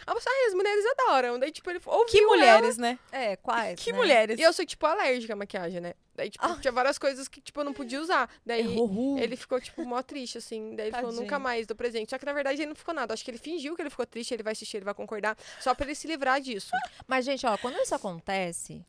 [0.07, 0.15] Ah,
[0.47, 1.39] as mulheres adoram.
[1.39, 2.99] Daí, tipo, ele ouviu Que ela, mulheres, né?
[3.13, 3.99] É, quais, Que né?
[3.99, 4.39] mulheres.
[4.41, 5.93] E eu sou, tipo, alérgica à maquiagem, né?
[6.17, 6.57] Daí, tipo, Ah.
[6.61, 8.29] tinha várias coisas que, tipo, eu não podia usar.
[8.45, 9.19] Daí Errou.
[9.19, 10.75] ele ficou, tipo, mó triste, assim.
[10.75, 12.11] Daí ele falou, nunca mais do presente.
[12.11, 13.13] Só que, na verdade, ele não ficou nada.
[13.15, 15.37] Acho que ele fingiu que ele ficou triste, ele vai assistir, ele vai concordar.
[15.61, 16.71] Só pra ele se livrar disso.
[17.07, 18.85] Mas, gente, ó, quando isso acontece,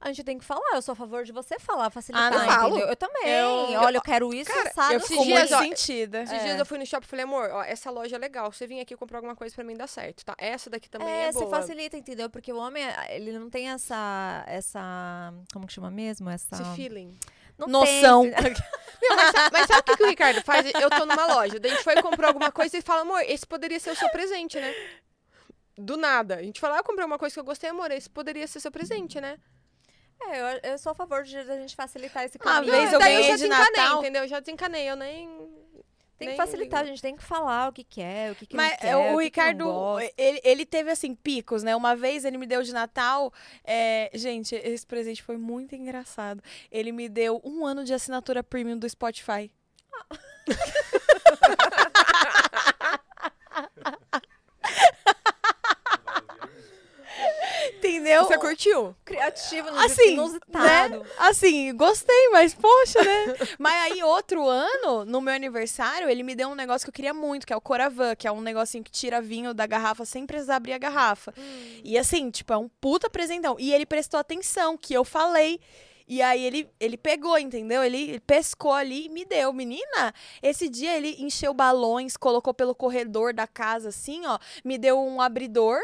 [0.00, 0.74] a gente tem que falar.
[0.74, 2.68] Eu sou a favor de você falar, facilitar, Ah, não falo.
[2.70, 2.88] entendeu?
[2.88, 3.28] Eu também.
[3.28, 6.22] Eu- Olha, eu quero isso, Cara, assado, Eu fico dias, muito sentida.
[6.22, 6.44] Esses É.
[6.44, 8.50] dias eu fui no shopping e falei, amor, ó, essa loja é legal.
[8.52, 10.34] Você vir aqui comprar alguma coisa pra mim dá certo, tá?
[10.38, 11.50] Essa daqui também é, É, você boa.
[11.50, 12.28] facilita, entendeu?
[12.30, 16.28] Porque o homem, ele não tem essa, essa, como que chama mesmo?
[16.30, 16.54] Essa...
[16.54, 17.18] Esse feeling.
[17.58, 18.24] Não Noção.
[18.24, 18.30] Não,
[19.16, 20.66] mas, mas sabe o que, que o Ricardo faz?
[20.74, 23.22] Eu tô numa loja, daí a gente foi e comprou alguma coisa e fala, amor,
[23.22, 24.74] esse poderia ser o seu presente, né?
[25.78, 26.36] Do nada.
[26.36, 28.60] A gente fala, ah, eu comprei uma coisa que eu gostei, amor, esse poderia ser
[28.60, 29.38] seu presente, né?
[30.20, 32.72] É, eu, eu sou a favor de a gente facilitar esse Uma caminho.
[32.72, 33.98] vez eu daí ganhei já de desencanei, Natal.
[34.00, 34.22] entendeu?
[34.22, 35.28] Eu já desencanei, eu nem...
[36.18, 36.94] Tem que nem facilitar, a ligo.
[36.94, 39.00] gente tem que falar o que quer, o que, que Mas não quer, é, o
[39.00, 40.12] que que não Ricardo, gosta.
[40.16, 41.76] ele, ele teve assim, picos, né?
[41.76, 43.30] Uma vez ele me deu de Natal.
[43.62, 46.42] é, gente, esse presente foi muito engraçado.
[46.72, 49.52] Ele me deu um ano de assinatura premium do Spotify.
[57.88, 58.24] Entendeu?
[58.24, 58.94] Você curtiu?
[59.04, 61.04] Criativo, no Assim, inusitado.
[61.18, 63.34] Assim, gostei, mas poxa, né?
[63.58, 67.14] mas aí, outro ano, no meu aniversário, ele me deu um negócio que eu queria
[67.14, 70.26] muito, que é o Coravan, que é um negocinho que tira vinho da garrafa sem
[70.26, 71.32] precisar abrir a garrafa.
[71.84, 73.56] E assim, tipo, é um puta presentão.
[73.58, 75.60] E ele prestou atenção, que eu falei.
[76.08, 77.82] E aí ele, ele pegou, entendeu?
[77.82, 79.52] Ele pescou ali e me deu.
[79.52, 84.38] Menina, esse dia ele encheu balões, colocou pelo corredor da casa, assim, ó.
[84.64, 85.80] Me deu um abridor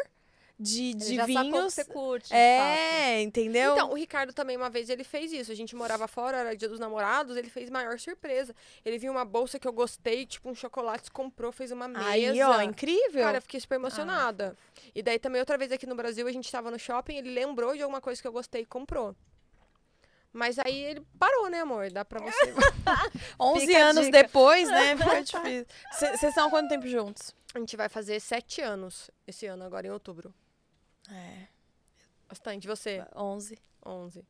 [0.59, 1.75] de, de já vinhos.
[1.75, 2.33] você curte.
[2.33, 3.73] É, entendeu?
[3.73, 5.51] Então, o Ricardo também, uma vez, ele fez isso.
[5.51, 8.55] A gente morava fora, era dia dos namorados, ele fez maior surpresa.
[8.85, 12.07] Ele viu uma bolsa que eu gostei, tipo um chocolate, comprou, fez uma mesa.
[12.07, 13.23] Aí, ó, incrível.
[13.23, 14.57] Cara, eu fiquei super emocionada.
[14.95, 17.75] E daí também, outra vez aqui no Brasil, a gente tava no shopping, ele lembrou
[17.75, 19.15] de alguma coisa que eu gostei e comprou.
[20.33, 21.91] Mas aí ele parou, né, amor?
[21.91, 22.55] Dá pra você.
[23.39, 24.97] 11 Fica a anos depois, né?
[24.97, 25.67] Fica difícil.
[25.93, 27.35] Vocês estão há quanto tempo juntos?
[27.59, 30.35] A gente vai fazer sete anos esse ano, agora em outubro.
[31.11, 31.47] É,
[32.29, 32.67] Bastante.
[32.67, 33.05] Você?
[33.15, 33.59] 11.
[33.85, 34.25] Onze.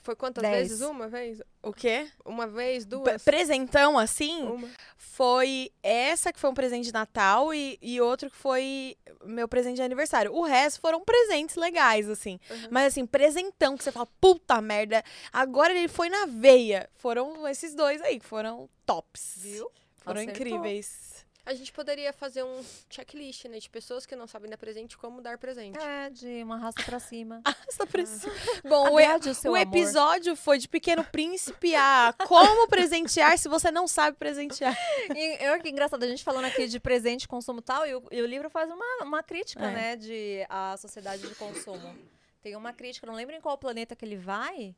[0.00, 0.68] Foi quantas Dez.
[0.68, 0.80] vezes?
[0.88, 1.42] Uma vez?
[1.62, 2.10] O quê?
[2.24, 2.84] Uma vez?
[2.86, 3.22] P- Duas?
[3.22, 4.66] presentão, assim, Uma.
[4.96, 8.96] foi essa que foi um presente de Natal e, e outro que foi
[9.26, 10.32] meu presente de aniversário.
[10.32, 12.40] O resto foram presentes legais, assim.
[12.48, 12.68] Uhum.
[12.70, 16.88] Mas, assim, presentão que você fala, puta merda, agora ele foi na veia.
[16.94, 19.34] Foram esses dois aí, que foram tops.
[19.36, 19.70] Viu?
[19.98, 20.46] Foram Acertou.
[20.46, 21.26] incríveis.
[21.48, 23.58] A gente poderia fazer um checklist, né?
[23.58, 25.78] De pessoas que não sabem dar presente, como dar presente.
[25.78, 27.40] É, de uma raça pra cima.
[27.66, 28.30] Essa pressão.
[28.68, 29.66] Bom, o, e- Agrade o seu o amor.
[29.66, 34.76] episódio foi de Pequeno Príncipe a como presentear se você não sabe presentear.
[35.16, 38.02] E eu que engraçado, a gente falando aqui de presente, consumo e tal, e o,
[38.10, 39.70] e o livro faz uma, uma crítica, É.
[39.72, 41.96] né, de a sociedade de consumo.
[42.42, 44.74] Tem uma crítica, não lembro em qual planeta que ele vai,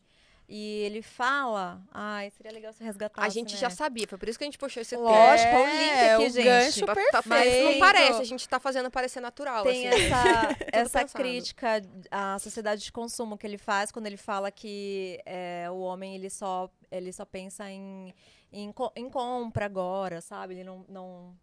[0.52, 3.60] e ele fala, ai, seria legal se resgatasse, A gente né?
[3.60, 4.96] já sabia, foi por isso que a gente puxou esse.
[4.96, 6.44] Lógico, olha o link É, aqui, o gente.
[6.44, 7.28] gancho Tá- tá- perfeito.
[7.28, 9.62] Mas não parece, a gente tá fazendo parecer natural.
[9.62, 9.98] Tem assim.
[10.06, 15.70] essa, essa crítica à sociedade de consumo que ele faz quando ele fala que é,
[15.70, 18.12] o homem ele só, ele só pensa em,
[18.52, 20.54] em, em compra agora, sabe?
[20.54, 20.84] Ele não.
[20.88, 21.34] não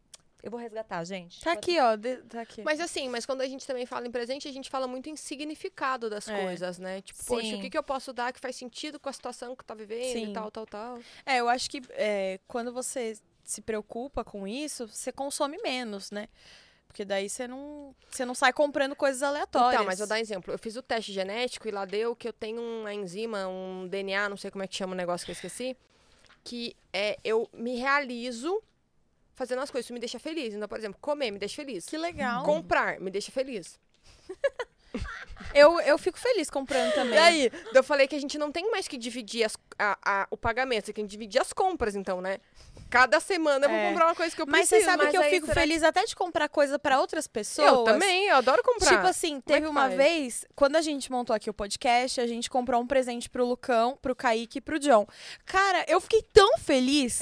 [0.47, 1.41] Eu vou resgatar, gente.
[1.41, 1.97] Tá aqui, ó.
[1.97, 2.61] de- tá aqui.
[2.63, 5.15] Mas assim, mas quando a gente também fala em presente, a gente fala muito em
[5.17, 6.41] significado das É.
[6.41, 7.01] coisas, né?
[7.01, 7.55] Tipo, poxa, Sim.
[7.55, 10.13] o que, que eu posso dar que faz sentido com a situação que tá vivendo
[10.13, 10.29] Sim.
[10.29, 10.99] e tal, tal, tal.
[11.25, 16.29] É, eu acho que é, quando você se preocupa com isso, você consome menos, né?
[16.87, 19.73] Porque daí você não, você não sai comprando coisas aleatórias.
[19.73, 20.53] Então, mas eu vou dar um exemplo.
[20.53, 24.29] Eu fiz o teste genético e lá deu que eu tenho uma enzima, um DNA,
[24.29, 25.75] não sei como é que chama o negócio que eu esqueci,
[26.41, 28.63] que é eu me realizo
[29.37, 30.53] fazendo as coisas, isso me deixa feliz.
[30.53, 31.85] Então, por exemplo, comer me deixa feliz.
[31.85, 32.43] Que legal.
[32.43, 33.79] Comprar me deixa feliz.
[35.53, 37.13] Eu, eu fico feliz comprando também.
[37.13, 40.27] E aí, eu falei que a gente não tem mais que dividir as- a- a-
[40.31, 42.39] o pagamento, você tem que dividir as compras, então, né?
[42.89, 43.89] Cada semana eu vou É.
[43.89, 44.81] comprar uma coisa que eu Mas preciso.
[44.81, 47.67] você sabe mas que eu fico será feliz até de comprar coisa pra outras pessoas.
[47.67, 48.89] Eu também, eu adoro comprar.
[48.95, 49.95] Tipo assim, é teve que uma faz?
[49.95, 53.97] vez, quando a gente montou aqui o podcast, a gente comprou um presente pro Lucão,
[54.01, 55.05] pro Kaique e pro John.
[55.45, 57.19] Cara, eu fiquei tão feliz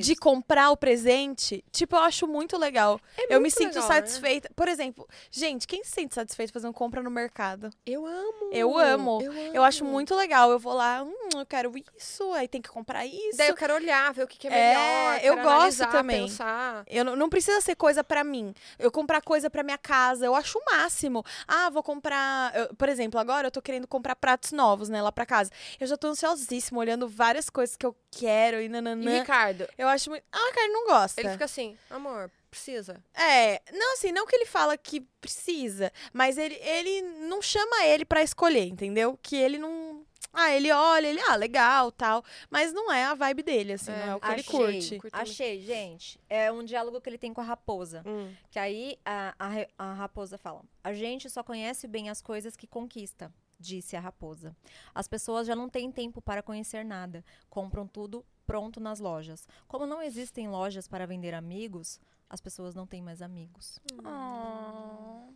[0.00, 1.64] de comprar o presente.
[1.72, 3.00] Tipo, eu acho muito legal.
[3.28, 3.94] eu me sinto legal, né?
[3.94, 4.50] satisfeita.
[4.54, 7.70] Por exemplo, gente, quem se sente satisfeito fazendo compra no mercado?
[7.86, 8.50] Eu amo.
[8.52, 9.22] Eu amo.
[9.22, 9.92] Eu, Eu acho amo.
[9.92, 10.50] muito legal.
[10.50, 13.36] Eu vou lá, hum, eu quero isso, aí tem que comprar isso.
[13.36, 15.05] Daí eu quero olhar, ver o que, que é É, melhor.
[15.14, 16.22] Eu quero gosto analisar, também.
[16.26, 16.84] Pensar.
[16.86, 18.54] Eu não, não precisa ser coisa pra mim.
[18.78, 21.24] Eu comprar coisa pra minha casa, eu acho o máximo.
[21.46, 22.54] Ah, vou comprar.
[22.56, 25.50] eu- por exemplo, agora eu tô querendo comprar pratos novos, né, lá pra casa.
[25.80, 29.20] Eu já tô ansiosíssima, olhando várias coisas que eu quero e E nananã.
[29.20, 30.24] Ricardo, Eu acho muito.
[30.32, 31.20] Ah, cara, não gosta.
[31.20, 33.02] ele fica assim, amor, precisa.
[33.14, 38.04] É, não assim, não que ele fala que precisa, mas ele, ele não chama ele
[38.04, 39.18] pra escolher, entendeu?
[39.22, 40.05] Que ele não.
[40.32, 42.24] Ah, ele olha, ele, ah, legal, tal.
[42.50, 45.00] Mas não é a vibe dele, assim, É, não é o que achei, ele curte.
[45.12, 46.20] Achei, gente.
[46.28, 48.02] É um diálogo que ele tem com a raposa.
[48.06, 48.34] Hum.
[48.50, 49.50] Que aí a, a,
[49.90, 54.54] a raposa fala: A gente só conhece bem as coisas que conquista, disse a raposa.
[54.94, 59.48] As pessoas já não têm tempo para conhecer nada, compram tudo pronto nas lojas.
[59.66, 63.80] Como não existem lojas para vender amigos, as pessoas não têm mais amigos.
[64.04, 65.32] Oh,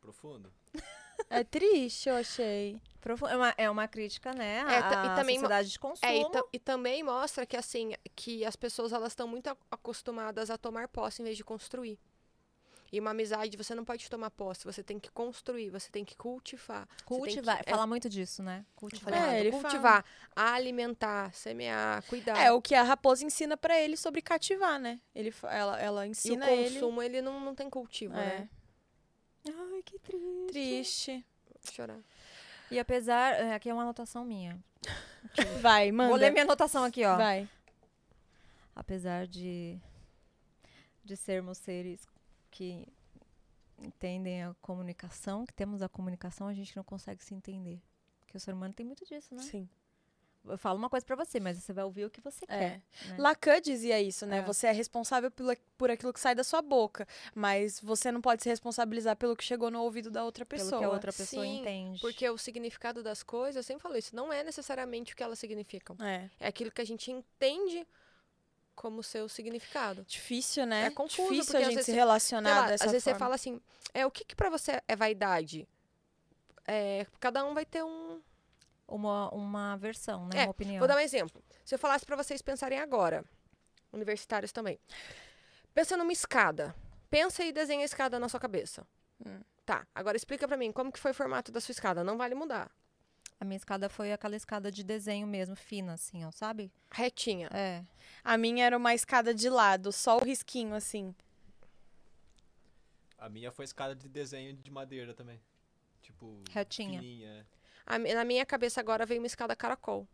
[0.00, 0.52] Profundo.
[1.30, 2.80] é triste, eu achei.
[3.30, 4.58] É uma, é uma crítica, né?
[4.68, 6.12] É, e à também sociedade de consumo.
[6.12, 9.56] É, e, ta- e também mostra que assim, que as pessoas elas estão muito a-
[9.70, 11.98] acostumadas a tomar posse em vez de construir.
[12.90, 16.16] E uma amizade você não pode tomar posse, você tem que construir, você tem que
[16.16, 16.88] cultivar.
[17.04, 17.62] Cultivar.
[17.62, 18.64] que- é, Fala muito disso, né?
[18.74, 19.14] Cultivar.
[19.34, 20.04] É, ele cultivar,
[20.34, 22.38] alimentar, semear, cuidar.
[22.38, 25.00] É o que a raposa ensina pra ele sobre cativar, né?
[25.14, 26.74] Ele, ela, ela e o ensina ele.
[26.74, 28.48] consumo, ele, não, não tem cultivo, É, né?
[29.46, 30.46] Ai, que triste.
[30.48, 31.26] triste.
[31.64, 32.00] Vou chorar.
[32.70, 33.34] E apesar.
[33.34, 34.58] é, Aqui é uma anotação minha.
[35.60, 36.10] Vai, manda.
[36.10, 37.16] Vou ler minha anotação aqui, ó.
[37.16, 37.48] Vai.
[38.74, 39.78] apesar de
[41.04, 42.06] de sermos seres
[42.50, 42.86] que
[43.78, 47.80] entendem a comunicação, que temos a comunicação, a gente não consegue se entender.
[48.20, 49.42] Porque o ser humano tem muito disso, né?
[49.42, 49.68] Sim.
[50.46, 52.58] Eu falo uma coisa pra você, mas você vai ouvir o que você É.
[52.58, 52.82] quer.
[53.08, 53.16] né?
[53.18, 54.38] Lacan dizia isso, né?
[54.38, 54.42] É.
[54.42, 58.42] Você é responsável pela- por aquilo que sai da sua boca, mas você não pode
[58.42, 60.78] se responsabilizar pelo que chegou no ouvido da outra Pelo pessoa.
[60.80, 62.00] que a outra pessoa Sim, entende.
[62.00, 65.38] Porque o significado das coisas, eu sempre falo isso, não é necessariamente o que elas
[65.38, 65.96] significam.
[66.00, 66.30] É.
[66.40, 67.86] É aquilo que a gente entende
[68.74, 70.04] como seu significado.
[70.08, 70.86] Difícil, né?
[70.86, 73.10] É confuso, Difícil porque a às gente vezes se relacionar lá, dessa às vezes você
[73.10, 73.18] forma.
[73.26, 73.60] fala assim,
[73.92, 75.68] é, o que, que para você é vaidade?
[76.66, 78.20] É, cada um vai ter um.
[78.88, 80.40] Uma, uma versão, né?
[80.40, 80.78] É, uma opinião.
[80.78, 81.42] Vou dar um exemplo.
[81.64, 83.24] Se eu falasse para vocês pensarem agora,
[83.92, 84.80] universitários também.
[85.74, 86.74] Pensa numa escada.
[87.10, 88.86] Pensa e desenha a escada na sua cabeça.
[89.24, 89.40] Hum.
[89.64, 92.02] Tá, agora explica para mim como que foi o formato da sua escada.
[92.02, 92.70] Não vale mudar.
[93.40, 96.72] A minha escada foi aquela escada de desenho mesmo, fina, assim, ó, sabe?
[96.90, 97.48] Retinha.
[97.52, 97.84] É.
[98.24, 101.14] A minha era uma escada de lado, só o risquinho, assim.
[103.16, 105.40] A minha foi escada de desenho de madeira também.
[106.02, 107.00] Tipo, Retinha.
[107.00, 107.46] fininha.
[108.14, 110.06] Na minha cabeça agora veio uma escada caracol.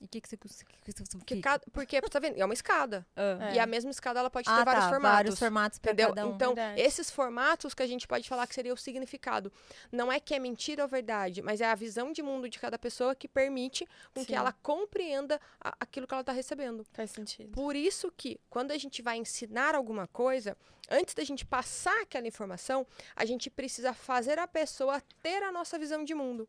[0.00, 0.64] E o que, que você.
[0.64, 2.38] Que, que, que, Porque, cada, porque tá vendo?
[2.40, 3.06] É uma escada.
[3.14, 3.50] Ah.
[3.50, 3.54] É.
[3.56, 5.16] E a mesma escada ela pode ter Ah, vários tá, formatos.
[5.16, 6.08] vários formatos pra Entendeu?
[6.14, 6.34] cada um.
[6.34, 6.80] Então, Verdade.
[6.80, 9.52] esses formatos que a gente pode falar que seria o significado.
[9.92, 12.78] Não é que é mentira ou verdade, mas é a visão de mundo de cada
[12.78, 14.36] pessoa que permite com que Sim.
[14.38, 16.86] ela compreenda a- aquilo que ela está recebendo.
[16.92, 17.52] Faz sentido.
[17.52, 20.56] Por isso que, quando a gente vai ensinar alguma coisa,
[20.90, 25.78] antes da gente passar aquela informação, a gente precisa fazer a pessoa ter a nossa
[25.78, 26.48] visão de mundo.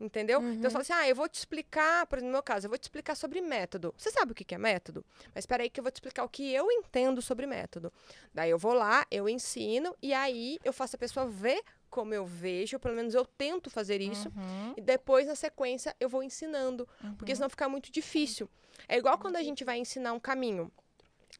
[0.00, 0.42] Entendeu?
[0.42, 2.70] Então você fala assim: ah, eu vou te explicar, por exemplo, no meu caso, eu
[2.70, 3.94] vou te explicar sobre método.
[3.98, 5.04] Você sabe o que que é método?
[5.34, 7.92] Mas espera aí que eu vou te explicar o que eu entendo sobre método.
[8.32, 12.24] Daí eu vou lá, eu ensino, e aí eu faço a pessoa ver como eu
[12.24, 14.28] vejo, pelo menos eu tento fazer isso.
[14.28, 16.88] Uhum, E depois, na sequência, eu vou ensinando.
[17.18, 17.36] Porque uhum.
[17.36, 18.48] senão fica muito difícil.
[18.88, 20.72] É igual quando a gente vai ensinar um caminho.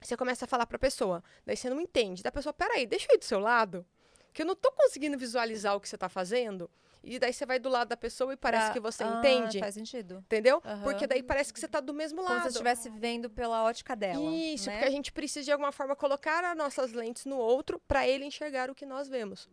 [0.03, 2.23] Você começa a falar pra pessoa, daí você não entende.
[2.23, 3.87] Da pessoa, peraí, deixa eu ir do seu lado.
[4.33, 6.71] Que eu não tô conseguindo visualizar o que você tá fazendo.
[7.03, 9.59] E daí você vai do lado da pessoa e parece Pra- que você Ah, entende.
[9.59, 10.19] Faz sentido.
[10.27, 10.61] Entendeu?
[10.65, 10.83] Aham.
[10.83, 12.43] Porque daí parece que você tá do mesmo Como lado.
[12.43, 14.21] se você estivesse vendo pela ótica dela.
[14.21, 14.75] Isso, né?
[14.77, 18.25] porque a gente precisa de alguma forma colocar as nossas lentes no outro para ele
[18.25, 19.49] enxergar o que nós vemos.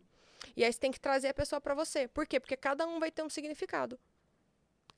[0.56, 2.06] E aí você tem que trazer a pessoa para você.
[2.06, 2.38] Por quê?
[2.38, 3.98] Porque cada um vai ter um significado.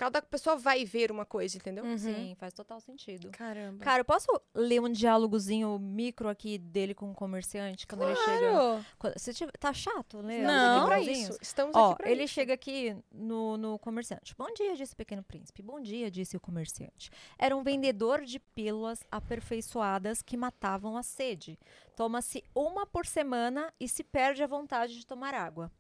[0.01, 1.85] Cada pessoa vai ver uma coisa, entendeu?
[1.85, 1.99] Uhum.
[1.99, 3.29] Sim, faz total sentido.
[3.33, 3.85] Caramba.
[3.85, 8.51] Cara, eu posso ler um diálogozinho micro aqui dele com o comerciante quando ele chega?
[8.51, 8.87] Claro.
[8.99, 10.43] Quando- Se tiver- tá chato ler?
[10.45, 10.79] Não.
[10.79, 11.37] aqui pra isso.
[11.43, 12.33] Estamos Ó, aqui pra ele isso.
[12.33, 14.35] chega aqui no, no comerciante.
[14.39, 15.61] Bom dia, disse o pequeno príncipe.
[15.61, 17.11] Bom dia, disse o comerciante.
[17.39, 21.59] Era um vendedor de pílulas aperfeiçoadas que matavam a sede.
[21.95, 25.71] Toma-se uma por semana e se perde a vontade de tomar água.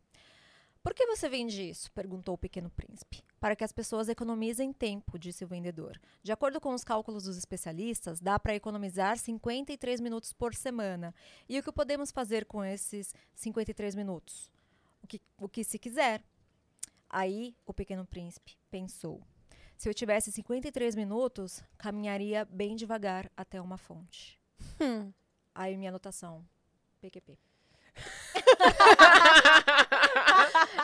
[0.82, 1.93] Por que você vende isso?
[1.93, 3.23] perguntou o pequeno príncipe.
[3.39, 6.01] Para que as pessoas economizem tempo, disse o vendedor.
[6.23, 11.15] De acordo com os cálculos dos especialistas, dá para economizar 53 minutos por semana.
[11.48, 14.51] E o que podemos fazer com esses 53 minutos?
[15.02, 16.23] O que, o que se quiser.
[17.09, 19.20] Aí o pequeno príncipe pensou:
[19.77, 24.39] se eu tivesse 53 minutos, caminharia bem devagar até uma fonte.
[24.81, 25.12] Hum.
[25.55, 26.47] Aí minha anotação:
[27.01, 27.36] PQP.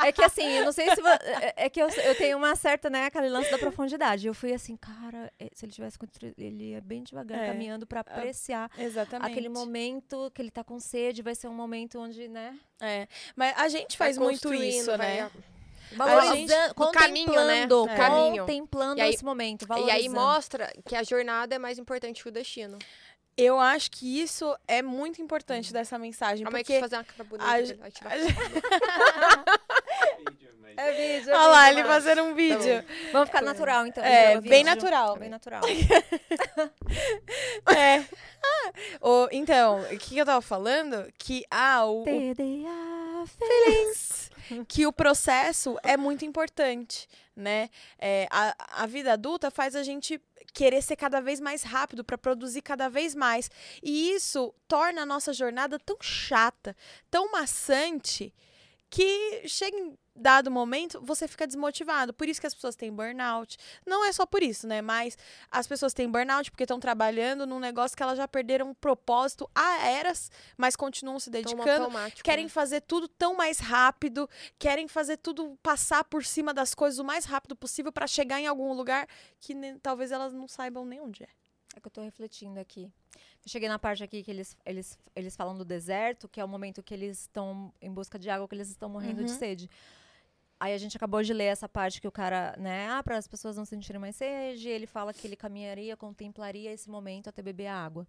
[0.04, 1.00] é que assim, eu não sei se.
[1.06, 4.26] É é que eu, eu tenho uma certa, né, aquele lance da profundidade.
[4.26, 5.98] Eu fui assim, cara, eh, se ele tivesse.
[6.38, 7.46] Ele ia bem devagar, É.
[7.48, 9.30] caminhando pra apreciar Exatamente.
[9.30, 11.22] aquele momento que ele tá com sede.
[11.22, 12.56] Vai ser um momento onde, né?
[12.80, 13.06] É.
[13.34, 15.30] Mas a gente Vai faz muito isso, vai- né?
[15.92, 17.60] Valorizando, no caminho, né?
[17.66, 18.42] contemplando, No caminho.
[18.44, 22.32] contemplando aí- esse momento, E aí mostra que a jornada é mais importante que o
[22.32, 22.76] destino.
[23.38, 26.42] Eu acho que isso é muito importante dessa mensagem.
[26.42, 26.80] Calma porque...
[26.80, 27.46] fazer uma cara bonita.
[27.46, 28.16] a pra
[30.76, 32.84] É vídeo, Olha lá, ele fazendo um vídeo.
[33.12, 34.02] Vamos ficar natural, então.
[34.04, 35.16] É, bem natural.
[35.16, 35.62] Bem natural.
[37.76, 37.98] É.
[38.42, 41.12] Ah, o- então, o que eu tava falando?
[41.18, 44.30] Que, ah, o, TDA feelings.
[44.68, 47.68] que o processo é muito importante, né?
[47.98, 50.20] É, a, a vida adulta faz a gente
[50.52, 53.50] querer ser cada vez mais rápido para produzir cada vez mais.
[53.82, 56.74] E isso torna a nossa jornada tão chata,
[57.10, 58.32] tão maçante,
[58.90, 62.14] que chega em dado momento você fica desmotivado.
[62.14, 63.58] Por isso que as pessoas têm burnout.
[63.84, 64.80] Não é só por isso, né?
[64.80, 65.16] Mas
[65.50, 69.50] as pessoas têm burnout porque estão trabalhando num negócio que elas já perderam um propósito
[69.54, 71.90] há eras, mas continuam se dedicando
[72.22, 72.48] querem né?
[72.50, 77.24] fazer tudo tão mais rápido, querem fazer tudo passar por cima das coisas o mais
[77.26, 79.06] rápido possível para chegar em algum lugar
[79.38, 81.28] que nem- talvez elas não saibam nem onde é.
[81.76, 82.90] É que eu tô refletindo aqui.
[83.14, 86.48] Eu cheguei na parte aqui que eles, eles, eles falam do deserto, que é o
[86.48, 89.38] momento que eles estão em busca de água, que eles estão morrendo de Uhum.
[89.38, 89.70] sede.
[90.58, 93.28] Aí a gente acabou de ler essa parte que o cara, né, ah, para as
[93.28, 97.66] pessoas não sentirem mais sede, ele fala que ele caminharia, contemplaria esse momento até beber
[97.66, 98.08] água.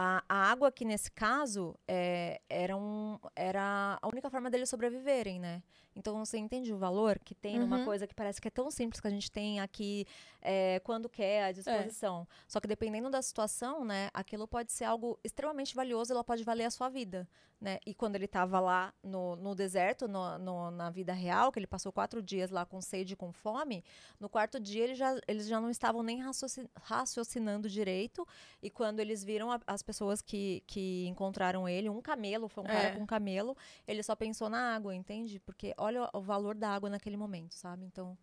[0.00, 5.40] A, a água aqui nesse caso é, era, um, era a única forma deles sobreviverem,
[5.40, 5.60] né?
[5.96, 7.84] Então você entende o valor que tem numa Uhum.
[7.84, 10.06] coisa que parece que é tão simples que a gente tem aqui
[10.40, 12.28] é, quando quer, à disposição.
[12.46, 16.66] Só que dependendo da situação, né, aquilo pode ser algo extremamente valioso, ela pode valer
[16.66, 17.28] a sua vida,
[17.60, 17.78] né?
[17.84, 21.66] E quando ele estava lá no, no deserto, no, no- na vida real, que ele
[21.66, 23.82] passou quatro dias lá com sede e com fome,
[24.20, 28.26] no quarto dia ele já, eles já não estavam nem racioci- raciocinando direito.
[28.62, 32.66] E quando eles viram a- as pessoas que, que encontraram ele, um camelo, foi um
[32.66, 32.94] cara É.
[32.94, 33.56] com um camelo,
[33.86, 35.40] ele só pensou na água, entende?
[35.40, 37.84] Porque olha o, o valor da água naquele momento, sabe?
[37.84, 38.16] Então,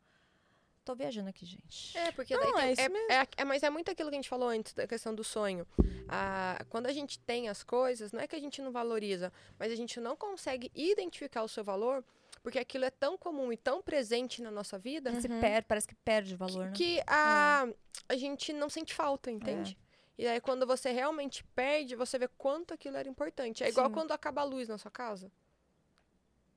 [0.86, 1.98] tô viajando aqui, gente.
[1.98, 3.12] É, porque daí Não, tem- é isso é, mesmo.
[3.12, 5.68] é- é- mas é muito aquilo que a gente falou antes da questão do sonho.
[6.08, 9.72] Ah, quando a gente tem as coisas, não é que a gente não valoriza, mas
[9.72, 12.04] a gente não consegue identificar o seu valor,
[12.44, 15.40] porque aquilo é tão comum e tão presente na nossa vida Se Uhum.
[15.42, 16.72] per- parece que perde valor, né?
[16.76, 17.68] que a,
[18.08, 19.76] a gente não sente falta, entende?
[20.18, 23.64] E aí, quando você realmente perde, você vê quanto aquilo era importante.
[23.64, 23.94] É igual Sim.
[23.94, 25.30] quando acaba a luz na sua casa.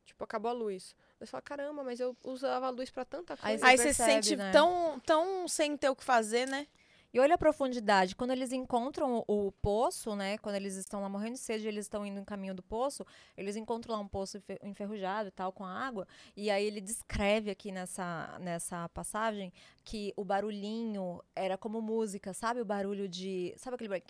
[0.04, 0.94] Tipo, acabou a luz.
[1.18, 3.66] Você fala, caramba, mas eu usava a luz pra tanta Aí coisa.
[3.66, 4.52] Aí você se percebe, sente né?
[4.52, 6.66] tão, tão sem ter o que fazer, né?
[7.12, 8.14] E olha a profundidade.
[8.14, 10.36] Quando eles encontram o, o poço, né?
[10.38, 13.04] Quando eles estão lá morrendo de sede, eles estão indo em caminho do poço,
[13.36, 16.06] eles encontram lá um poço enfe- enferrujado e tal, com a água.
[16.36, 19.50] E aí ele descreve aqui nessa, nessa passagem
[19.84, 22.60] que o barulhinho era como música, sabe?
[22.60, 23.54] O barulho de.
[23.56, 24.06] Sabe aquele barulho?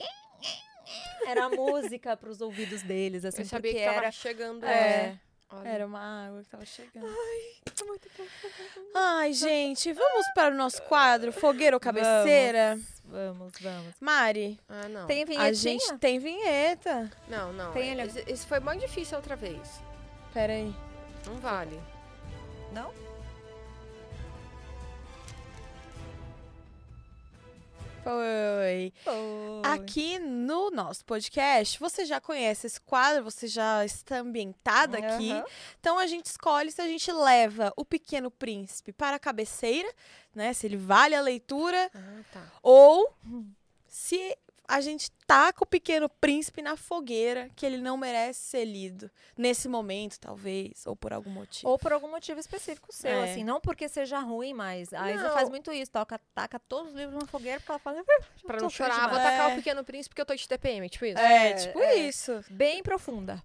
[1.27, 4.11] Era a música para os ouvidos deles, assim, eu sabia porque que tava era.
[4.11, 4.65] chegando.
[4.65, 5.19] É.
[5.51, 5.69] Olha.
[5.69, 7.07] Era uma água que tava chegando.
[8.95, 12.79] Ai, gente, vamos para o nosso quadro Fogueira ou Cabeceira?
[13.05, 13.95] Vamos, vamos.
[14.01, 15.07] Mari, Ah, não.
[15.07, 15.49] Tem vinhetinha?
[15.49, 17.11] a gente tem vinheta.
[17.29, 17.73] Não, não.
[17.73, 19.81] Tem ele- Esse, esse foi muito difícil outra vez.
[20.35, 20.75] Pera aí.
[21.27, 21.81] Não vale.
[22.73, 22.93] Não?
[28.09, 28.93] Foi.
[29.05, 29.63] Foi.
[29.73, 35.31] Aqui no nosso podcast, você já conhece esse quadro, você já está ambientada aqui.
[35.33, 35.45] Aham.
[35.81, 39.93] Então a gente escolhe se a gente leva o Pequeno Príncipe para a cabeceira,
[40.35, 40.53] né?
[40.53, 42.43] Se ele vale a leitura, Ah, tá.
[42.63, 43.13] ou
[43.87, 44.37] se
[44.69, 49.11] a gente taca o Pequeno Príncipe na fogueira, que ele não merece ser lido.
[49.37, 51.71] Nesse momento, talvez, ou por algum motivo.
[51.71, 53.31] Ou por algum motivo específico seu, É.
[53.31, 53.43] assim.
[53.43, 55.33] Não porque seja ruim, mas a Isa Não.
[55.35, 55.91] faz muito isso.
[55.91, 58.05] Toca, taca todos os livros na fogueira porque ela fala...
[58.47, 59.11] Pra não chorar, demais.
[59.11, 59.53] vou atacar É.
[59.55, 61.19] o Pequeno Príncipe porque eu tô de TPM, tipo isso.
[61.19, 61.95] É, É, tipo é.
[61.97, 62.45] isso.
[62.51, 63.43] Bem profunda.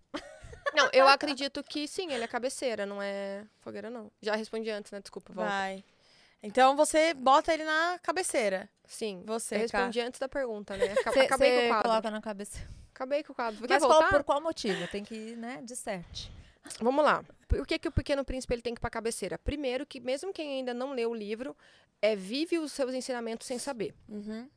[0.73, 4.11] Não, eu acredito que sim, ele é cabeceira, não é fogueira, não.
[4.21, 4.99] Já respondi antes, né?
[4.99, 5.49] Desculpa, volta.
[5.49, 5.83] Vai.
[6.43, 8.69] Então você bota ele na cabeceira.
[8.85, 9.23] Sim.
[9.25, 10.91] Você, eu respondi antes da pergunta, né?
[10.91, 11.89] Aca- Você Acabei com o quadro.
[11.89, 12.59] coloca na cabeça.
[12.93, 13.65] Acabei com o quadro.
[13.67, 14.87] Quer Mas qual, por qual motivo?
[14.89, 16.29] Tem que, né, disserte.
[16.79, 17.23] Vamos lá.
[17.47, 19.37] Por que, que o Pequeno Príncipe ele tem que ir pra cabeceira?
[19.37, 21.55] Primeiro que mesmo quem ainda não leu o livro,
[22.01, 23.93] é, vive os seus ensinamentos sem saber.
[24.07, 24.47] Uhum.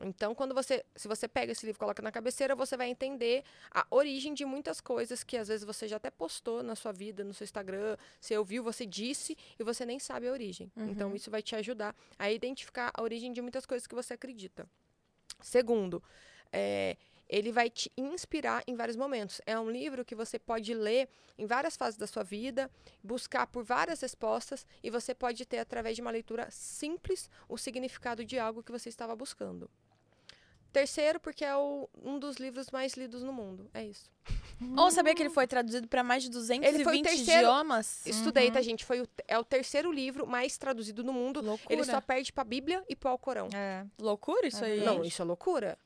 [0.00, 3.44] Então, quando você, se você pega esse livro e coloca na cabeceira, você vai entender
[3.70, 7.22] a origem de muitas coisas que às vezes você já até postou na sua vida,
[7.22, 10.70] no seu Instagram, você ouviu, você disse e você nem sabe a origem.
[10.90, 14.66] Então, isso vai te ajudar a identificar a origem de muitas coisas que você acredita.
[15.40, 16.02] Segundo,
[16.52, 16.96] é,
[17.32, 19.40] ele vai te inspirar em vários momentos.
[19.46, 22.70] É um livro que você pode ler em várias fases da sua vida,
[23.02, 28.22] buscar por várias respostas e você pode ter, através de uma leitura simples, o significado
[28.22, 29.70] de algo que você estava buscando.
[30.72, 33.68] Terceiro, porque é o- um dos livros mais lidos no mundo.
[33.74, 34.10] É isso.
[34.78, 38.06] Ou sabia que ele foi traduzido para mais de 220 Ele foi o terceiro- idiomas?
[38.06, 38.82] Estudei, tá, gente?
[38.84, 41.42] Foi o, é o terceiro livro mais traduzido no mundo.
[41.42, 41.74] Loucura.
[41.74, 43.48] Ele só perde pra Bíblia e pro Alcorão.
[43.54, 43.84] É.
[43.98, 44.80] Loucura isso É aí.
[44.84, 45.78] Não, isso é loucura.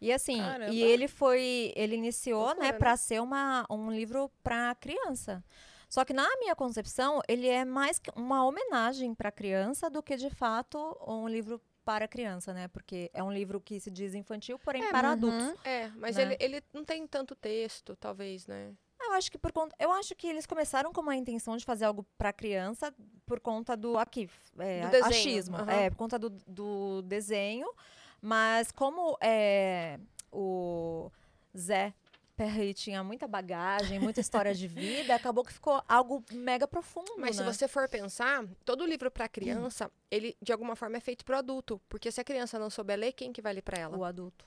[0.00, 0.72] E assim, Caramba.
[0.72, 2.78] e ele foi, ele iniciou, Loucura, né, né?
[2.78, 5.42] para ser uma, um livro para criança.
[5.88, 10.30] Só que na minha concepção, ele é mais uma homenagem para criança do que de
[10.30, 12.68] fato um livro para criança, né?
[12.68, 15.14] Porque é um livro que se diz infantil, porém É, para uhum.
[15.14, 15.54] adultos.
[15.64, 16.22] É, mas Né?
[16.22, 18.74] ele, ele não tem tanto texto, talvez, né?
[19.00, 21.86] Eu acho que por conta, eu acho que eles começaram com uma intenção de fazer
[21.86, 22.92] algo para criança
[23.24, 27.72] por conta do aqui, é, Do achismo, é, por conta do, do desenho,
[28.20, 29.98] mas como é,
[30.32, 31.10] o
[31.56, 31.92] Zé
[32.36, 37.36] Perry tinha muita bagagem, muita história de vida, acabou que ficou algo mega profundo, Mas
[37.36, 37.42] né?
[37.42, 41.36] se você for pensar, todo livro pra criança, ele de alguma forma é feito pro
[41.36, 41.80] adulto.
[41.88, 43.96] Porque se a criança não souber ler, quem que vai ler pra ela?
[43.96, 44.46] o adulto.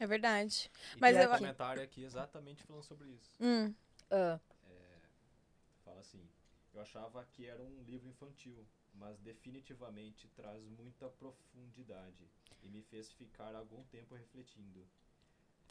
[0.00, 0.70] É verdade.
[0.96, 3.30] E Mas tem eu- um comentário aqui exatamente falando sobre isso.
[3.40, 3.72] Hum.
[4.10, 4.38] Ah,
[5.84, 6.22] Fala assim,
[6.74, 12.28] eu achava que era um livro infantil, mas definitivamente traz muita profundidade
[12.62, 14.86] e me fez ficar algum tempo refletindo.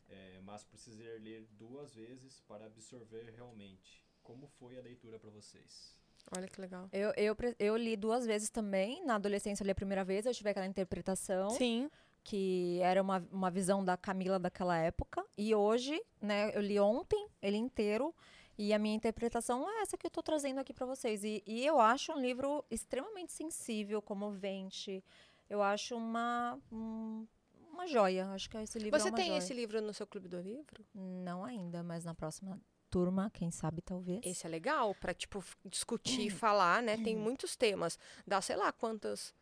[0.09, 4.03] É, mas precisei ler duas vezes para absorver realmente.
[4.23, 5.95] Como foi a leitura para vocês?
[6.35, 6.89] Olha que legal.
[6.91, 9.03] eu, eu, eu li duas vezes também.
[9.05, 11.49] Na adolescência eu li a primeira vez, eu tive aquela interpretação.
[11.51, 11.89] Sim.
[12.23, 15.25] que era uma, uma visão da Camila daquela época.
[15.37, 18.13] E hoje, né, eu li ontem ele inteiro.
[18.57, 21.23] E a minha interpretação é essa que eu tô trazendo aqui para vocês.
[21.23, 25.03] E, e eu acho um livro extremamente sensível, comovente.
[25.49, 27.25] Eu acho uma, um-
[27.71, 28.27] uma joia.
[28.31, 29.37] Acho que esse livro Você é uma tem joia.
[29.37, 30.85] esse livro no seu clube do livro?
[30.93, 32.59] Não ainda, mas na próxima
[32.89, 34.21] turma, quem sabe, talvez.
[34.25, 36.97] Esse é legal pra, tipo, discutir, falar, né?
[36.97, 37.97] Tem muitos temas.
[38.25, 39.33] Dá, sei lá, quantos,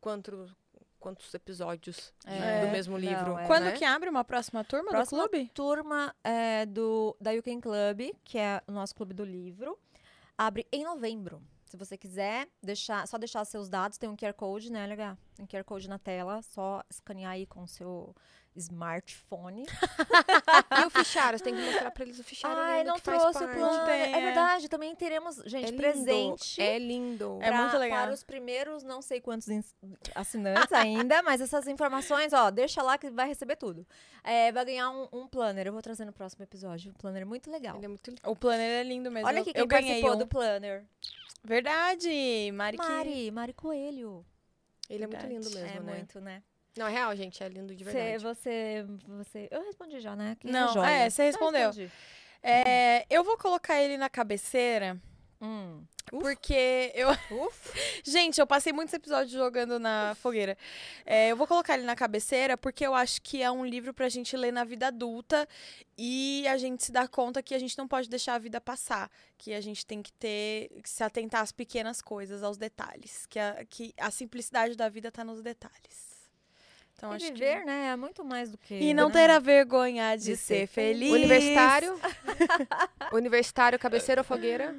[0.00, 0.54] quantos,
[0.98, 3.38] quantos episódios É, do mesmo não, livro.
[3.38, 3.46] é.
[3.46, 3.72] Quando né?
[3.72, 5.50] que abre uma próxima turma Próxima do clube?
[5.54, 9.78] turma é, do, da You Can Club, que é o nosso clube do livro,
[10.36, 11.40] abre em novembro.
[11.66, 15.18] Se você quiser, deixar, só deixar seus dados, tem um QR Code, né, LH?
[15.34, 18.14] Tem um QR Code na tela, só escanear aí com o seu
[18.56, 19.64] smartphone.
[20.80, 21.38] E o fichário?
[21.38, 23.48] Você tem que mostrar pra eles o fichário Ai, lindo não que faz trouxe o
[23.48, 23.88] plano.
[23.90, 24.20] É é.
[24.20, 26.60] verdade, também teremos, É gente, lindo, presente.
[26.60, 27.38] É lindo.
[27.40, 28.02] É pra- muito legal.
[28.04, 29.48] Para os primeiros, não sei quantos
[30.14, 33.86] assinantes ainda, mas essas informações, ó, deixa lá que vai receber tudo.
[34.22, 36.90] É, vai ganhar um, um planner, eu vou trazer no próximo episódio.
[36.90, 37.76] Um planner muito legal.
[37.76, 38.20] Ele é muito lindo.
[38.24, 39.26] O planner é lindo mesmo.
[39.28, 40.18] Olha Eu- aqui quem eu ganhei participou um.
[40.18, 40.84] do planner.
[41.42, 42.76] Verdade, Mari.
[42.78, 44.24] que- Mari, Mari Coelho.
[44.88, 45.64] Ele é muito lindo Verdade.
[45.74, 45.96] mesmo, é né?
[45.98, 46.42] muito, né?
[46.76, 47.42] Não, é real, gente.
[47.42, 48.24] É lindo de Você, verdade.
[48.24, 49.48] você, você...
[49.50, 50.36] Eu respondi já, né?
[50.38, 50.90] Que Não, joia.
[50.90, 51.66] é, você Eu respondeu.
[51.68, 51.92] respondi.
[52.42, 55.00] É, eu vou colocar ele na cabeceira
[55.44, 55.84] Hum.
[56.08, 57.08] porque eu.
[58.02, 60.56] Gente, eu passei muitos episódios jogando na fogueira.
[61.04, 64.08] É, eu vou colocar ele na cabeceira porque eu acho que é um livro pra
[64.08, 65.46] gente ler na vida adulta
[65.98, 69.10] e a gente se dá conta que a gente não pode deixar a vida passar.
[69.36, 70.70] Que a gente tem que ter.
[70.82, 73.26] que se atentar às pequenas coisas, aos detalhes.
[73.26, 76.14] Que a, que a simplicidade da vida tá nos detalhes.
[76.96, 77.64] Então E acho viver, que.
[77.66, 77.88] né?
[77.88, 78.74] É muito mais do que...
[78.74, 79.12] E não né?
[79.12, 81.12] terá vergonha de, De ser, ser feliz.
[81.12, 82.00] Universitário.
[83.12, 84.74] Universitário, cabeceira ou fogueira?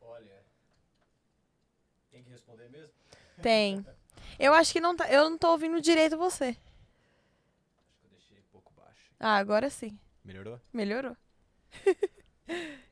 [0.00, 0.44] Olha,
[3.42, 3.86] tem.
[4.38, 5.10] Eu acho que não tá.
[5.10, 6.48] Eu não tô ouvindo direito você.
[6.48, 6.56] Acho
[8.00, 9.12] que eu deixei um pouco baixo.
[9.18, 9.98] Ah, agora sim.
[10.24, 10.60] Melhorou?
[10.72, 11.16] Melhorou.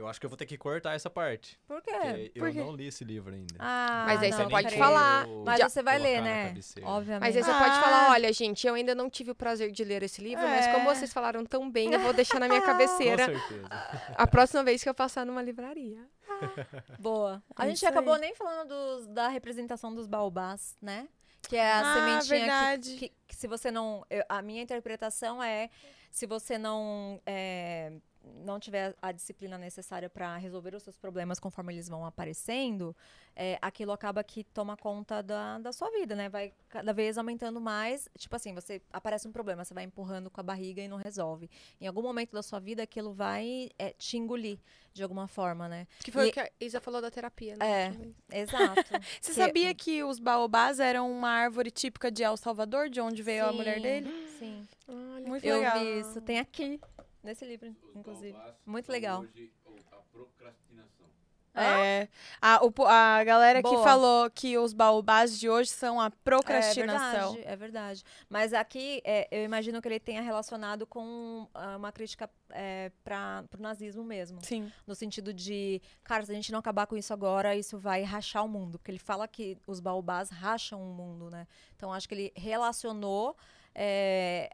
[0.00, 1.58] Eu acho que eu vou ter que cortar essa parte.
[1.66, 1.92] Por quê?
[1.92, 2.58] Porque por eu quê?
[2.58, 3.54] não li esse livro ainda.
[3.58, 5.26] Ah, Mas aí não, você Nem pode falar.
[5.44, 6.54] Mas Já você vai ler, né?
[6.82, 7.20] Obviamente.
[7.20, 7.58] Mas aí você Ah.
[7.58, 10.66] pode falar, olha, gente, eu ainda não tive o prazer de ler esse livro, mas
[10.68, 10.94] como É.
[10.94, 13.68] vocês falaram tão bem, eu vou deixar na minha Com cabeceira certeza.
[14.16, 16.02] a próxima vez que eu passar numa livraria.
[16.98, 17.42] Boa.
[17.54, 18.20] A É gente isso acabou aí.
[18.20, 21.08] nem falando dos- da representação dos baobás, né?
[21.48, 22.96] Que é a Ah, sementinha que- verdade.
[22.96, 24.04] Que, que se você não.
[24.10, 25.68] eu- a minha interpretação é
[26.10, 27.20] se você não.
[27.26, 27.92] é,
[28.44, 32.94] não tiver a disciplina necessária para resolver os seus problemas conforme eles vão aparecendo,
[33.34, 36.28] é, aquilo acaba que toma conta da, da sua vida, né?
[36.28, 38.08] Vai cada vez aumentando mais.
[38.18, 41.48] Tipo assim, você aparece um problema, você vai empurrando com a barriga e não resolve.
[41.80, 44.58] Em algum momento da sua vida, aquilo vai é, te engolir
[44.92, 45.86] de alguma forma, né?
[46.00, 47.94] Que foi E- o que a Isa falou da terapia, né?
[48.30, 48.40] É.
[48.40, 48.82] Exato.
[49.20, 53.22] Você Que- sabia que os baobás eram uma árvore típica de El Salvador, de onde
[53.22, 54.26] veio a mulher Sim, dele?
[54.38, 54.68] Sim.
[54.88, 55.78] Olha, Muito Eu legal.
[55.78, 56.20] vi isso.
[56.20, 56.80] Tem aqui,
[57.22, 58.36] nesse livro, inclusive.
[58.64, 59.20] Muito legal.
[59.20, 59.52] Hoje,
[59.90, 61.06] a procrastinação.
[61.52, 62.08] É,
[62.40, 63.82] a, o a galera que Boa.
[63.82, 67.32] falou que os baobás de hoje são a É procrastinação.
[67.34, 68.04] verdade, é verdade.
[68.28, 73.44] Mas aqui, é, eu imagino que ele tenha relacionado com ah, uma crítica é, para
[73.58, 74.38] o nazismo mesmo.
[74.44, 74.70] Sim.
[74.86, 78.44] No sentido de, cara, se a gente não acabar com isso agora, isso vai rachar
[78.44, 78.78] o mundo.
[78.78, 81.48] Porque ele fala que os baobás racham o mundo, né?
[81.74, 83.36] Então, acho que ele relacionou
[83.74, 84.50] é,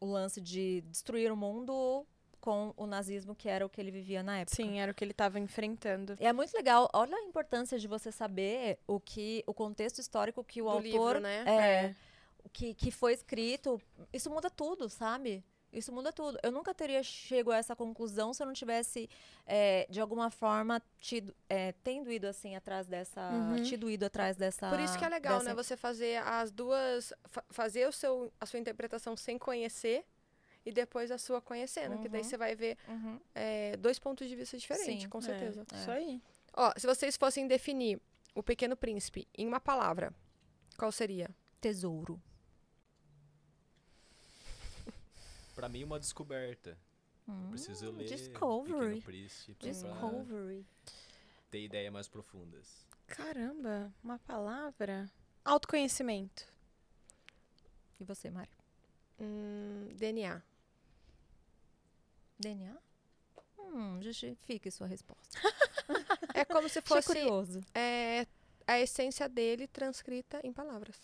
[0.00, 2.06] o, lance de destruir o mundo
[2.40, 4.56] com o nazismo, que era o que ele vivia na época.
[4.56, 6.16] Sim, era o que ele estava enfrentando.
[6.18, 6.88] E é muito legal.
[6.92, 10.82] Olha a importância de você saber o que o contexto histórico que o do autor
[10.82, 11.44] livro, né?
[11.46, 11.94] é,
[12.42, 13.80] o que, que foi escrito.
[14.12, 15.44] Isso muda tudo, sabe?
[15.72, 16.36] Isso muda tudo.
[16.42, 19.08] Eu nunca teria chego a essa conclusão se eu não tivesse,
[19.46, 23.20] é, de alguma forma, tido, é, tendo ido assim atrás dessa.
[23.30, 23.62] Uhum.
[23.62, 24.68] Tido ido atrás dessa.
[24.68, 25.54] Por isso que é legal, dessa- né?
[25.54, 27.12] Você fazer as duas.
[27.26, 30.04] fa- fazer o seu, a sua interpretação sem conhecer
[30.66, 31.98] e depois a sua conhecendo.
[32.02, 32.28] Que daí Uhum.
[32.28, 33.20] você vai ver Uhum.
[33.34, 35.64] é, dois pontos de vista diferentes, Sim, com É, certeza.
[35.72, 36.20] Isso aí.
[36.56, 38.00] Ó, se vocês fossem definir
[38.34, 40.12] o Pequeno Príncipe em uma palavra,
[40.76, 41.30] qual seria?
[41.60, 42.20] Tesouro.
[45.60, 46.78] Pra mim, uma descoberta.
[47.28, 49.02] Hum, Preciso ler Discovery.
[49.02, 50.66] Príncipe pra Discovery.
[51.50, 52.86] ter ideias mais profundas.
[53.06, 55.10] Caramba, uma palavra.
[55.44, 56.46] Autoconhecimento.
[58.00, 58.48] E você, Mari?
[59.20, 60.42] Hum, DNA.
[62.38, 62.74] DNA?
[63.58, 65.38] Hum, justifique sua resposta.
[66.32, 67.60] É como se fosse curioso.
[67.74, 68.24] é,
[68.66, 70.96] a essência dele transcrita em palavras.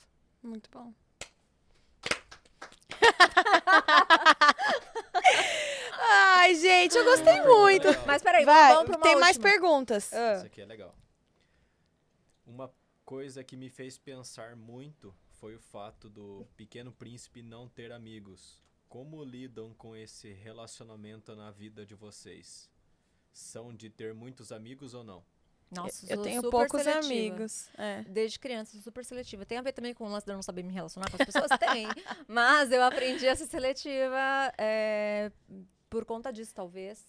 [0.42, 0.94] Muito bom.
[5.98, 7.88] Ai, gente, eu gostei muito.
[8.06, 9.50] Mas peraí, Vai, vamos pra uma tem mais última.
[9.52, 10.12] perguntas.
[10.12, 10.36] Ah.
[10.36, 10.94] Isso aqui é legal.
[12.46, 12.72] Uma
[13.04, 18.62] coisa que me fez pensar muito foi o fato do Pequeno Príncipe não ter amigos.
[18.88, 22.70] Como lidam com esse relacionamento na vida de vocês?
[23.32, 25.24] São de ter muitos amigos ou não?
[25.70, 27.06] Nossa, eu sou tenho super poucos seletiva.
[27.06, 27.68] amigos.
[27.76, 28.02] É.
[28.08, 29.44] Desde criança, sou super seletiva.
[29.44, 31.26] Tem a ver também com o lance de eu não saber me relacionar com as
[31.26, 31.50] pessoas?
[31.58, 31.86] Tem.
[32.28, 35.30] Mas eu aprendi a ser seletiva é,
[35.90, 37.02] por conta disso, talvez.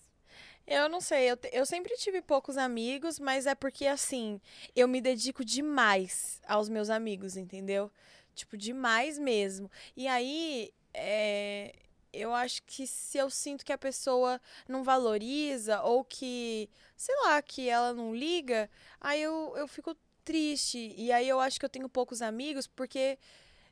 [0.65, 4.41] Eu não sei, eu, te- eu sempre tive poucos amigos, mas é porque, assim,
[4.75, 7.89] eu me dedico demais aos meus amigos, entendeu?
[8.35, 9.71] Tipo, demais mesmo.
[9.95, 11.73] E aí, é,
[12.11, 17.41] eu acho que se eu sinto que a pessoa não valoriza ou que, sei lá,
[17.41, 18.69] que ela não liga,
[18.99, 20.93] aí eu, eu fico triste.
[20.97, 23.17] E aí eu acho que eu tenho poucos amigos porque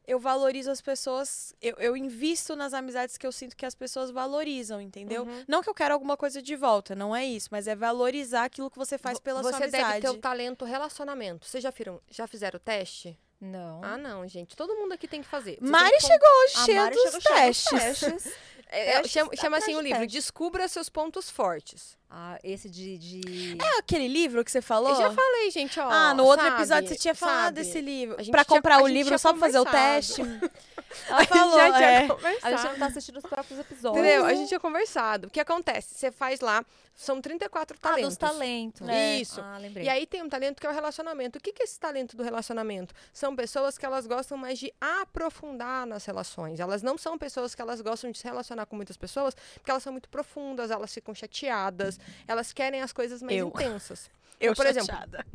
[0.07, 4.11] eu valorizo as pessoas, eu, eu invisto nas amizades que eu sinto que as pessoas
[4.11, 5.23] valorizam, entendeu?
[5.23, 5.43] Uhum.
[5.47, 8.69] Não que eu quero alguma coisa de volta, não é isso, mas é valorizar aquilo
[8.69, 9.83] que você faz pela Você sua amizade.
[9.83, 11.47] deve ter o talento relacionamento.
[11.47, 13.17] Vocês já, viram, já fizeram o teste?
[13.39, 13.83] Não.
[13.83, 14.55] Ah, não, gente.
[14.55, 15.57] Todo mundo aqui tem que fazer.
[15.59, 18.33] Você Mari chegou A cheia dos chegou cheia dos testes.
[18.67, 19.99] É, é, chama chama assim o livro.
[19.99, 20.13] testes.
[20.13, 21.97] Descubra seus pontos fortes.
[22.09, 22.97] Ah, esse de.
[22.97, 23.57] de...
[23.61, 24.89] É aquele livro que você falou?
[24.91, 25.89] Eu já falei, gente, ó.
[25.89, 27.55] ah, no outro sabe, episódio você tinha falado sabe?
[27.55, 28.15] desse livro.
[28.17, 30.21] A gente Pra tinha- comprar a o gente livro tinha só pra fazer o teste.
[31.09, 32.07] Ela falou, já tinha é.
[32.07, 32.45] conversado.
[32.53, 34.05] A gente não tá assistindo os próprios episódios.
[34.05, 34.25] Entendeu?
[34.25, 35.27] A gente tinha conversado.
[35.27, 35.93] O que acontece?
[35.93, 36.63] Você faz lá,
[36.95, 38.09] são 34 Ah, talentos.
[38.11, 38.87] dos talentos.
[38.87, 39.17] É.
[39.17, 39.41] Isso.
[39.41, 39.83] Ah, lembrei.
[39.85, 41.37] E aí tem um talento que é o relacionamento.
[41.37, 42.95] O que que é esse talento do relacionamento?
[43.11, 46.61] São pessoas que elas gostam mais de aprofundar nas relações.
[46.61, 49.81] Elas não são pessoas que elas gostam de se relacionar com muitas pessoas, porque elas
[49.81, 53.47] são muito profundas, elas ficam chateadas, elas querem as coisas mais Eu.
[53.47, 54.11] intensas.
[54.39, 55.25] Eu, por exemplo, chateada.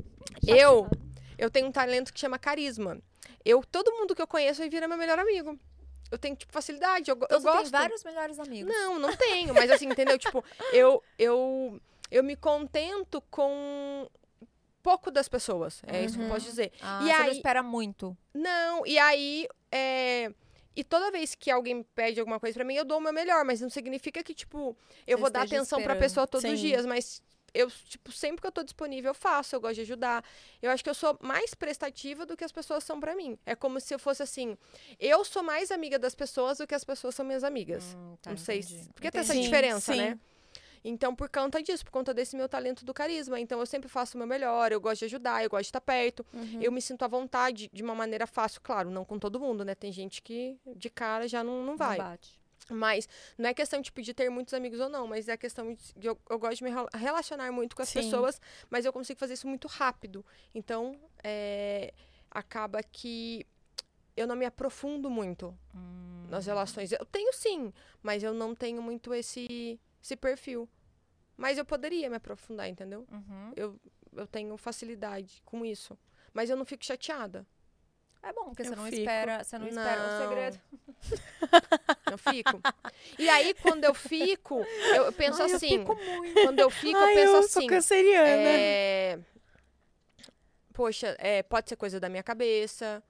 [0.47, 0.89] Eu,
[1.37, 2.99] eu tenho um talento que chama carisma.
[3.45, 5.59] Eu, todo mundo que eu conheço vira meu melhor amigo.
[6.11, 7.63] Eu tenho, tipo, facilidade, eu, Então eu você gosto.
[7.71, 8.73] tem vários melhores amigos.
[8.73, 10.19] Não, não tenho, mas assim, entendeu?
[10.19, 11.81] Tipo, eu, eu,
[12.11, 14.07] eu me contento com
[14.83, 15.81] pouco das pessoas.
[15.87, 16.33] É isso que eu Uhum.
[16.33, 16.73] posso dizer.
[16.83, 18.17] Ah, E você não aí- espera muito.
[18.35, 19.49] Não, e aí.
[19.73, 20.33] É...
[20.81, 23.45] E toda vez que alguém pede alguma coisa pra mim, eu dou o meu melhor,
[23.45, 24.75] mas não significa que, tipo,
[25.07, 25.99] eu Você vou dar atenção pra esperando.
[25.99, 26.69] pessoa todos os Sim.
[26.69, 30.25] dias, mas eu, tipo, sempre que eu tô disponível, eu faço, eu gosto de ajudar.
[30.63, 33.39] Eu acho que eu sou mais prestativa do que as pessoas são pra mim.
[33.45, 34.57] É como se eu fosse assim,
[34.99, 37.95] eu sou mais amiga das pessoas do que as pessoas são minhas amigas.
[37.95, 38.89] Hum, tá, não sei entendi.
[38.95, 39.99] Porque tem essa Sim, diferença, sim.
[39.99, 40.19] né?
[40.85, 43.39] Então, por conta disso, por conta desse meu talento do carisma.
[43.39, 45.81] Então, eu sempre faço o meu melhor, eu gosto de ajudar, eu gosto de estar
[45.81, 46.25] perto.
[46.33, 46.61] Uhum.
[46.63, 49.75] Eu me sinto à vontade de uma maneira fácil, claro, não com todo mundo, né?
[49.75, 51.99] Tem gente que de cara já não, não Não vai.
[51.99, 52.41] bate.
[52.73, 56.07] Mas não é questão tipo, de ter muitos amigos ou não, mas é questão de,
[56.07, 58.01] eu, eu gosto de me rela- relacionar muito com as Sim.
[58.01, 58.41] pessoas,
[58.71, 60.25] mas eu consigo fazer isso muito rápido.
[60.55, 60.95] Então,
[61.25, 61.93] é,
[62.31, 63.45] acaba que
[64.17, 66.27] eu não me aprofundo muito Hum.
[66.29, 66.93] nas relações.
[66.93, 70.69] Eu tenho sim, mas eu não tenho muito esse, esse perfil.
[71.37, 73.07] Mas eu poderia me aprofundar, entendeu?
[73.11, 73.53] Uhum.
[73.57, 73.81] Eu,
[74.13, 75.99] eu tenho facilidade com isso.
[76.35, 77.47] Mas eu não fico chateada.
[78.23, 78.97] É bom, porque Eu você não fico.
[78.99, 80.19] espera, você não, espera um Não.
[80.19, 80.61] segredo.
[82.11, 82.61] Eu fico.
[83.19, 84.63] e aí, quando eu fico,
[84.95, 85.79] eu, eu penso Ai, eu assim.
[85.79, 86.35] fico muito.
[86.43, 87.49] Quando eu fico, eu Ai, penso eu assim.
[87.49, 88.27] sou canceriana.
[88.29, 89.19] é,
[90.73, 93.03] Poxa, é, pode ser coisa da minha cabeça.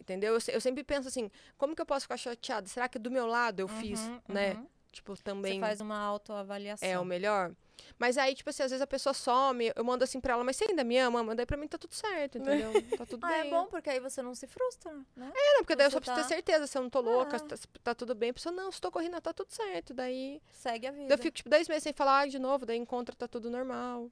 [0.00, 0.34] Entendeu?
[0.34, 2.66] Eu, se- eu sempre penso assim, como que eu posso ficar chateada?
[2.68, 4.62] Será que do meu lado eu fiz, Uhum, né?
[4.94, 6.88] Tipo, Você também faz uma autoavaliação.
[6.88, 7.52] é o melhor?
[7.98, 10.56] Mas aí, tipo assim, às vezes a pessoa some, eu mando assim pra ela, mas
[10.56, 11.22] você ainda me ama?
[11.22, 12.70] Manda aí pra mim, tá tudo certo, entendeu?
[13.02, 13.40] Tá tudo Ah, bem.
[13.40, 15.32] é bom, porque aí você não se frustra, né?
[15.34, 17.00] É, não, porque daí eu Você só preciso tá- ter certeza se eu não tô
[17.00, 17.40] louca, Ah.
[17.40, 18.30] tá, tá tudo bem.
[18.30, 19.92] A pessoa, não, se tô correndo, tá tudo certo.
[19.92, 21.08] Daí Segue a vida.
[21.08, 23.50] Daí eu fico, tipo, dois meses sem falar ai, de novo, daí encontra, tá tudo
[23.50, 24.08] normal.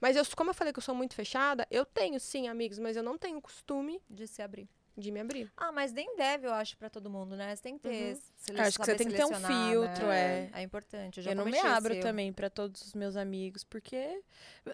[0.00, 2.96] Mas eu, como eu falei que eu sou muito fechada, eu tenho sim amigos, mas
[2.96, 4.68] eu não tenho costume de se abrir.
[4.96, 5.50] De me abrir.
[5.56, 7.54] Ah, mas nem deve, eu acho, pra todo mundo, né?
[7.54, 8.14] Você tem que ter.
[8.50, 8.60] Uhum.
[8.60, 10.50] Acho que você tem que ter um filtro, né?
[10.54, 10.60] é.
[10.60, 11.18] É importante.
[11.18, 14.22] Eu, já Eu não me abro também pra todos os meus amigos, porque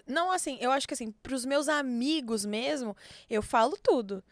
[0.05, 2.95] não assim, eu acho que assim, pros meus amigos mesmo,
[3.29, 4.23] eu falo tudo.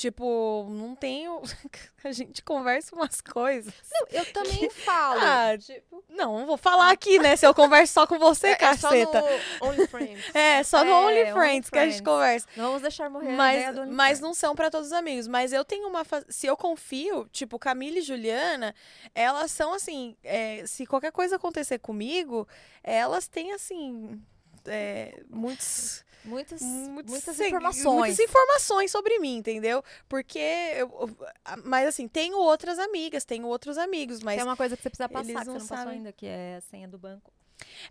[0.00, 1.42] Tipo, não tenho
[2.02, 3.74] a gente conversa umas coisas.
[3.92, 5.20] Não, eu também falo.
[5.20, 7.36] Ah, tipo, não, não vou falar aqui, né?
[7.36, 9.22] Se eu converso só com você, é, é só caceta.
[9.60, 10.24] no OnlyFriends.
[10.34, 10.94] É, só no É,
[11.34, 12.46] OnlyFriends que a gente conversa.
[12.56, 15.28] Não vamos deixar morrer Mas, mas não são pra todos os amigos.
[15.28, 16.02] Mas eu tenho uma.
[16.02, 18.74] fa- Se eu confio, tipo, Camila e Juliana,
[19.14, 20.16] elas são assim.
[20.24, 22.48] é, se qualquer coisa acontecer comigo,
[22.82, 24.18] elas têm, assim.
[24.66, 27.84] é, muitos, Muitas, muitos muitas informações.
[27.84, 29.82] Muitas informações sobre mim, entendeu?
[30.08, 30.38] Porque.
[30.38, 31.16] eu-
[31.64, 34.36] mas assim, tenho outras amigas, tenho outros amigos, mas.
[34.36, 36.56] Tem uma coisa que você precisa passar, que você não não passou ainda, que é
[36.56, 37.32] a senha do banco.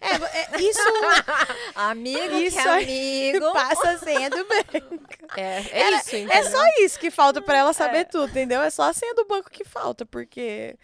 [0.01, 0.79] É, é, isso
[1.75, 3.53] Amigo Isso que é amigo.
[3.53, 5.05] passa a senha do banco.
[5.37, 6.51] É, é Era- isso, É entendeu?
[6.51, 8.61] só isso que falta pra ela saber tudo, entendeu?
[8.61, 10.75] É só a senha do banco que falta, porque.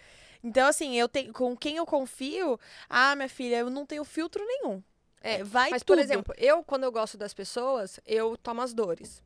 [0.44, 1.34] Então, assim, eu tenho.
[1.34, 2.60] Com quem eu confio,
[2.90, 4.84] ah, minha filha, eu não tenho filtro nenhum.
[5.26, 5.98] É, vai Mas, tudo.
[5.98, 9.24] por exemplo, eu, quando eu gosto das pessoas, eu tomo as dores.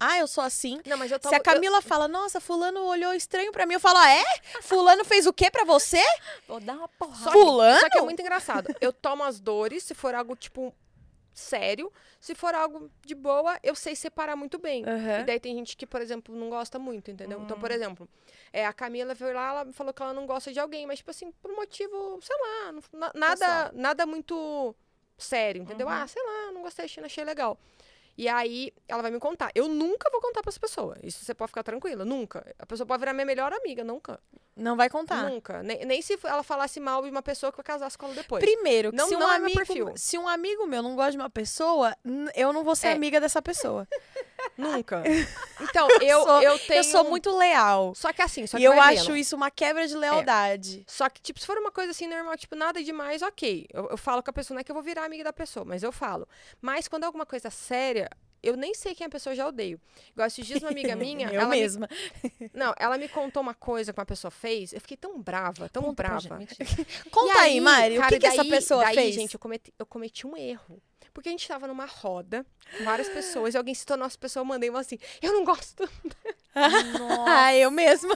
[0.00, 0.80] Ah, eu sou assim.
[0.86, 1.32] Não, mas eu tomo...
[1.32, 4.24] Se a Camila fala, nossa, fulano olhou estranho pra mim, eu falo, ah, é?
[4.62, 6.02] Fulano fez o quê pra você?
[6.48, 7.22] Vou dar uma porrada.
[7.22, 7.80] Só que- Fulano?
[7.80, 8.74] Só que é muito engraçado.
[8.80, 10.74] Eu tomo as dores, se for algo, tipo,
[11.34, 11.92] sério.
[12.18, 14.84] Se for algo de boa, eu sei separar muito bem.
[15.20, 17.42] E daí tem gente que, por exemplo, não gosta muito, entendeu?
[17.42, 18.08] Então, por exemplo,
[18.52, 21.10] é, a Camila foi lá, ela falou que ela não gosta de alguém, mas, tipo
[21.10, 24.74] assim, por um motivo, sei lá, nada, nada muito
[25.22, 25.88] sério, entendeu?
[25.88, 27.58] Ah, sei lá, não gostei, achei, não achei legal.
[28.18, 29.50] E aí, ela vai me contar.
[29.54, 30.98] Eu nunca vou contar pra essa pessoa.
[31.02, 32.44] Isso você pode ficar tranquila, nunca.
[32.58, 34.20] A pessoa pode virar minha melhor amiga, nunca.
[34.54, 35.30] Não vai contar.
[35.30, 35.62] Nunca.
[35.62, 38.44] Nem, nem se ela falasse mal de uma pessoa que vai casasse com ela depois.
[38.44, 39.92] Primeiro, que Não- se um não é meu amigo, perfil.
[39.96, 41.96] se um amigo meu não gosta de uma pessoa,
[42.34, 42.92] eu não vou ser É.
[42.92, 43.88] amiga dessa pessoa.
[44.56, 45.02] Nunca.
[45.62, 46.80] Então, eu, sou- eu tenho...
[46.80, 47.94] Eu sou muito leal.
[47.94, 49.16] Só que assim, só que e eu acho vendo.
[49.16, 50.82] isso uma quebra de lealdade.
[50.88, 53.66] Só que, tipo, se for uma coisa assim normal, tipo, nada demais, ok.
[53.72, 55.64] Eu, eu falo com a pessoa, não é que eu vou virar amiga da pessoa,
[55.64, 56.26] mas eu falo.
[56.60, 58.10] Mas quando é alguma coisa séria,
[58.42, 59.80] eu nem sei quem a pessoa já odeio.
[60.10, 61.28] Igual esses dias uma amiga minha.
[61.28, 61.88] eu ela me- mesma.
[62.52, 64.72] não, ela me contou uma coisa que uma pessoa fez.
[64.72, 66.38] Eu fiquei tão brava, tão Conta brava.
[66.40, 66.56] gente.
[67.08, 69.14] Conta E aí, Mari, cara, o que, que essa pessoa daí, fez?
[69.14, 70.82] gente, eu cometi, eu cometi um erro.
[71.12, 72.44] Porque a gente tava numa roda
[72.76, 75.44] com várias pessoas e alguém citou a nossa pessoa, eu mandei uma assim, eu não
[75.44, 75.88] gosto.
[76.54, 78.14] Ah, eu mesma.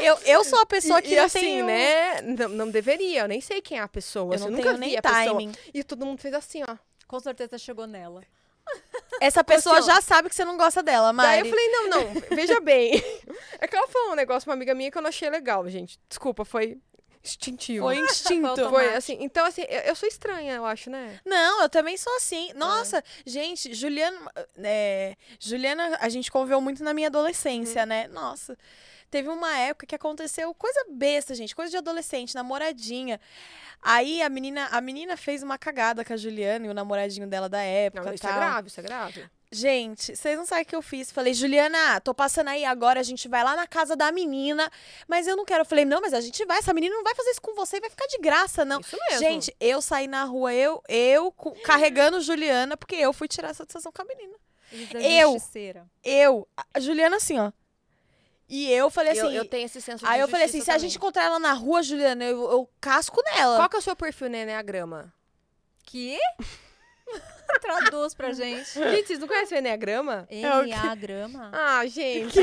[0.00, 1.66] eu, eu sou a pessoa e, que e não assim, tenho...
[1.66, 2.22] né?
[2.22, 4.34] Não, não deveria, eu nem sei quem é a pessoa.
[4.34, 5.24] Eu não nunca tenho vi nem a pessoa.
[5.24, 5.52] timing.
[5.74, 6.76] E todo mundo fez assim, ó.
[7.06, 8.22] Com certeza chegou nela.
[9.20, 11.28] Essa pessoa assim, já sabe que você não gosta dela, Mari.
[11.28, 12.92] Daí eu falei, não, não, veja bem.
[13.60, 15.68] É que ela falou um negócio pra uma amiga minha que eu não achei legal,
[15.68, 16.00] gente.
[16.08, 16.78] Desculpa, foi
[17.24, 17.84] instintivo.
[17.86, 18.56] Foi instinto.
[18.56, 19.16] Foi Foi assim.
[19.20, 21.20] Então, assim, eu, eu sou estranha, eu acho, né?
[21.24, 22.52] Não, eu também sou assim.
[22.54, 24.18] Nossa, gente, Juliana,
[24.58, 28.08] é, Juliana, a gente conviveu muito na minha adolescência, né?
[28.08, 28.56] Nossa.
[29.10, 33.20] teve uma época que aconteceu coisa besta, gente, coisa de adolescente, namoradinha.
[33.82, 37.48] Aí a menina, a menina fez uma cagada com a Juliana e o namoradinho dela
[37.48, 38.38] da época, Não, isso é tal.
[38.38, 39.30] grave, isso é grave.
[39.54, 41.12] Gente, vocês não sabem o que eu fiz.
[41.12, 44.72] Falei, Juliana, tô passando aí agora, a gente vai lá na casa da menina.
[45.06, 45.60] Mas eu não quero.
[45.60, 46.56] Eu falei, não, mas a gente vai.
[46.56, 48.80] Essa menina não vai fazer isso com você, vai ficar de graça, não.
[48.80, 49.18] Isso mesmo.
[49.18, 51.30] Gente, eu saí na rua, eu, eu
[51.64, 54.34] carregando Juliana, porque eu fui tirar satisfação com a menina.
[54.94, 55.32] Eu.
[55.32, 55.86] Justiceira.
[56.02, 57.52] Eu, a Juliana assim, ó.
[58.48, 59.36] E eu falei eu, assim.
[59.36, 60.88] eu tenho esse senso de aí eu falei assim: justiça se a também.
[60.88, 63.56] gente encontrar ela na rua, Juliana, eu, eu casco nela.
[63.56, 65.12] Qual que é o seu perfil no Enneagrama?
[65.84, 66.18] Que?
[67.60, 68.72] Traduz pra gente.
[68.72, 70.26] Gente, vocês não conhecem o Enneagrama?
[70.28, 70.36] quê?
[70.36, 71.50] Enneagrama.
[71.52, 72.38] Ah, gente.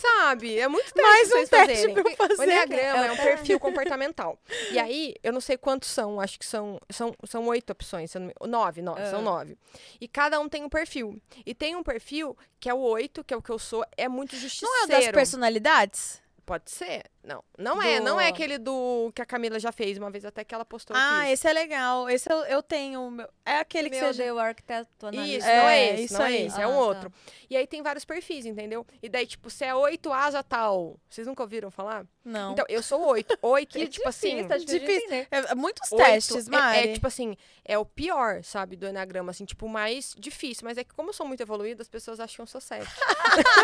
[0.00, 0.58] Sabe?
[0.58, 1.94] É muito teste Mais um vocês teste fazerem.
[1.94, 2.40] pra eu fazer.
[2.40, 3.22] O Enneagrama é um É.
[3.22, 4.38] perfil comportamental.
[4.70, 8.32] E aí, eu não sei quantos são, acho que são, são, são oito opções, não
[8.48, 9.10] nove, nove, Ah.
[9.10, 9.56] são nove.
[10.00, 11.20] E cada um tem um perfil.
[11.44, 14.08] E tem um perfil que é o oito, que é o que eu sou, é
[14.08, 14.74] muito Não justiceiro.
[14.80, 16.20] é o das personalidades?
[16.46, 17.02] Pode ser?
[17.26, 17.42] Não.
[17.58, 20.54] Não é, não é aquele do que a Camila já fez uma vez, até que
[20.54, 20.96] ela postou.
[20.96, 22.08] Ah, esse é legal.
[22.08, 23.10] Esse eu, eu tenho.
[23.10, 24.22] meu- É aquele que Meu você.
[24.24, 25.38] Deus, arquiteto analista.
[25.38, 26.78] Isso, É, não é esse, isso não é esse, é Ah, um tá.
[26.78, 27.12] outro.
[27.50, 28.86] E aí tem vários perfis, entendeu?
[29.02, 31.00] E daí, tipo, se é oito asa tal.
[31.10, 32.06] Vocês nunca ouviram falar?
[32.24, 32.52] Não.
[32.52, 33.36] Então, eu sou oito.
[33.42, 34.46] Oito, Que tipo assim.
[34.46, 35.06] tá difícil de difícil.
[35.16, 35.28] entender.
[35.30, 36.78] É, muitos Oito testes, é- Mari.
[36.90, 40.64] É, tipo assim, é o pior, sabe, do Enneagrama, assim, tipo, o mais difícil.
[40.64, 42.86] Mas é que como eu sou muito evoluída, as pessoas acham que eu sou sete.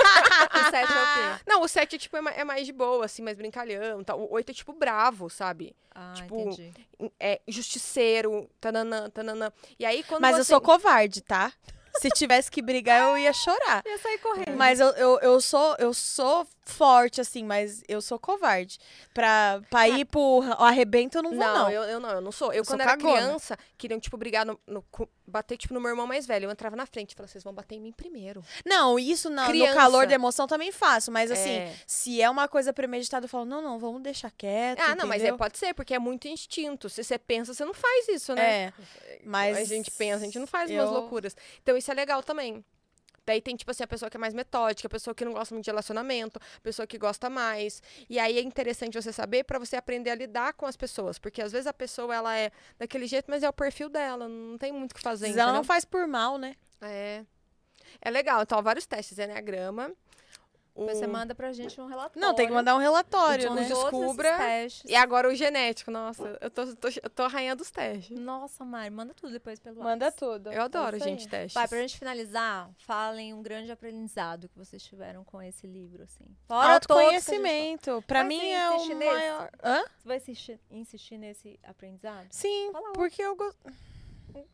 [0.54, 1.42] O sete é o quê?
[1.46, 4.20] Não, o sete, tipo, é, ma- é mais de boa, assim, mais brincalhão, tal.
[4.20, 5.76] O oito é, tipo, bravo, sabe?
[5.94, 6.72] Ah, Tipo, entendi.
[7.20, 9.52] É justiceiro, tananã, tananã.
[9.78, 10.52] E aí, quando Mas eu você...
[10.52, 11.52] sou covarde, tá?
[12.00, 13.82] Se tivesse que brigar, eu ia chorar.
[13.86, 14.56] Ia sair correndo.
[14.56, 18.78] Mas eu, eu, eu, sou, eu sou forte, assim, mas eu sou covarde.
[19.12, 21.54] Pra, pra ir pro arrebento, eu não vou, não.
[21.54, 22.52] Não, Eu, eu não, eu não sou.
[22.52, 23.16] Eu, Eu sou quando era cagona.
[23.16, 24.84] criança, queriam, tipo, brigar no, no
[25.26, 26.46] bater, tipo, no meu irmão mais velho.
[26.46, 28.44] Eu entrava na frente e falava, vocês vão bater em mim primeiro.
[28.64, 31.10] Não, isso na- no calor da emoção também faço.
[31.10, 31.74] Mas, assim, É.
[31.86, 34.80] se é uma coisa premeditada, eu falo, não, não, vamos deixar quieto.
[34.80, 36.88] Ah, não, mas é, pode ser, porque é muito instinto.
[36.88, 38.66] Se você pensa, você não faz isso, né?
[38.66, 38.72] É,
[39.24, 39.56] mas...
[39.58, 41.36] A gente pensa, a gente não faz eu- umas loucuras.
[41.62, 42.64] Então isso é legal também.
[43.26, 45.54] Daí tem, tipo assim, a pessoa que é mais metódica, a pessoa que não gosta
[45.54, 47.82] muito de relacionamento, a pessoa que gosta mais.
[48.08, 51.18] E aí é interessante você saber pra você aprender a lidar com as pessoas.
[51.18, 54.28] Porque às vezes a pessoa, ela é daquele jeito, mas é o perfil dela.
[54.28, 56.56] Não tem muito o que fazer, vezes ela não faz por mal, né?
[56.80, 57.24] É.
[58.00, 58.42] É legal.
[58.42, 59.18] Então, vários testes.
[59.18, 59.92] Enneagrama.
[60.74, 60.86] O...
[60.86, 62.20] Você manda pra gente um relatório.
[62.26, 63.64] Não, tem que mandar um relatório, né?
[63.66, 64.38] Então, esses descubra.
[64.86, 65.90] E agora o genético.
[65.90, 68.18] Nossa, eu tô, tô, eu tô a rainha dos testes.
[68.18, 70.16] Nossa, Mari, manda tudo depois pelo Manda WhatsApp.
[70.18, 70.50] tudo.
[70.50, 71.10] Eu adoro, É isso aí.
[71.18, 71.52] gente, testes.
[71.52, 76.24] Vai, pra gente finalizar, falem um grande aprendizado que vocês tiveram com esse livro, assim.
[76.46, 78.02] Fora a gente Autoconhecimento.
[78.06, 78.94] Pra Mas mim é o nesse?
[78.94, 79.50] maior...
[79.62, 79.82] Hã?
[79.82, 82.28] Você vai insistir, insistir nesse aprendizado?
[82.30, 83.58] Sim, porque eu gosto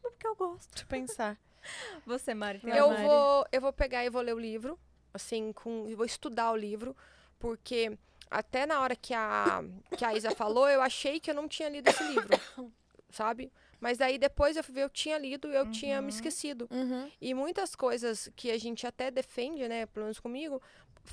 [0.02, 0.74] Porque eu gosto.
[0.74, 1.38] de pensar.
[2.06, 2.88] Você, Mari, tem Vai, eu.
[2.88, 3.02] Mari.
[3.04, 4.78] vou, eu vou pegar e vou ler o livro,
[5.12, 6.96] assim, com, eu vou estudar o livro,
[7.38, 7.96] porque
[8.30, 9.64] até na hora que a,
[9.96, 12.28] que a Isa falou, eu achei que eu não tinha lido esse livro,
[13.10, 13.50] sabe?
[13.80, 16.68] Mas aí depois eu fui ver, eu tinha lido e eu tinha me esquecido.
[16.70, 17.10] Uhum.
[17.20, 20.60] E muitas coisas que a gente até defende, né, pelo menos comigo,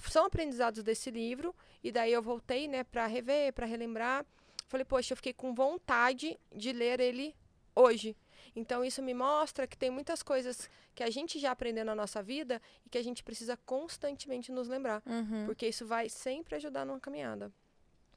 [0.10, 1.56] são aprendizados desse livro.
[1.84, 4.26] E daí eu voltei, né, para rever, para relembrar.
[4.68, 7.36] Falei, poxa, eu fiquei com vontade de ler ele
[7.76, 8.16] hoje.
[8.56, 12.24] Então isso me mostra que tem muitas coisas que a gente já aprendeu na nossa
[12.24, 15.46] vida e que a gente precisa constantemente nos lembrar, Uhum.
[15.46, 17.52] porque isso vai sempre ajudar numa caminhada.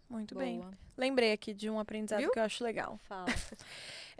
[0.08, 0.46] Muito Boa.
[0.46, 0.64] bem.
[0.96, 2.30] Lembrei aqui de um aprendizado Viu?
[2.30, 2.98] que eu acho legal.
[3.08, 3.26] Fala.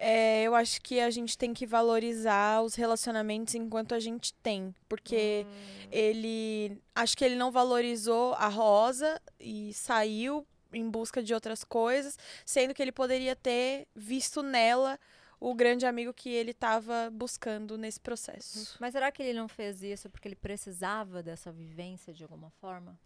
[0.01, 4.73] É, eu acho que a gente tem que valorizar os relacionamentos enquanto a gente tem.
[4.89, 5.89] Porque Hum.
[5.91, 6.81] ele.
[6.95, 12.17] Acho que ele não valorizou a Rosa e saiu em busca de outras coisas,
[12.47, 15.01] sendo que ele poderia ter visto nela
[15.41, 18.77] o grande amigo que ele estava buscando nesse processo.
[18.81, 22.99] Mas será que ele não fez isso porque ele precisava dessa vivência de alguma forma?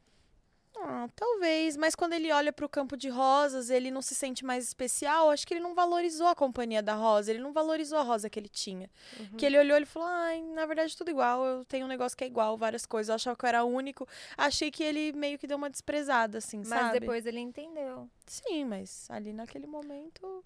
[0.74, 4.44] Ah, talvez, mas quando ele olha para o campo de rosas, ele não se sente
[4.44, 5.30] mais especial.
[5.30, 8.40] Acho que ele não valorizou a companhia da Rosa, ele não valorizou a Rosa que
[8.40, 8.90] ele tinha.
[9.20, 9.36] Uhum.
[9.36, 12.24] Que ele olhou e falou: ai, na verdade tudo igual, eu tenho um negócio que
[12.24, 13.10] é igual, várias coisas.
[13.10, 14.08] Eu achava que eu era único.
[14.36, 17.00] Achei que ele meio que deu uma desprezada, assim, Mas sabe?
[17.00, 18.08] depois ele entendeu.
[18.26, 20.42] Sim, mas ali naquele momento.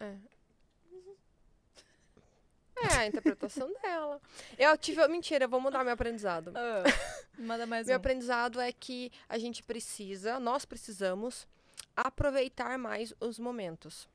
[2.82, 4.18] É a interpretação dela.
[4.58, 5.06] Eu tive.
[5.06, 6.52] Mentira, eu vou mudar meu aprendizado.
[7.38, 7.98] Manda mais Meu um.
[7.98, 11.46] aprendizado é que a gente precisa, nós precisamos
[11.94, 14.08] aproveitar mais os momentos.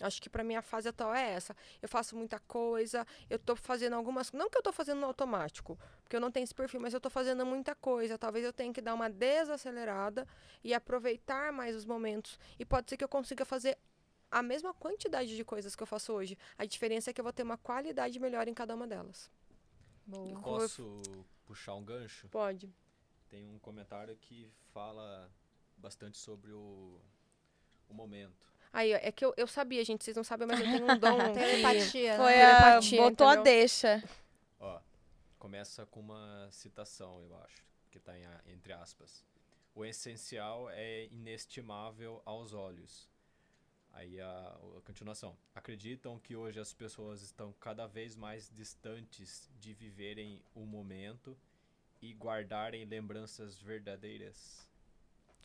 [0.00, 1.56] Acho que pra mim a fase atual é essa.
[1.80, 5.78] Eu faço muita coisa, eu tô fazendo algumas, não que eu tô fazendo no automático,
[6.02, 8.18] porque eu não tenho esse perfil, mas eu tô fazendo muita coisa.
[8.18, 10.28] Talvez eu tenha que dar uma desacelerada
[10.62, 12.38] e aproveitar mais os momentos.
[12.58, 13.78] E pode ser que eu consiga fazer
[14.30, 16.36] a mesma quantidade de coisas que eu faço hoje.
[16.58, 19.30] A diferença é que eu vou ter uma qualidade melhor em cada uma delas.
[20.06, 20.40] Boa.
[20.40, 21.00] Posso
[21.44, 22.28] puxar um gancho?
[22.28, 22.72] Pode.
[23.28, 25.30] tem um comentário que fala
[25.76, 27.00] bastante sobre o,
[27.88, 28.46] o momento.
[28.72, 31.16] Aí, é que eu, eu sabia, gente, vocês não sabem, mas eu tenho um dom.
[31.32, 32.16] que- Telepatia.
[32.16, 32.44] Foi né?
[32.44, 33.44] a, Telepatia, botou a entendeu?
[33.44, 34.04] deixa.
[34.60, 34.80] Ó,
[35.38, 39.24] começa com uma citação, eu acho, que tá em a- entre aspas.
[39.74, 43.08] O essencial é inestimável aos olhos.
[43.96, 45.34] Aí a, a continuação.
[45.54, 51.34] Acreditam que hoje as pessoas estão cada vez mais distantes de viverem o momento
[52.02, 54.68] e guardarem lembranças verdadeiras?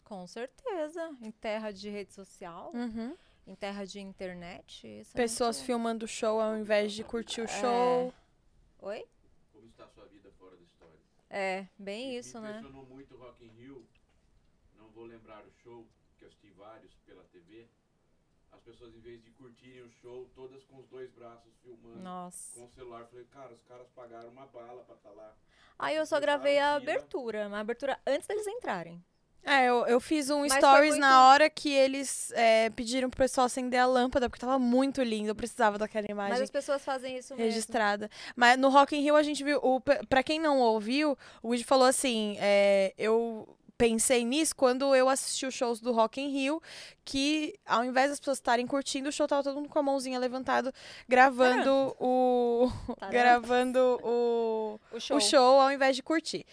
[0.04, 1.16] Com certeza.
[1.22, 3.16] Em terra de rede social, Uhum.
[3.48, 4.86] em terra de internet.
[5.00, 8.14] Isso é Pessoas muito- filmando o show ao invés de curtir o show.
[8.80, 9.08] Oi?
[9.54, 11.00] Como está a sua vida fora da história?
[11.30, 12.58] É, bem Me- isso, me né?
[12.58, 13.88] impressionou muito o Rock in Rio.
[14.76, 15.88] Não vou lembrar o show,
[16.18, 17.70] que eu assisti vários pela TV.
[18.62, 22.00] As pessoas, em vez de curtirem o show, todas com os dois braços filmando.
[22.00, 22.60] Nossa.
[22.60, 23.06] Com o celular.
[23.08, 25.34] Falei, cara, os caras pagaram uma bala pra estar lá.
[25.80, 29.04] Aí eu só gravei a abertura, uma abertura antes deles entrarem.
[29.44, 33.18] É, eu, eu fiz um Mas stories muito- na hora que eles é, pediram pro
[33.18, 35.30] pessoal acender a lâmpada, porque tava muito lindo.
[35.30, 37.44] Eu precisava daquela Mas imagem as pessoas fazem isso mesmo.
[37.50, 38.08] registrada.
[38.36, 39.58] Mas no Rock in Rio a gente viu.
[39.64, 45.10] O, pra quem não ouviu, o Woody falou assim: é, eu pensei nisso quando eu
[45.10, 46.62] assisti os shows do Rock in Rio,
[47.04, 50.20] que ao invés das pessoas estarem curtindo o show, tava todo mundo com a mãozinha
[50.20, 50.72] levantada,
[51.10, 52.72] gravando o.
[53.00, 53.12] Tarã.
[53.12, 55.18] gravando o O show.
[55.18, 56.46] o show ao invés de curtir.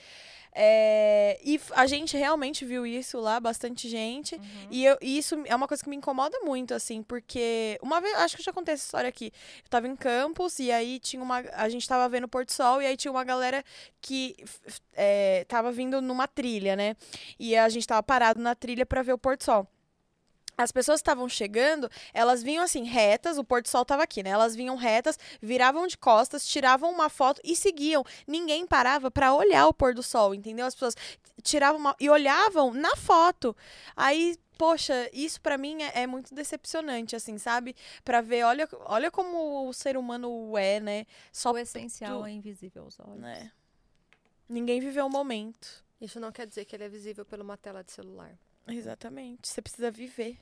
[0.53, 4.35] É, e a gente realmente viu isso lá, bastante gente.
[4.35, 4.43] Uhum.
[4.71, 8.15] E, eu- e isso é uma coisa que me incomoda muito, assim, porque uma vez,
[8.19, 9.33] acho que eu já contei essa história aqui.
[9.63, 11.39] Eu tava em campus e aí tinha uma.
[11.55, 13.63] A gente tava vendo o Porto Sol e aí tinha uma galera
[14.01, 14.37] que
[14.95, 16.97] é, tava vindo numa trilha, né?
[17.39, 19.67] E a gente tava parado na trilha pra ver o Porto Sol.
[20.59, 24.25] As pessoas que estavam chegando, elas vinham assim, retas, o pôr do sol tava aqui,
[24.25, 24.31] né?
[24.31, 28.05] Elas vinham retas, viravam de costas, tiravam uma foto e seguiam.
[28.27, 30.67] Ninguém parava pra olhar o pôr do sol, entendeu?
[30.67, 30.97] As pessoas
[31.45, 33.57] tiravam uma, e olhavam na foto.
[33.95, 37.77] Aí, poxa, isso pra mim é, é muito decepcionante, assim, sabe?
[38.05, 41.07] Pra ver, olha, olha como o ser humano é, né?
[41.33, 43.21] Só, O essencial tu- é invisível aos olhos.
[43.21, 43.53] né?
[44.49, 45.85] Ninguém viveu o momento.
[46.01, 48.37] Isso não quer dizer que ele é visível por uma tela de celular.
[48.67, 49.49] Exatamente.
[49.49, 50.39] Você precisa viver.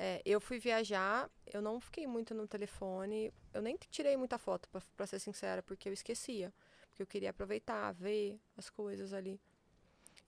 [0.00, 4.68] É, eu fui viajar, eu não fiquei muito no telefone, eu nem tirei muita foto,
[4.68, 6.54] pra, pra ser sincera, porque eu esquecia.
[6.88, 9.40] Porque eu queria aproveitar, ver as coisas ali.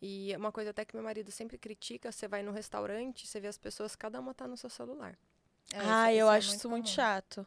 [0.03, 3.47] E uma coisa até que meu marido sempre critica, você vai no restaurante, você vê
[3.47, 5.17] as pessoas, cada uma tá no seu celular.
[5.73, 6.95] É, ah, isso- eu isso é acho isso muito comum.
[6.95, 7.47] chato.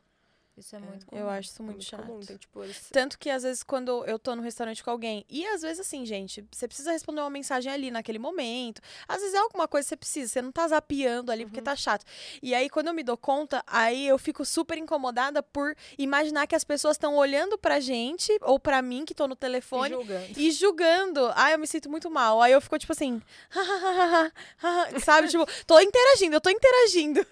[0.55, 1.29] Isso é É, muito Eu comum.
[1.29, 2.05] acho isso É muito chato.
[2.05, 2.19] comum.
[2.21, 2.87] Então, tipo, eles...
[2.91, 6.05] Tanto que às vezes quando eu tô no restaurante com alguém, e às vezes assim,
[6.05, 8.79] gente, você precisa responder uma mensagem ali naquele momento.
[9.07, 11.63] Às vezes é alguma coisa que você precisa, você não tá zapeando ali porque Uhum.
[11.63, 12.05] tá chato.
[12.41, 16.55] E aí quando eu me dou conta, aí eu fico super incomodada por imaginar que
[16.55, 20.39] as pessoas estão olhando pra gente ou pra mim que tô no E telefone julgando.
[20.39, 21.31] e julgando.
[21.35, 22.39] Ai, eu me sinto muito mal.
[22.41, 23.19] Aí eu fico tipo assim,
[25.03, 25.27] sabe?
[25.29, 27.25] Tipo, tô interagindo, eu tô interagindo.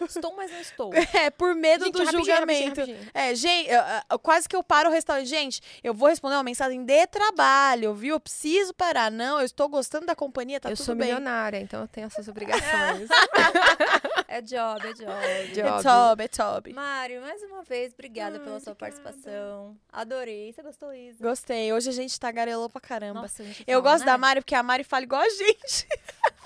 [0.00, 0.90] Estou, mas não estou.
[1.14, 2.68] É, por medo Gente, do rapidinho, julgamento.
[2.80, 3.10] rapidinho, rapidinho.
[3.14, 5.26] É, gente, eu- eu- quase que eu paro o restaurante.
[5.26, 8.14] Gente, eu vou responder uma mensagem de trabalho, viu?
[8.16, 9.10] Eu preciso parar.
[9.10, 11.06] Não, eu estou gostando da companhia, tá eu tudo sou bem.
[11.08, 13.08] milionária, então eu tenho essas obrigações.
[14.28, 15.54] É job, é job.
[15.54, 15.60] Job.
[15.78, 16.72] É top, é top.
[16.72, 19.02] Mário, mais uma vez, obrigada pela sua obrigada.
[19.02, 19.76] participação.
[19.92, 20.52] Adorei.
[20.52, 21.16] Você gostou, Isa?
[21.22, 21.72] Gostei.
[21.72, 23.22] Hoje a gente tagarelou pra caramba.
[23.22, 24.18] Nossa, eu fala, gosto da né?
[24.18, 25.86] Mari porque a Mari fala igual a gente.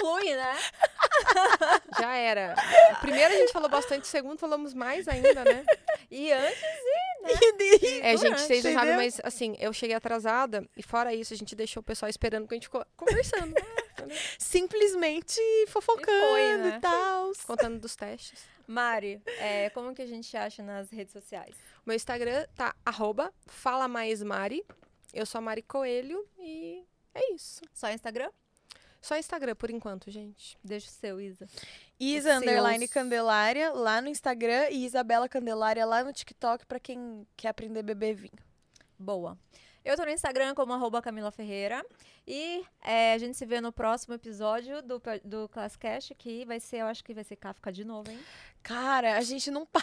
[0.00, 0.56] Flui, né?
[2.00, 2.54] Já era.
[3.00, 5.64] Primeiro a gente falou bastante, segundo falamos mais ainda, né?
[6.10, 6.60] E antes,
[7.22, 11.36] E- É, gente, vocês não sabem, mas assim, eu cheguei atrasada e fora isso, a
[11.36, 14.06] gente deixou o pessoal esperando que a gente ficou conversando, né?
[14.38, 16.78] Simplesmente fofocando E foi, e, né?
[16.80, 17.30] tal.
[17.46, 18.42] contando dos testes.
[18.66, 21.54] Mari, é, como que a gente acha nas redes sociais?
[21.84, 24.64] Meu Instagram tá arroba fala mais Mari.
[25.12, 27.60] Eu sou a Mari Coelho e é isso.
[27.74, 28.30] Só Instagram?
[29.00, 30.58] Só Instagram por enquanto, gente.
[30.62, 31.46] Deixa o seu, Isa.
[31.98, 32.86] Isa Underline.
[32.86, 37.82] Candelária lá no Instagram e Isabela Candelária lá no TikTok pra quem quer aprender a
[37.82, 38.38] beber vinho.
[38.98, 39.38] Boa.
[39.82, 41.84] Eu tô no Instagram como arroba Camila Ferreira.
[42.26, 46.78] E é, a gente se vê no próximo episódio do, do Classcast, que vai ser,
[46.78, 48.20] eu acho que vai ser Kafka de novo, hein?
[48.62, 49.82] Cara, a gente não para.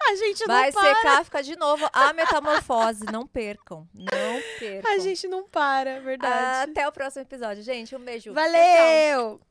[0.00, 1.02] A gente Vai não ser para.
[1.02, 3.04] Kafka de novo, a metamorfose.
[3.12, 3.86] Não percam.
[3.92, 4.92] Não percam.
[4.92, 6.70] A gente não para, é verdade.
[6.70, 7.94] Até o próximo episódio, gente.
[7.94, 8.32] Um beijo.
[8.32, 8.52] Tchau, tchau.
[8.52, 9.47] Valeu!